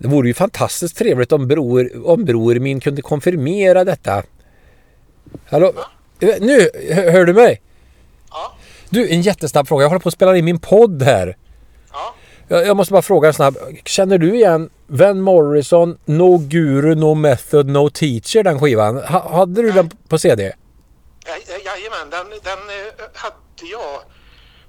Det 0.00 0.08
vore 0.08 0.28
ju 0.28 0.34
fantastiskt 0.34 0.96
trevligt 0.96 1.32
om 1.32 1.48
bror, 1.48 2.06
om 2.06 2.24
bror 2.24 2.54
min 2.54 2.80
kunde 2.80 3.02
konfirmera 3.02 3.84
detta. 3.84 4.22
Hallå? 5.46 5.72
Ja. 6.18 6.34
Nu, 6.40 6.68
hör 6.94 7.24
du 7.24 7.32
mig? 7.32 7.62
Ja. 8.30 8.56
Du, 8.90 9.08
en 9.08 9.22
jättesnabb 9.22 9.68
fråga. 9.68 9.84
Jag 9.84 9.88
håller 9.88 10.00
på 10.00 10.08
att 10.08 10.14
spela 10.14 10.36
in 10.36 10.44
min 10.44 10.58
podd 10.58 11.02
här. 11.02 11.36
Ja. 11.92 12.14
Jag, 12.48 12.66
jag 12.66 12.76
måste 12.76 12.92
bara 12.92 13.02
fråga 13.02 13.28
en 13.28 13.34
snabb. 13.34 13.58
Känner 13.84 14.18
du 14.18 14.34
igen 14.34 14.70
Van 14.86 15.20
Morrison, 15.20 15.98
No 16.04 16.38
Guru, 16.38 16.94
No 16.94 17.14
Method, 17.14 17.66
No 17.66 17.90
Teacher, 17.90 18.42
den 18.42 18.60
skivan? 18.60 18.96
H 18.96 19.18
hade 19.18 19.62
du 19.62 19.68
Nej. 19.68 19.76
den 19.76 19.90
på 20.08 20.18
CD? 20.18 20.42
Jajamän, 21.64 22.10
den, 22.10 22.26
den 22.42 22.58
eh, 22.58 23.04
hade 23.14 23.70
jag 23.70 24.00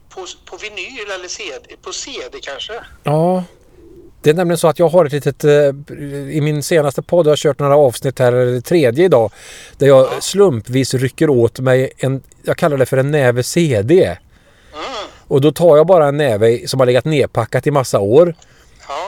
på, 0.10 0.26
på 0.46 0.58
vinyl 0.58 1.12
eller 1.16 1.28
CD, 1.28 1.76
på 1.82 1.94
CD 1.94 2.40
kanske? 2.42 2.74
Ja. 3.04 3.44
Det 4.22 4.30
är 4.30 4.34
nämligen 4.34 4.58
så 4.58 4.68
att 4.68 4.80
jag 4.80 4.88
har 4.88 5.06
ett 5.06 5.12
litet, 5.12 5.44
eh, 5.44 5.52
i 6.30 6.40
min 6.42 6.64
senaste 6.64 7.02
podd 7.02 7.26
har 7.26 7.32
jag 7.32 7.38
kört 7.38 7.60
några 7.60 7.76
avsnitt 7.76 8.20
här, 8.20 8.34
eller 8.34 8.62
tredje 8.62 9.06
idag, 9.06 9.32
där 9.78 9.88
jag 9.88 10.02
ja. 10.02 10.22
slumpvis 10.22 10.94
rycker 10.94 11.30
åt 11.30 11.60
mig 11.60 11.92
en, 11.98 12.22
jag 12.44 12.58
kallar 12.58 12.78
det 12.78 12.86
för 12.86 12.98
en 12.98 13.12
näve 13.12 13.44
CD. 13.44 14.04
Mm. 14.06 14.18
Och 15.28 15.42
då 15.42 15.52
tar 15.52 15.78
jag 15.78 15.88
bara 15.88 16.08
en 16.08 16.18
näve 16.18 16.68
som 16.68 16.80
har 16.80 16.88
legat 16.88 17.06
nedpackat 17.06 17.68
i 17.68 17.72
massa 17.72 18.00
år 18.00 18.36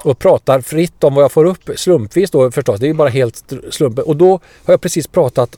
och 0.04 0.20
pratar 0.20 0.62
fritt 0.62 1.04
om 1.04 1.16
vad 1.16 1.24
jag 1.24 1.32
får 1.32 1.46
upp 1.46 1.70
slumpvis 1.76 2.32
då 2.32 2.52
förstås. 2.52 2.80
Det 2.80 2.86
är 2.86 2.88
ju 2.88 2.94
bara 2.94 3.10
helt 3.10 3.54
slump. 3.72 4.00
Och 4.00 4.16
då 4.16 4.30
har 4.66 4.74
jag 4.74 4.82
precis 4.82 5.08
pratat, 5.08 5.58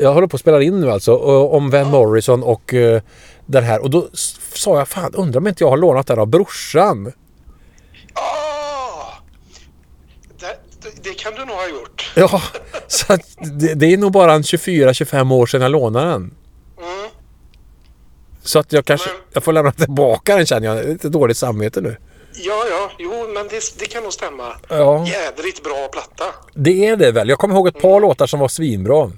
jag 0.00 0.14
håller 0.14 0.26
på 0.26 0.36
att 0.36 0.40
spela 0.40 0.62
in 0.62 0.80
nu 0.80 0.90
alltså, 0.90 1.16
om 1.48 1.70
Van. 1.70 1.90
Morrison 1.90 2.42
och 2.42 2.72
uh, 2.72 3.00
den 3.46 3.64
här. 3.64 3.82
Och 3.82 3.90
då 3.90 4.08
sa 4.54 4.78
jag, 4.78 4.88
fan 4.88 5.14
undrar 5.14 5.40
om 5.40 5.46
inte 5.46 5.64
jag 5.64 5.70
har 5.70 5.76
lånat 5.76 6.06
den 6.06 6.18
av 6.18 6.26
brorsan. 6.26 7.06
Oh, 8.14 8.52
det, 11.08 11.14
kan 11.14 11.34
du 11.34 11.44
nog 11.44 11.56
ha 11.56 11.68
gjort. 11.68 12.12
Ja, 12.16 12.42
så 12.86 13.16
det, 13.38 13.74
det, 13.74 13.86
är 13.86 13.96
nog 13.96 14.12
bara 14.12 14.32
en 14.32 14.42
24-25 14.42 15.34
år 15.34 15.46
sedan 15.46 15.62
jag 15.62 15.70
lånade 15.70 16.10
den. 16.10 16.34
Mm. 16.78 17.10
Så 18.42 18.58
att 18.58 18.72
jag 18.72 18.84
kanske, 18.84 19.10
men, 19.10 19.18
jag 19.32 19.44
får 19.44 19.52
lämna 19.52 19.72
tillbaka 19.72 20.36
den 20.36 20.46
känner 20.46 20.76
jag. 20.76 20.86
Lite 20.86 21.08
dåligt 21.08 21.36
samvete 21.36 21.80
nu. 21.80 21.96
Ja, 22.32 22.64
ja, 22.70 22.90
jo, 22.98 23.28
men 23.34 23.48
det, 23.48 23.78
det 23.78 23.86
kan 23.86 24.02
nog 24.02 24.12
stämma. 24.12 24.56
Ja. 24.68 25.06
Jädrigt 25.06 25.62
bra 25.64 25.88
platta. 25.92 26.24
Det 26.54 26.86
är 26.86 26.96
det 26.96 27.12
väl. 27.12 27.28
Jag 27.28 27.38
kommer 27.38 27.54
ihåg 27.54 27.68
ett 27.68 27.80
par 27.80 27.90
mm. 27.90 28.02
låtar 28.02 28.26
som 28.26 28.40
var 28.40 28.48
svinbra. 28.48 29.10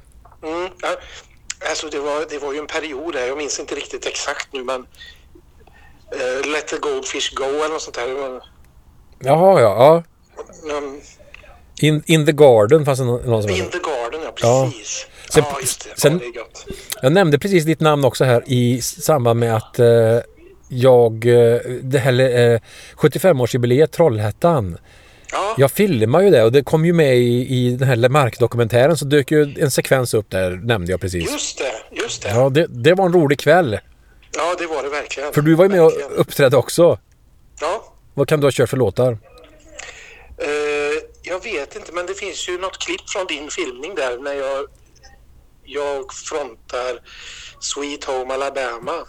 Mm. 0.43 0.69
Alltså 1.69 1.89
det 1.89 1.99
var, 1.99 2.27
det 2.31 2.39
var 2.39 2.53
ju 2.53 2.59
en 2.59 2.67
period 2.67 3.15
där, 3.15 3.27
jag 3.27 3.39
minns 3.39 3.61
inte 3.61 3.75
riktigt 3.75 4.07
exakt 4.07 4.53
nu 4.53 4.65
men 4.65 4.81
uh, 4.81 6.51
Let 6.53 6.67
the 6.69 6.77
Goldfish 6.77 7.35
Go 7.35 7.45
eller 7.45 7.69
något 7.69 7.83
sånt 7.83 7.95
där. 7.97 8.43
Jaha, 9.19 9.61
ja. 9.61 10.03
ja. 10.65 10.77
Um, 10.77 11.01
in, 11.81 12.03
in 12.07 12.27
the 12.27 12.33
Garden 12.33 12.85
fanns 12.85 12.99
det 12.99 13.05
någon 13.05 13.43
som 13.43 13.51
In 13.51 13.57
the 13.57 13.79
Garden, 13.79 14.21
ja 14.25 14.33
precis. 14.33 15.07
Ja. 15.07 15.33
Sen, 15.33 15.45
ja, 15.51 15.61
just 15.61 15.85
det. 15.85 16.01
Sen, 16.01 16.21
ja, 16.35 16.43
det 16.67 16.75
jag 17.03 17.13
nämnde 17.13 17.39
precis 17.39 17.65
ditt 17.65 17.81
namn 17.81 18.05
också 18.05 18.25
här 18.25 18.43
i 18.47 18.81
samband 18.83 19.41
med 19.41 19.57
att 19.57 19.81
uh, 19.81 20.21
jag, 20.69 21.25
uh, 21.25 21.61
det 21.83 21.99
här 21.99 22.13
uh, 22.21 22.59
75-årsjubileet 22.97 23.87
Trollhättan 23.87 24.79
Ja. 25.33 25.55
Jag 25.59 25.71
filmar 25.71 26.21
ju 26.21 26.31
det 26.31 26.45
och 26.45 26.53
det 26.53 26.63
kom 26.63 26.85
ju 26.85 26.93
med 26.93 27.17
i, 27.17 27.47
i 27.49 27.71
den 27.71 27.89
här 27.89 27.97
Lemark-dokumentären 27.97 28.97
så 28.97 29.05
dök 29.05 29.31
ju 29.31 29.55
en 29.61 29.71
sekvens 29.71 30.15
upp 30.15 30.31
där, 30.31 30.51
nämnde 30.51 30.93
jag 30.93 31.01
precis. 31.01 31.33
Just 31.33 31.59
det, 31.59 32.01
just 32.03 32.23
det. 32.23 32.29
Ja, 32.29 32.49
det, 32.49 32.67
det 32.69 32.95
var 32.95 33.07
en 33.07 33.13
rolig 33.13 33.39
kväll. 33.39 33.79
Ja, 34.37 34.55
det 34.59 34.67
var 34.67 34.83
det 34.83 34.89
verkligen. 34.89 35.33
För 35.33 35.43
du 35.43 35.55
var 35.55 35.65
ju 35.65 35.71
med 35.71 35.81
verkligen. 35.81 36.13
och 36.13 36.21
uppträdde 36.21 36.57
också. 36.57 36.99
Ja. 37.61 37.95
Vad 38.15 38.29
kan 38.29 38.41
du 38.41 38.47
ha 38.47 38.53
kört 38.53 38.69
för 38.69 38.77
låtar? 38.77 39.13
Uh, 39.13 39.19
jag 41.29 41.43
vet 41.43 41.77
inte, 41.77 41.93
men 41.93 42.07
det 42.07 42.15
finns 42.15 42.49
ju 42.49 42.59
något 42.59 42.79
klipp 42.79 43.11
från 43.11 43.27
din 43.27 43.51
filmning 43.51 43.95
där 43.95 44.19
när 44.19 44.35
jag, 44.35 44.67
jag 45.65 46.13
frontar 46.13 47.01
Sweet 47.61 48.05
Home 48.05 48.35
Alabama. 48.35 49.07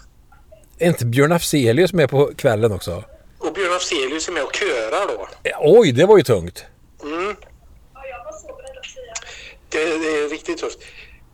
Är 0.78 0.88
inte 0.88 1.06
Björn 1.06 1.32
Afzelius 1.32 1.92
med 1.92 2.10
på 2.10 2.34
kvällen 2.36 2.72
också? 2.72 3.04
Och 3.38 3.52
Björn 3.52 3.72
Afzelius 3.72 4.28
är 4.28 4.32
med 4.32 4.42
och 4.42 4.54
körar 4.54 5.06
då. 5.06 5.28
Oj, 5.60 5.92
det 5.92 6.06
var 6.06 6.16
ju 6.16 6.22
tungt. 6.22 6.64
Mm. 7.02 7.36
Det, 9.68 9.78
det 9.78 10.08
är 10.08 10.28
riktigt 10.30 10.58
tufft. 10.58 10.78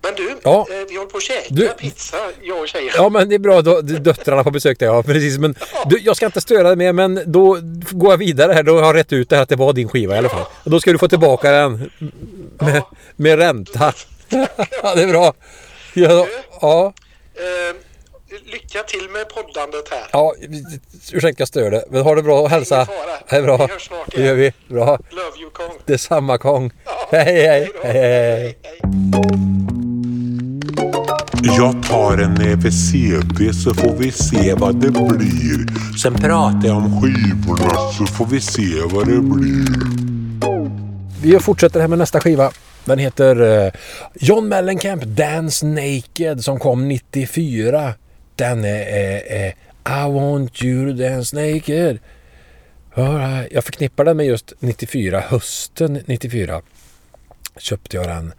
Men 0.07 0.15
du, 0.15 0.37
ja. 0.43 0.67
eh, 0.71 0.77
vi 0.89 0.97
håller 0.97 1.11
på 1.11 1.17
att 1.17 1.23
käka 1.23 1.47
du... 1.49 1.69
pizza, 1.69 2.17
jag 2.43 2.61
och 2.61 2.69
tjejen. 2.69 2.93
Ja, 2.97 3.09
men 3.09 3.29
det 3.29 3.35
är 3.35 3.39
bra. 3.39 3.63
Då, 3.63 3.81
döttrarna 3.81 4.45
på 4.45 4.51
besök 4.51 4.79
där, 4.79 4.87
ja. 4.87 5.03
Precis. 5.03 5.39
Men 5.39 5.55
du, 5.87 5.99
jag 5.99 6.17
ska 6.17 6.27
inte 6.27 6.41
störa 6.41 6.63
dig 6.63 6.77
mer, 6.77 6.93
men 6.93 7.23
då 7.27 7.59
går 7.91 8.13
jag 8.13 8.19
vidare 8.19 8.53
här. 8.53 8.63
Då 8.63 8.79
har 8.79 8.87
jag 8.87 8.97
rätt 8.97 9.13
ut 9.13 9.29
det 9.29 9.37
här 9.37 9.43
att 9.43 9.49
det 9.49 9.57
var 9.57 9.73
din 9.73 9.89
skiva 9.89 10.15
i 10.15 10.19
alla 10.19 10.29
fall. 10.29 10.45
Och 10.65 10.71
då 10.71 10.81
ska 10.81 10.93
du 10.93 10.99
få 10.99 11.09
tillbaka 11.09 11.51
den 11.51 11.91
med, 12.59 12.83
med 13.17 13.39
ränta. 13.39 13.93
ja, 14.83 14.95
det 14.95 15.03
är 15.03 15.09
bra. 15.09 15.35
Ja. 15.95 16.27
ja. 16.61 16.93
Eh, 17.35 17.77
lycka 18.45 18.83
till 18.83 19.09
med 19.11 19.29
poddandet 19.29 19.89
här. 19.91 20.07
Ja, 20.13 20.35
ursäkta 21.13 21.41
jag 21.41 21.49
stör 21.49 21.71
det. 21.71 21.85
Men 21.91 22.03
ha 22.03 22.15
det 22.15 22.23
bra 22.23 22.41
och 22.41 22.51
hälsa. 22.51 22.89
Det 23.29 23.37
är 23.37 23.43
bra. 23.43 23.57
Vi 23.57 23.73
hörs 23.73 23.87
snart 23.87 24.15
igen. 24.15 24.23
Det 24.23 24.29
gör 24.29 24.35
vi. 24.35 24.75
Bra. 24.75 24.99
Love 25.11 25.41
you 25.41 25.51
Kong. 25.51 25.79
Detsamma 25.85 26.39
Kong. 26.39 26.73
Ja. 26.85 27.09
Hej, 27.11 27.25
hej, 27.25 27.71
hej, 27.83 27.93
hej, 27.93 28.59
hej. 28.63 29.56
Jag 31.43 31.83
tar 31.83 32.19
en 32.19 32.35
näve 32.35 32.73
CD 32.73 33.53
så 33.53 33.75
får 33.75 33.97
vi 33.97 34.13
se 34.13 34.55
vad 34.55 34.81
det 34.81 34.91
blir. 34.91 35.97
Sen 36.03 36.15
pratar 36.15 36.69
jag 36.69 36.77
om 36.77 37.01
skivorna 37.03 37.93
så 37.99 38.07
får 38.07 38.27
vi 38.27 38.41
se 38.41 38.83
vad 38.91 39.07
det 39.07 39.21
blir. 39.21 39.67
Vi 41.23 41.39
fortsätter 41.41 41.81
här 41.81 41.89
med 41.89 41.99
nästa 41.99 42.21
skiva. 42.21 42.51
Den 42.85 42.99
heter 42.99 43.65
eh, 43.67 43.73
John 44.15 44.49
Mellencamp 44.49 45.03
Dance 45.05 45.67
Naked 45.67 46.45
som 46.45 46.59
kom 46.59 46.89
94. 46.89 47.95
Den 48.37 48.65
är, 48.65 48.81
är, 48.81 49.33
är 49.33 49.55
I 49.89 50.13
want 50.13 50.63
you 50.63 50.93
to 50.93 51.03
dance 51.03 51.37
naked. 51.37 51.99
Jag 53.51 53.65
förknippar 53.65 54.05
den 54.05 54.17
med 54.17 54.27
just 54.27 54.53
94, 54.59 55.21
hösten 55.21 56.01
94. 56.07 56.63
Köpte 57.59 57.97
jag 57.97 58.09
den. 58.09 58.33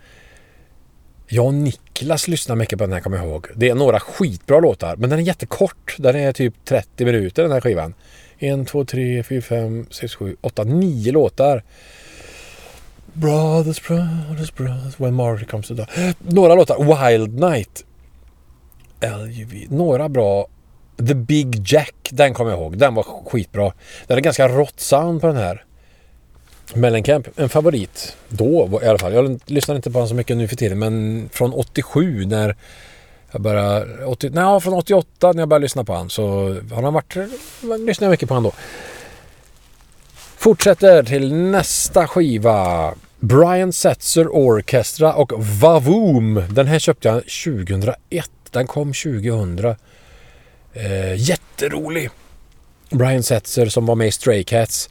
Jag 1.30 1.46
och 1.46 1.54
Niklas 1.54 2.28
lyssnar 2.28 2.56
mycket 2.56 2.80
på 2.80 2.86
den 2.86 2.94
här 2.94 3.00
kommer 3.00 3.18
jag 3.18 3.26
ihåg. 3.26 3.48
Det 3.56 3.70
är 3.70 3.76
några 3.76 4.00
skitbra 4.00 4.60
låtar, 4.60 4.96
men 4.96 5.10
den 5.10 5.20
är 5.20 5.24
jättekort. 5.24 5.96
Den 5.98 6.16
är 6.16 6.34
typ 6.34 6.54
30 6.66 7.06
minuter 7.06 7.44
den 7.44 7.52
här 7.52 7.62
skivan. 7.62 7.94
1, 8.40 8.68
2, 8.68 8.86
3, 8.86 9.24
4, 9.24 9.42
5, 9.42 9.86
6, 9.92 10.16
7, 10.16 10.36
8, 10.42 10.64
9 10.64 11.12
låtar. 11.12 11.64
Brothers, 13.14 13.88
brothers, 13.88 14.56
brothers, 14.56 15.00
when 15.00 15.14
Marty 15.14 15.46
comes 15.46 15.68
to 15.68 15.74
die. 15.74 16.14
Några 16.20 16.56
låtar. 16.56 17.10
Wild 17.10 17.40
Night. 17.40 17.86
LUV. 19.02 19.66
Några 19.70 20.10
bra. 20.10 20.48
The 20.98 21.16
Big 21.16 21.62
Jack, 21.66 21.96
den 22.12 22.34
kommer 22.34 22.52
jag 22.52 22.60
ihåg. 22.60 22.78
Den 22.78 22.96
var 22.96 23.04
skitbra. 23.04 23.74
Den 24.08 24.18
är 24.18 24.22
ganska 24.22 24.48
rått 24.48 24.80
sound 24.80 25.22
på 25.22 25.28
den 25.28 25.36
här. 25.36 25.67
Mellencamp, 26.76 27.28
en 27.36 27.50
favorit. 27.50 28.16
Då 28.30 28.80
i 28.84 28.88
alla 28.88 28.98
fall. 28.98 29.14
Jag 29.14 29.40
lyssnar 29.46 29.76
inte 29.76 29.92
på 29.92 29.98
honom 29.98 30.10
så 30.10 30.16
mycket 30.16 30.38
nu 30.38 30.48
för 30.48 30.56
tiden 30.56 30.80
men 30.80 31.30
från 31.34 31.54
87 31.54 32.26
när 32.26 32.56
jag 33.32 33.42
började... 33.42 34.06
80, 34.06 34.30
nej, 34.30 34.62
från 34.62 34.74
88 34.74 35.32
när 35.32 35.42
jag 35.42 35.50
började 35.50 35.64
lyssna 35.64 35.84
på 35.84 35.94
honom 35.94 36.10
så 36.10 36.24
har 36.72 36.84
han 36.84 36.94
varit... 36.94 37.16
lyssnar 37.62 38.06
jag 38.06 38.12
mycket 38.12 38.28
på 38.28 38.36
honom 38.36 38.52
då. 38.52 38.62
Fortsätter 40.38 41.04
till 41.04 41.34
nästa 41.34 42.08
skiva. 42.08 42.94
Brian 43.20 43.74
Setzer 43.74 44.28
Orchestra 44.28 45.14
och 45.14 45.32
Vavoom. 45.36 46.44
Den 46.50 46.68
här 46.68 46.80
köpte 46.80 47.08
jag 47.08 47.24
2001. 47.24 48.30
Den 48.52 48.68
kom 48.68 48.94
2000. 48.94 49.76
Eh, 50.74 51.16
jätterolig. 51.16 52.10
Brian 52.90 53.24
Setzer 53.24 53.66
som 53.66 53.86
var 53.86 53.96
med 53.96 54.08
i 54.08 54.12
Stray 54.12 54.44
Cats 54.44 54.90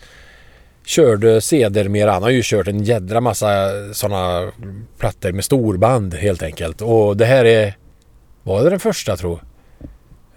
körde 0.87 1.41
sedermera. 1.41 2.13
Han 2.13 2.23
har 2.23 2.31
ju 2.31 2.41
kört 2.45 2.69
en 2.69 2.85
jädra 2.85 3.21
massa 3.21 3.71
sådana 3.93 4.53
plattor 4.99 5.33
med 5.33 5.45
storband 5.45 6.15
helt 6.15 6.43
enkelt. 6.43 6.83
Och 6.83 7.17
det 7.17 7.25
här 7.25 7.45
är... 7.45 7.77
Var 8.43 8.65
det 8.65 8.71
den 8.71 8.81
första 8.81 9.17
tror 9.17 9.41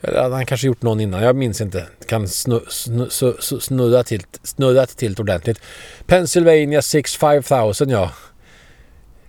Eller 0.02 0.22
hade 0.22 0.36
han 0.36 0.46
kanske 0.46 0.68
gjort 0.68 0.82
någon 0.82 1.00
innan. 1.00 1.24
Jag 1.24 1.36
minns 1.36 1.62
inte. 1.62 1.86
Kan 2.08 2.28
snu, 2.28 2.60
snu, 2.68 3.08
snu, 3.10 3.34
snudda 3.40 4.04
till, 4.04 4.22
snuddat 4.44 4.90
till 4.90 5.16
ordentligt. 5.20 5.62
Pennsylvania 6.06 6.82
6 6.82 7.16
5000 7.16 7.90
ja. 7.90 8.12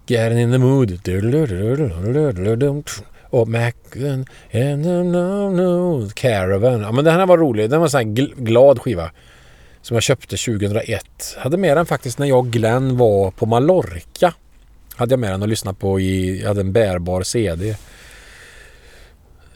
Getting 0.06 0.38
in 0.38 0.52
the 0.52 0.58
mood. 0.58 1.00
Och 3.30 3.48
Mac 3.48 3.72
and 3.94 4.26
no, 4.84 5.50
no, 5.50 6.08
Caravan. 6.14 6.80
Ja 6.80 6.92
men 6.92 7.04
den 7.04 7.14
här 7.14 7.26
var 7.26 7.38
rolig. 7.38 7.70
Den 7.70 7.80
var 7.80 7.86
en 7.86 7.90
sån 7.90 7.98
här 7.98 8.26
glad 8.42 8.78
skiva. 8.78 9.10
Som 9.82 9.94
jag 9.94 10.02
köpte 10.02 10.36
2001. 10.36 11.36
Hade 11.38 11.56
med 11.56 11.76
den 11.76 11.86
faktiskt 11.86 12.18
när 12.18 12.26
jag 12.26 12.38
och 12.38 12.50
Glenn 12.50 12.96
var 12.96 13.30
på 13.30 13.46
Mallorca. 13.46 14.34
Hade 14.94 15.12
jag 15.12 15.20
med 15.20 15.30
den 15.30 15.42
och 15.42 15.48
lyssnade 15.48 15.78
på 15.78 16.00
i, 16.00 16.40
jag 16.40 16.48
hade 16.48 16.60
en 16.60 16.72
bärbar 16.72 17.22
CD. 17.22 17.76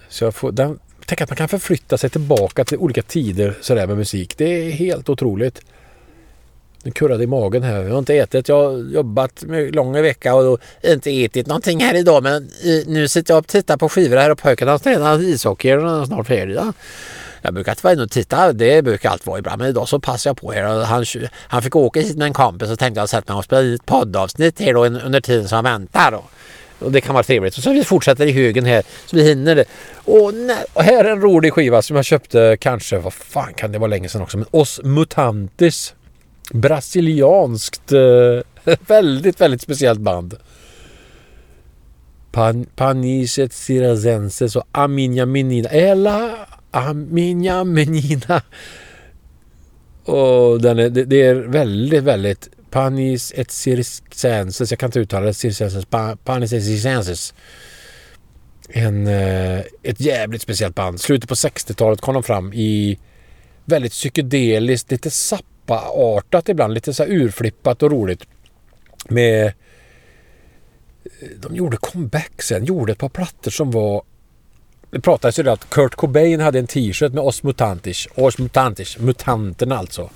Så 0.08 0.24
jag 0.24 0.34
får, 0.34 0.52
den, 0.52 0.78
tänk 1.06 1.20
att 1.20 1.30
man 1.30 1.36
kan 1.36 1.48
förflytta 1.48 1.98
sig 1.98 2.10
tillbaka 2.10 2.64
till 2.64 2.78
olika 2.78 3.02
tider 3.02 3.58
sådär 3.60 3.86
med 3.86 3.96
musik. 3.96 4.34
Det 4.36 4.44
är 4.44 4.70
helt 4.70 5.08
otroligt. 5.08 5.60
Nu 6.84 6.90
kurrade 6.90 7.24
i 7.24 7.26
magen 7.26 7.62
här. 7.62 7.82
Jag 7.82 7.90
har 7.90 7.98
inte 7.98 8.14
ätit. 8.14 8.48
Jag 8.48 8.70
har 8.70 8.92
jobbat 8.92 9.42
lång 9.42 9.70
långa 9.70 10.02
vecka 10.02 10.34
och 10.34 10.60
inte 10.82 11.10
ätit 11.10 11.46
någonting 11.46 11.80
här 11.80 11.94
idag. 11.94 12.22
Men 12.22 12.42
eh, 12.42 12.86
nu 12.86 13.08
sitter 13.08 13.34
jag 13.34 13.38
och 13.38 13.46
tittar 13.46 13.76
på 13.76 13.88
skivor 13.88 14.16
här 14.16 14.30
och 14.30 14.38
pojkarna 14.38 14.78
tränar 14.78 15.22
ishockey 15.22 15.72
och 15.72 16.00
är 16.00 16.04
snart 16.04 16.26
färdiga. 16.26 16.72
Jag 17.44 17.54
brukar 17.54 17.72
inte 17.72 17.84
vara 17.84 17.94
inne 17.94 18.02
och 18.02 18.10
titta, 18.10 18.52
det 18.52 18.82
brukar 18.84 19.10
allt 19.10 19.26
vara 19.26 19.38
ibland. 19.38 19.58
Men 19.58 19.68
idag 19.68 19.88
så 19.88 20.00
passar 20.00 20.30
jag 20.30 20.36
på 20.36 20.52
här. 20.52 20.62
Han, 20.62 21.04
han 21.34 21.62
fick 21.62 21.76
åka 21.76 22.00
hit 22.00 22.16
med 22.16 22.26
en 22.26 22.32
kompis 22.32 22.70
och 22.70 22.78
tänkte 22.78 23.00
jag 23.00 23.08
sätta 23.08 23.32
mig 23.32 23.38
och 23.38 23.44
spela 23.44 23.62
in 23.62 23.74
ett 23.74 23.86
poddavsnitt 23.86 24.60
här 24.60 24.74
då 24.74 24.84
under 24.84 25.20
tiden 25.20 25.48
som 25.48 25.56
han 25.56 25.64
väntar. 25.64 26.10
Då. 26.10 26.24
Och 26.78 26.92
det 26.92 27.00
kan 27.00 27.14
vara 27.14 27.24
trevligt. 27.24 27.56
Och 27.56 27.62
så 27.62 27.72
vi 27.72 27.84
fortsätter 27.84 28.26
i 28.26 28.32
högen 28.32 28.64
här 28.64 28.82
så 29.06 29.16
vi 29.16 29.22
hinner 29.22 29.54
det. 29.54 29.64
Och, 29.94 30.34
nej, 30.34 30.64
och 30.72 30.82
här 30.82 31.04
är 31.04 31.10
en 31.10 31.20
rolig 31.20 31.52
skiva 31.52 31.82
som 31.82 31.96
jag 31.96 32.04
köpte 32.04 32.56
kanske, 32.60 32.98
vad 32.98 33.12
fan 33.12 33.54
kan 33.54 33.72
det 33.72 33.78
vara 33.78 33.88
länge 33.88 34.08
sedan 34.08 34.22
också, 34.22 34.36
men 34.36 34.46
Os 34.50 34.80
Mutantis. 34.84 35.94
Brasilianskt, 36.52 37.92
eh, 37.92 38.74
väldigt, 38.86 39.40
väldigt 39.40 39.62
speciellt 39.62 40.00
band. 40.00 40.36
Pan, 42.32 42.66
Paniset 42.76 43.52
Sirazenses 43.52 44.56
och 44.56 44.64
Aminia 44.72 45.26
Menina. 45.26 45.68
Ella 45.68 46.46
Aminia 46.74 47.64
Menina. 47.64 48.42
Och 50.04 50.60
den 50.60 50.78
är, 50.78 50.90
det, 50.90 51.04
det 51.04 51.22
är 51.22 51.34
väldigt, 51.34 52.04
väldigt 52.04 52.48
Panis 52.70 53.32
et 53.36 53.50
circenses. 53.50 54.70
Jag 54.70 54.78
kan 54.78 54.88
inte 54.88 55.00
uttala 55.00 55.26
det. 55.26 55.34
Circenses. 55.34 55.86
Panis 56.24 56.52
et 56.52 56.64
circenses. 56.64 57.34
En, 58.68 59.06
eh, 59.06 59.60
ett 59.82 60.00
jävligt 60.00 60.42
speciellt 60.42 60.74
band. 60.74 61.00
Slutet 61.00 61.28
på 61.28 61.34
60-talet 61.34 62.00
kom 62.00 62.14
de 62.14 62.22
fram 62.22 62.52
i 62.52 62.98
väldigt 63.64 63.92
psykedeliskt, 63.92 64.90
lite 64.90 65.10
sappa-artat 65.10 66.48
ibland. 66.48 66.74
Lite 66.74 66.94
så 66.94 67.02
här 67.02 67.10
urflippat 67.10 67.82
och 67.82 67.90
roligt. 67.90 68.26
Med... 69.08 69.46
Eh, 69.46 69.52
de 71.40 71.56
gjorde 71.56 71.76
comeback 71.76 72.42
sen. 72.42 72.64
Gjorde 72.64 72.92
ett 72.92 72.98
par 72.98 73.08
plattor 73.08 73.50
som 73.50 73.70
var 73.70 74.02
det 74.94 75.00
pratades 75.00 75.38
ju 75.38 75.42
det 75.42 75.52
att 75.52 75.70
Kurt 75.70 75.94
Cobain 75.94 76.40
hade 76.40 76.58
en 76.58 76.66
t-shirt 76.66 77.12
med 77.12 77.24
Os 77.24 77.42
Mutantis. 77.42 78.08
Os 78.14 78.38
Mutantis. 78.38 78.98
Mutanterna 78.98 79.78
alltså. 79.78 80.10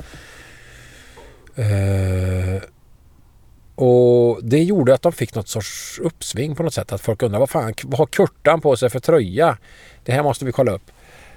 Uh, 1.58 2.62
och 3.74 4.44
det 4.44 4.62
gjorde 4.62 4.94
att 4.94 5.02
de 5.02 5.12
fick 5.12 5.34
något 5.34 5.48
sorts 5.48 5.98
uppsving 6.02 6.56
på 6.56 6.62
något 6.62 6.74
sätt. 6.74 6.92
Att 6.92 7.00
folk 7.00 7.22
undrade 7.22 7.40
vad 7.40 7.50
fan 7.50 7.74
vad 7.82 7.98
har 7.98 8.06
Kurtan 8.06 8.60
på 8.60 8.76
sig 8.76 8.90
för 8.90 9.00
tröja? 9.00 9.58
Det 10.04 10.12
här 10.12 10.22
måste 10.22 10.44
vi 10.44 10.52
kolla 10.52 10.72
upp. 10.72 10.90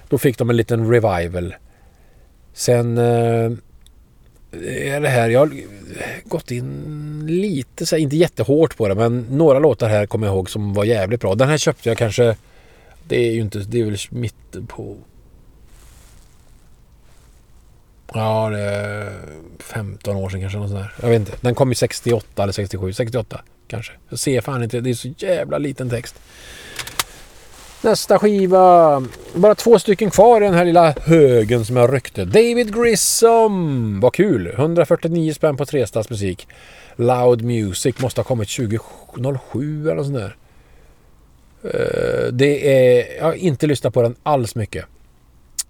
Då 0.08 0.18
fick 0.18 0.38
de 0.38 0.50
en 0.50 0.56
liten 0.56 0.90
revival. 0.90 1.54
Sen 2.52 2.98
uh, 2.98 3.52
är 4.66 5.00
det 5.00 5.08
här, 5.08 5.30
jag 5.30 5.40
har 5.40 5.62
gått 6.24 6.50
in 6.50 7.24
lite 7.28 7.86
så 7.86 7.96
här, 7.96 8.02
inte 8.02 8.16
jättehårt 8.16 8.76
på 8.76 8.88
det 8.88 8.94
men 8.94 9.26
några 9.30 9.58
låtar 9.58 9.88
här 9.88 10.06
kommer 10.06 10.26
jag 10.26 10.34
ihåg 10.34 10.50
som 10.50 10.74
var 10.74 10.84
jävligt 10.84 11.20
bra. 11.20 11.34
Den 11.34 11.48
här 11.48 11.58
köpte 11.58 11.88
jag 11.88 11.98
kanske 11.98 12.36
det 13.12 13.18
är 13.18 13.32
ju 13.32 13.40
inte, 13.40 13.58
det 13.58 13.80
är 13.80 13.84
väl 13.84 13.96
mitten 14.10 14.66
på... 14.66 14.96
Ja, 18.14 18.50
det 18.50 18.60
är 18.60 19.12
15 19.58 20.16
år 20.16 20.28
sedan 20.28 20.40
kanske. 20.40 20.58
Något 20.58 20.70
sånt 20.70 20.80
där. 20.80 20.94
Jag 21.00 21.08
vet 21.08 21.20
inte. 21.20 21.32
Den 21.40 21.54
kom 21.54 21.68
ju 21.68 21.74
68 21.74 22.42
eller 22.42 22.52
67. 22.52 22.92
68 22.92 23.40
kanske. 23.68 23.92
Jag 24.08 24.18
ser 24.18 24.40
fan 24.40 24.62
inte. 24.62 24.80
Det 24.80 24.90
är 24.90 24.94
så 24.94 25.08
jävla 25.18 25.58
liten 25.58 25.90
text. 25.90 26.14
Nästa 27.82 28.18
skiva. 28.18 29.04
Bara 29.34 29.54
två 29.54 29.78
stycken 29.78 30.10
kvar 30.10 30.40
i 30.40 30.44
den 30.44 30.54
här 30.54 30.64
lilla 30.64 30.94
högen 31.00 31.64
som 31.64 31.76
jag 31.76 31.94
ryckte. 31.94 32.24
David 32.24 32.74
Grissom. 32.74 34.00
Vad 34.00 34.14
kul. 34.14 34.46
149 34.46 35.32
spänn 35.32 35.56
på 35.56 35.66
Trestads 35.66 36.10
musik. 36.10 36.48
Loud 36.96 37.42
Music 37.42 37.98
måste 37.98 38.20
ha 38.20 38.24
kommit 38.24 38.48
2007 38.48 39.90
eller 39.90 40.02
sånt 40.02 40.16
där. 40.16 40.36
Eh, 41.64 42.32
det 42.32 42.76
är, 42.76 43.16
jag 43.16 43.24
har 43.24 43.32
inte 43.32 43.66
lyssnat 43.66 43.94
på 43.94 44.02
den 44.02 44.14
alls 44.22 44.54
mycket. 44.54 44.84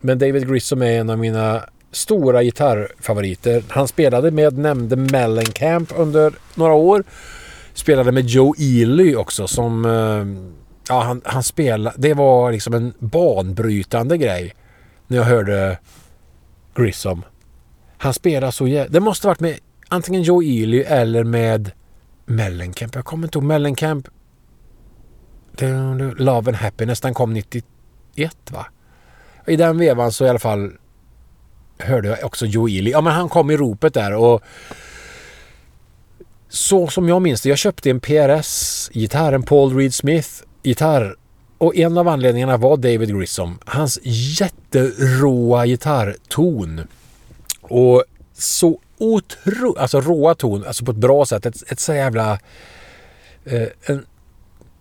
Men 0.01 0.19
David 0.19 0.49
Grissom 0.49 0.83
är 0.83 1.01
en 1.01 1.11
av 1.11 1.19
mina 1.19 1.63
stora 1.91 2.43
gitarrfavoriter. 2.43 3.63
Han 3.69 3.89
spelade 3.89 4.31
med 4.31 4.59
nämnde 4.59 4.97
Mellencamp 4.97 5.93
under 5.97 6.33
några 6.55 6.73
år. 6.73 7.05
Spelade 7.75 8.13
med 8.13 8.27
Joe 8.27 8.55
Ely 8.59 9.15
också 9.15 9.49
som... 9.49 9.85
Eh, 9.85 10.53
ja, 10.89 11.01
han, 11.01 11.23
han 11.25 11.43
spelade... 11.43 11.97
Det 11.99 12.15
var 12.15 12.53
liksom 12.53 12.75
en 12.75 12.95
banbrytande 12.99 14.19
grej. 14.19 14.55
När 15.07 15.17
jag 15.17 15.25
hörde 15.25 15.79
Grissom. 16.77 17.25
Han 17.99 18.15
spelade 18.15 18.53
så 18.53 18.69
jävla... 18.69 18.93
Det 18.93 19.01
måste 19.01 19.27
varit 19.27 19.41
med 19.41 19.59
antingen 19.89 20.23
Joe 20.23 20.43
Ely 20.43 20.81
eller 20.81 21.25
med 21.25 21.71
Mellencamp. 22.27 22.95
Jag 22.95 23.05
kommer 23.05 23.27
inte 23.27 23.39
ihåg. 23.39 23.45
Mellencamp 23.45 24.09
Love 26.17 26.51
and 26.51 26.57
Happiness, 26.57 27.01
den 27.01 27.15
kom 27.15 27.33
91 27.33 27.65
va? 28.51 28.67
I 29.47 29.57
den 29.57 29.79
vevan 29.79 30.13
så 30.13 30.25
i 30.25 30.29
alla 30.29 30.39
fall 30.39 30.73
hörde 31.79 32.09
jag 32.09 32.25
också 32.25 32.47
Joe 32.47 32.69
Ely. 32.69 32.91
Ja 32.91 33.01
men 33.01 33.13
han 33.13 33.29
kom 33.29 33.51
i 33.51 33.57
ropet 33.57 33.95
där 33.95 34.15
och 34.15 34.43
så 36.49 36.89
som 36.89 37.09
jag 37.09 37.23
minns 37.23 37.43
det, 37.43 37.49
jag 37.49 37.59
köpte 37.59 37.91
en 37.91 38.01
PRS-gitarr, 38.01 39.33
en 39.33 39.43
Paul 39.43 39.77
Reed 39.77 39.95
Smith-gitarr 39.95 41.17
och 41.59 41.77
en 41.77 41.99
av 41.99 42.09
anledningarna 42.09 42.57
var 42.57 42.77
David 42.77 43.19
Grissom. 43.19 43.59
Hans 43.65 43.99
jätteråa 44.03 45.67
gitarrton. 45.67 46.81
Och 47.61 48.05
så 48.35 48.79
otroligt, 48.99 49.79
alltså 49.79 50.01
råa 50.01 50.35
ton, 50.35 50.65
alltså 50.67 50.85
på 50.85 50.91
ett 50.91 50.97
bra 50.97 51.27
sätt. 51.27 51.47
Ett, 51.47 51.73
ett 51.73 51.81
så 51.81 51.95
jävla... 51.95 52.39
Eh, 53.45 53.69
en 53.83 54.05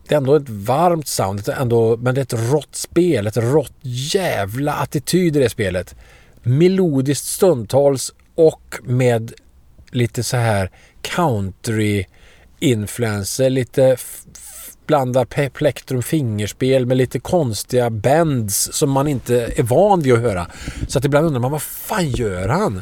det 0.08 0.16
är 0.16 0.18
ändå 0.18 0.36
ett 0.36 0.49
varmt 0.49 1.08
sound, 1.08 1.43
det 1.45 1.52
är 1.52 1.62
ändå, 1.62 1.97
men 1.97 2.16
det 2.16 2.22
är 2.22 2.24
ett 2.24 2.52
rått 2.52 2.76
spel, 2.76 3.28
ett 3.28 3.38
rått 3.38 3.74
jävla 3.82 4.74
attityd 4.74 5.36
i 5.36 5.39
det 5.39 5.49
spelet. 5.49 5.95
Melodiskt 6.43 7.26
stundtals 7.26 8.14
och 8.36 8.76
med 8.84 9.34
lite 9.91 10.24
så 10.24 10.38
här 10.38 10.72
country 11.02 12.06
influenser, 12.60 13.49
lite 13.49 13.97
blandar 14.88 15.49
plektrum 15.49 16.04
fingerspel 16.04 16.86
med 16.86 16.97
lite 16.97 17.20
konstiga 17.20 17.89
bends 17.89 18.74
som 18.74 18.91
man 18.91 19.08
inte 19.08 19.54
är 19.56 19.64
van 19.64 20.02
vid 20.02 20.14
att 20.14 20.20
höra. 20.20 20.47
Så 20.88 20.99
att 20.99 21.06
ibland 21.06 21.26
undrar 21.26 21.41
man 21.41 21.52
vad 21.52 21.62
fan 21.62 22.10
gör 22.10 22.47
han? 22.47 22.82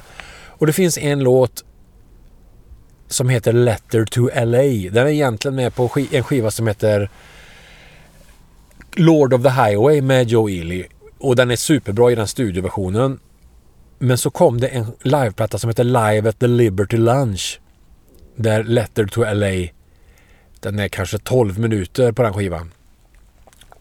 Och 0.59 0.67
det 0.67 0.73
finns 0.73 0.97
en 0.97 1.19
låt 1.19 1.63
som 3.09 3.29
heter 3.29 3.53
Letter 3.53 4.05
to 4.05 4.29
LA. 4.35 4.91
Den 4.91 5.07
är 5.07 5.11
egentligen 5.11 5.55
med 5.55 5.75
på 5.75 5.89
en 6.11 6.23
skiva 6.23 6.51
som 6.51 6.67
heter 6.67 7.09
Lord 8.95 9.33
of 9.33 9.43
the 9.43 9.49
Highway 9.49 10.01
med 10.01 10.27
Joe 10.27 10.49
Ely. 10.49 10.83
Och 11.17 11.35
den 11.35 11.51
är 11.51 11.55
superbra 11.55 12.11
i 12.11 12.15
den 12.15 12.27
studioversionen. 12.27 13.19
Men 13.99 14.17
så 14.17 14.29
kom 14.29 14.59
det 14.59 14.67
en 14.67 14.85
liveplatta 15.01 15.57
som 15.57 15.69
heter 15.69 15.83
Live 15.83 16.29
at 16.29 16.39
the 16.39 16.47
Liberty 16.47 16.97
Lunch. 16.97 17.59
Där 18.35 18.63
Letter 18.63 19.05
to 19.05 19.21
LA 19.33 19.67
den 20.59 20.79
är 20.79 20.87
kanske 20.87 21.17
12 21.17 21.59
minuter 21.59 22.11
på 22.11 22.23
den 22.23 22.33
skivan. 22.33 22.71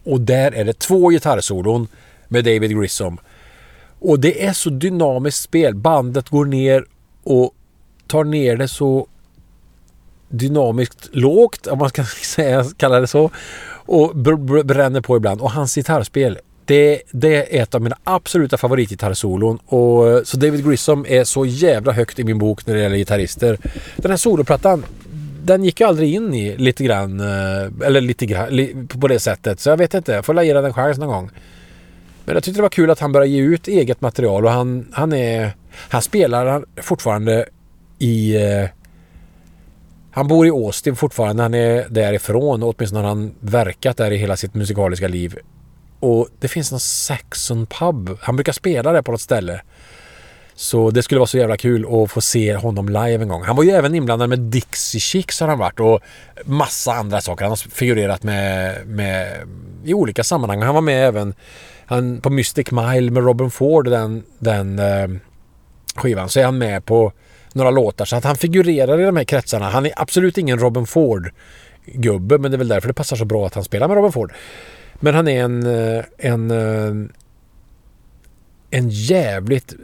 Och 0.04 0.20
där 0.20 0.52
är 0.52 0.64
det 0.64 0.78
två 0.78 1.08
gitarrsolon 1.08 1.88
med 2.28 2.44
David 2.44 2.80
Grissom. 2.80 3.18
Och 4.00 4.20
det 4.20 4.44
är 4.44 4.52
så 4.52 4.70
dynamiskt 4.70 5.42
spel. 5.42 5.74
Bandet 5.74 6.28
går 6.28 6.44
ner 6.44 6.84
och 7.22 7.54
tar 8.06 8.24
ner 8.24 8.56
det 8.56 8.68
så 8.68 9.06
dynamiskt 10.28 11.08
lågt, 11.12 11.66
om 11.66 11.78
man 11.78 11.88
ska 11.88 12.04
säga, 12.24 12.64
kalla 12.76 13.00
det 13.00 13.06
så. 13.06 13.30
Och 13.70 14.12
br- 14.12 14.46
br- 14.46 14.64
bränner 14.64 15.00
på 15.00 15.16
ibland. 15.16 15.40
Och 15.40 15.50
hans 15.50 15.74
gitarrspel, 15.74 16.38
det, 16.64 17.02
det 17.10 17.56
är 17.58 17.62
ett 17.62 17.74
av 17.74 17.82
mina 17.82 17.96
absoluta 18.04 18.56
favoritgitarrsolon. 18.56 19.58
Och, 19.66 20.08
eh, 20.08 20.22
så 20.22 20.36
David 20.36 20.68
Grissom 20.68 21.06
är 21.08 21.24
så 21.24 21.46
jävla 21.46 21.92
högt 21.92 22.18
i 22.18 22.24
min 22.24 22.38
bok 22.38 22.66
när 22.66 22.74
det 22.74 22.80
gäller 22.80 22.96
gitarrister. 22.96 23.58
Den 23.96 24.10
här 24.10 24.18
soloplattan, 24.18 24.84
den 25.42 25.64
gick 25.64 25.80
jag 25.80 25.88
aldrig 25.88 26.14
in 26.14 26.34
i 26.34 26.56
lite 26.56 26.84
grann. 26.84 27.20
Eh, 27.20 27.86
eller 27.86 28.00
lite 28.00 28.26
grann, 28.26 28.48
li, 28.48 28.86
på 28.88 29.08
det 29.08 29.20
sättet. 29.20 29.60
Så 29.60 29.70
jag 29.70 29.76
vet 29.76 29.94
inte, 29.94 30.12
jag 30.12 30.24
får 30.24 30.34
la 30.34 30.42
ge 30.42 30.52
den 30.52 30.64
en 30.64 30.74
chans 30.74 30.98
någon 30.98 31.08
gång. 31.08 31.30
Men 32.24 32.34
jag 32.34 32.44
tyckte 32.44 32.58
det 32.58 32.62
var 32.62 32.68
kul 32.68 32.90
att 32.90 33.00
han 33.00 33.12
började 33.12 33.30
ge 33.30 33.40
ut 33.40 33.68
eget 33.68 34.00
material 34.00 34.44
och 34.44 34.50
han, 34.50 34.88
han 34.92 35.12
är... 35.12 35.52
Han 35.88 36.02
spelar 36.02 36.64
fortfarande 36.76 37.48
i... 37.98 38.36
Eh, 38.36 38.68
han 40.18 40.28
bor 40.28 40.46
i 40.46 40.50
Austin 40.50 40.96
fortfarande. 40.96 41.42
Han 41.42 41.54
är 41.54 41.86
därifrån. 41.90 42.62
Åtminstone 42.62 43.02
har 43.02 43.08
han 43.08 43.34
verkat 43.40 43.96
där 43.96 44.10
i 44.10 44.16
hela 44.16 44.36
sitt 44.36 44.54
musikaliska 44.54 45.08
liv. 45.08 45.38
Och 46.00 46.28
det 46.38 46.48
finns 46.48 46.70
någon 46.70 46.80
Saxon 46.80 47.66
pub. 47.66 48.18
Han 48.20 48.36
brukar 48.36 48.52
spela 48.52 48.92
där 48.92 49.02
på 49.02 49.10
något 49.10 49.20
ställe. 49.20 49.60
Så 50.54 50.90
det 50.90 51.02
skulle 51.02 51.18
vara 51.18 51.26
så 51.26 51.38
jävla 51.38 51.56
kul 51.56 51.86
att 52.02 52.10
få 52.10 52.20
se 52.20 52.56
honom 52.56 52.88
live 52.88 53.22
en 53.22 53.28
gång. 53.28 53.42
Han 53.42 53.56
var 53.56 53.62
ju 53.62 53.70
även 53.70 53.94
inblandad 53.94 54.28
med 54.28 54.38
Dixie 54.38 55.00
Chicks 55.00 55.40
har 55.40 55.48
han 55.48 55.58
varit 55.58 55.80
och 55.80 56.00
massa 56.44 56.92
andra 56.92 57.20
saker. 57.20 57.44
Han 57.44 57.52
har 57.52 57.56
figurerat 57.56 58.22
med, 58.22 58.86
med 58.86 59.36
i 59.84 59.94
olika 59.94 60.24
sammanhang. 60.24 60.62
Han 60.62 60.74
var 60.74 60.82
med 60.82 61.08
även 61.08 61.34
han, 61.86 62.20
på 62.20 62.30
Mystic 62.30 62.70
Mile 62.70 63.10
med 63.10 63.24
Robin 63.24 63.50
Ford, 63.50 63.90
den, 63.90 64.22
den 64.38 64.78
eh, 64.78 65.08
skivan, 65.94 66.28
så 66.28 66.40
är 66.40 66.44
han 66.44 66.58
med 66.58 66.84
på 66.84 67.12
några 67.58 67.70
låtar. 67.70 68.04
Så 68.04 68.16
att 68.16 68.24
han 68.24 68.36
figurerar 68.36 69.00
i 69.00 69.04
de 69.04 69.16
här 69.16 69.24
kretsarna. 69.24 69.70
Han 69.70 69.86
är 69.86 69.92
absolut 69.96 70.38
ingen 70.38 70.58
Robin 70.58 70.86
Ford-gubbe, 70.86 72.38
men 72.38 72.50
det 72.50 72.56
är 72.56 72.58
väl 72.58 72.68
därför 72.68 72.88
det 72.88 72.94
passar 72.94 73.16
så 73.16 73.24
bra 73.24 73.46
att 73.46 73.54
han 73.54 73.64
spelar 73.64 73.88
med 73.88 73.94
Robin 73.94 74.12
Ford. 74.12 74.32
Men 75.00 75.14
han 75.14 75.28
är 75.28 75.44
en, 75.44 75.66
eh, 75.66 76.04
en, 76.18 76.50
eh, 76.50 77.10
en 78.70 78.88
jävligt 78.88 79.74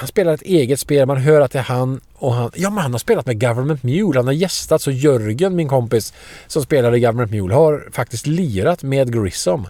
han 0.00 0.06
spelar 0.06 0.34
ett 0.34 0.42
eget 0.42 0.80
spel. 0.80 1.06
Man 1.06 1.16
hör 1.16 1.40
att 1.40 1.52
det 1.52 1.58
är 1.58 1.62
han 1.62 2.00
och 2.14 2.34
han. 2.34 2.50
Ja, 2.54 2.70
men 2.70 2.78
han 2.82 2.92
har 2.92 2.98
spelat 2.98 3.26
med 3.26 3.40
Government 3.40 3.82
Mule. 3.82 4.18
Han 4.18 4.26
har 4.26 4.34
gästat. 4.34 4.82
Så 4.82 4.90
Jörgen, 4.90 5.56
min 5.56 5.68
kompis 5.68 6.12
som 6.46 6.62
spelar 6.62 6.94
i 6.94 7.00
Government 7.00 7.30
Mule, 7.30 7.54
har 7.54 7.88
faktiskt 7.92 8.26
lirat 8.26 8.82
med 8.82 9.14
Grissom. 9.14 9.66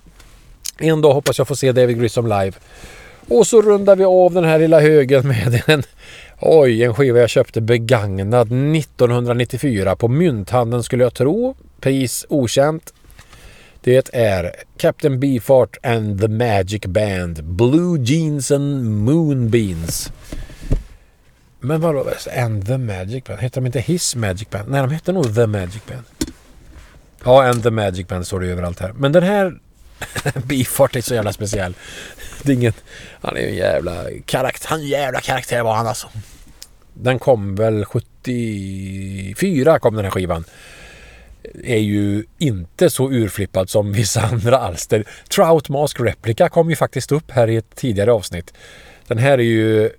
En 0.78 1.01
dag 1.01 1.14
hoppas 1.14 1.39
jag 1.39 1.49
få 1.49 1.57
se 1.57 1.72
David 1.72 2.01
Grissom 2.01 2.26
live. 2.26 2.53
Och 3.31 3.47
så 3.47 3.62
rundar 3.62 3.97
vi 3.97 4.05
av 4.05 4.33
den 4.33 4.45
här 4.45 4.59
lilla 4.59 4.81
högen 4.81 5.28
med 5.28 5.62
en 5.66 5.83
Oj, 6.41 6.85
en 6.85 6.95
skiva 6.95 7.18
jag 7.18 7.31
köpte 7.31 7.61
begagnad 7.61 8.47
1994 8.76 9.97
på 9.97 10.09
mynthandeln 10.09 10.83
skulle 10.83 11.05
jag 11.05 11.14
tro. 11.14 11.57
Pris 11.81 12.26
okänt. 12.28 12.95
Det 13.81 14.14
är 14.14 14.53
Captain 14.76 15.20
Beefheart 15.20 15.76
and 15.83 16.20
the 16.20 16.28
Magic 16.28 16.83
Band. 16.87 17.45
Blue 17.45 18.01
Jeans 18.01 18.51
and 18.51 18.85
Moonbeans. 18.85 20.12
Men 21.61 21.81
vadå? 21.81 22.07
And 22.37 22.66
the 22.66 22.78
Magic 22.78 23.24
Band? 23.24 23.41
Heter 23.41 23.61
de 23.61 23.66
inte 23.66 23.81
His 23.81 24.16
Magic 24.16 24.51
Band? 24.51 24.70
Nej, 24.70 24.81
de 24.81 24.91
heter 24.91 25.12
nog 25.12 25.35
The 25.35 25.47
Magic 25.47 25.83
Band. 25.89 26.05
Ja, 27.24 27.49
And 27.49 27.62
the 27.62 27.70
Magic 27.70 28.09
Band 28.09 28.26
står 28.26 28.41
det 28.41 28.47
överallt 28.47 28.81
här. 28.81 28.93
Men 28.93 29.12
den 29.12 29.22
här 29.22 29.59
Beefheart 30.45 30.97
är 30.97 31.01
så 31.01 31.14
jävla 31.14 31.33
speciell. 31.33 31.74
Det 32.45 32.53
är 32.53 32.57
ingen... 32.57 32.72
Han 33.22 33.36
är 33.36 33.41
ju 33.41 33.49
en 33.49 33.57
jävla 33.57 34.05
karaktär. 34.26 34.68
Han 34.68 34.80
är 34.80 34.84
en 34.84 34.88
jävla 34.88 35.20
karaktär 35.20 35.62
var 35.62 35.74
han 35.74 35.86
alltså. 35.86 36.09
Den 36.95 37.18
kom 37.18 37.55
väl 37.55 37.84
74 37.84 39.78
kom 39.78 39.95
den 39.95 40.05
här 40.05 40.12
skivan 40.12 40.45
är 41.64 41.78
ju 41.78 42.24
inte 42.38 42.91
så 42.91 43.11
urflippad 43.11 43.70
som 43.70 43.93
vissa 43.93 44.20
andra 44.32 44.59
alster. 44.59 45.05
Trout 45.28 45.68
Mask 45.68 46.01
Replica 46.01 46.49
kom 46.49 46.70
ju 46.70 46.76
faktiskt 46.76 47.12
upp 47.12 47.30
här 47.30 47.49
i 47.49 47.57
ett 47.57 47.74
tidigare 47.74 48.12
avsnitt. 48.12 48.55
Den 49.07 49.18
här 49.18 49.38
är 49.38 49.43
ju 49.43 49.91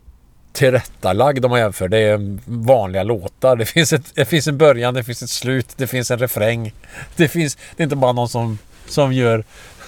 tillrättalagd 0.53 1.45
om 1.45 1.51
man 1.51 1.59
jämför. 1.59 1.87
Det 1.87 1.97
är 1.97 2.37
vanliga 2.45 3.03
låtar. 3.03 3.55
Det 3.55 3.65
finns, 3.65 3.93
ett, 3.93 4.11
det 4.15 4.25
finns 4.25 4.47
en 4.47 4.57
början, 4.57 4.93
det 4.93 5.03
finns 5.03 5.23
ett 5.23 5.29
slut, 5.29 5.67
det 5.77 5.87
finns 5.87 6.11
en 6.11 6.19
refräng. 6.19 6.73
Det, 7.15 7.27
finns, 7.27 7.55
det 7.55 7.81
är 7.81 7.83
inte 7.83 7.95
bara 7.95 8.11
någon 8.11 8.29
som, 8.29 8.57
som 8.87 9.13
gör 9.13 9.43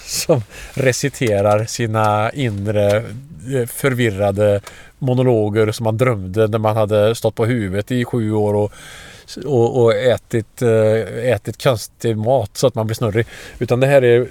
som 0.06 0.42
reciterar 0.74 1.64
sina 1.64 2.30
inre 2.30 2.96
eh, 2.96 3.66
förvirrade 3.66 4.60
monologer 4.98 5.72
som 5.72 5.84
man 5.84 5.96
drömde 5.96 6.46
när 6.46 6.58
man 6.58 6.76
hade 6.76 7.14
stått 7.14 7.34
på 7.34 7.46
huvudet 7.46 7.90
i 7.90 8.04
sju 8.04 8.32
år 8.32 8.54
och 8.54 8.72
och, 9.44 9.82
och 9.82 9.94
ätit, 9.94 10.62
eh, 10.62 11.30
ätit 11.32 11.62
konstig 11.62 12.16
mat 12.16 12.50
så 12.56 12.66
att 12.66 12.74
man 12.74 12.86
blir 12.86 12.94
snurrig. 12.94 13.26
Utan 13.58 13.80
det 13.80 13.86
här 13.86 14.04
är 14.04 14.28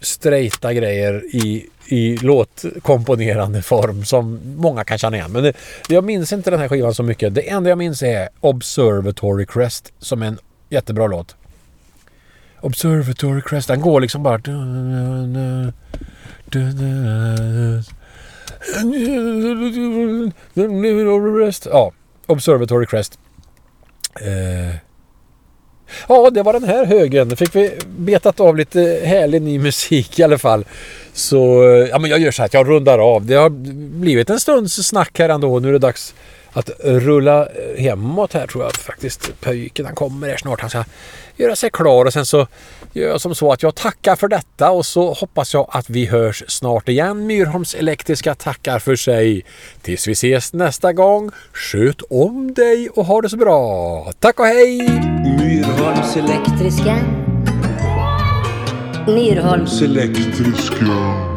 straighta 0.00 0.72
grejer 0.72 1.22
i, 1.36 1.66
i 1.86 2.16
låtkomponerande 2.16 3.62
form 3.62 4.04
som 4.04 4.40
många 4.56 4.84
kan 4.84 4.98
känna 4.98 5.16
igen. 5.16 5.32
Men 5.32 5.42
det, 5.42 5.52
jag 5.88 6.04
minns 6.04 6.32
inte 6.32 6.50
den 6.50 6.60
här 6.60 6.68
skivan 6.68 6.94
så 6.94 7.02
mycket. 7.02 7.34
Det 7.34 7.48
enda 7.48 7.68
jag 7.68 7.78
minns 7.78 8.02
är 8.02 8.28
Observatory 8.40 9.46
Crest 9.46 9.92
som 9.98 10.22
är 10.22 10.26
en 10.26 10.38
jättebra 10.68 11.06
låt. 11.06 11.36
Observatory 12.66 13.42
Crest, 13.42 13.68
den 13.68 13.80
går 13.80 14.00
liksom 14.00 14.22
bara... 14.22 14.40
Ja, 21.70 21.92
Observatory 22.26 22.86
Crest. 22.86 23.18
Eh. 24.20 24.76
Ja, 26.08 26.30
det 26.30 26.42
var 26.42 26.52
den 26.52 26.64
här 26.64 26.84
högen. 26.84 27.36
fick 27.36 27.56
vi 27.56 27.72
betat 27.86 28.40
av 28.40 28.56
lite 28.56 29.00
härlig 29.04 29.42
ny 29.42 29.58
musik 29.58 30.18
i 30.18 30.22
alla 30.22 30.38
fall. 30.38 30.64
Så 31.12 31.36
ja, 31.90 31.98
men 31.98 32.10
jag 32.10 32.20
gör 32.20 32.30
så 32.30 32.42
här 32.42 32.46
att 32.46 32.54
jag 32.54 32.68
rundar 32.68 32.98
av. 32.98 33.26
Det 33.26 33.34
har 33.34 33.50
blivit 34.00 34.30
en 34.30 34.40
stunds 34.40 34.74
snack 34.74 35.18
här 35.18 35.28
ändå. 35.28 35.58
Nu 35.58 35.68
är 35.68 35.72
det 35.72 35.78
dags 35.78 36.14
att 36.56 36.70
rulla 36.80 37.48
hemåt 37.78 38.32
här 38.32 38.46
tror 38.46 38.64
jag 38.64 38.76
faktiskt. 38.76 39.40
Pöjken 39.40 39.86
han 39.86 39.94
kommer 39.94 40.28
här 40.28 40.36
snart. 40.36 40.60
Han 40.60 40.70
ska 40.70 40.84
göra 41.36 41.56
sig 41.56 41.70
klar 41.70 42.04
och 42.04 42.12
sen 42.12 42.26
så 42.26 42.46
gör 42.92 43.08
jag 43.08 43.20
som 43.20 43.34
så 43.34 43.52
att 43.52 43.62
jag 43.62 43.74
tackar 43.74 44.16
för 44.16 44.28
detta 44.28 44.70
och 44.70 44.86
så 44.86 45.12
hoppas 45.12 45.54
jag 45.54 45.68
att 45.70 45.90
vi 45.90 46.06
hörs 46.06 46.44
snart 46.48 46.88
igen. 46.88 47.26
Myrholms 47.26 47.74
Elektriska 47.74 48.34
tackar 48.34 48.78
för 48.78 48.96
sig. 48.96 49.44
Tills 49.82 50.08
vi 50.08 50.12
ses 50.12 50.52
nästa 50.52 50.92
gång. 50.92 51.30
Sköt 51.52 52.02
om 52.10 52.54
dig 52.54 52.88
och 52.88 53.04
ha 53.04 53.20
det 53.20 53.28
så 53.28 53.36
bra. 53.36 54.12
Tack 54.18 54.40
och 54.40 54.46
hej! 54.46 54.78
Myrholms 55.38 56.16
Elektriska. 56.16 56.96
Myrholms 59.06 59.82
Elektriska. 59.82 61.35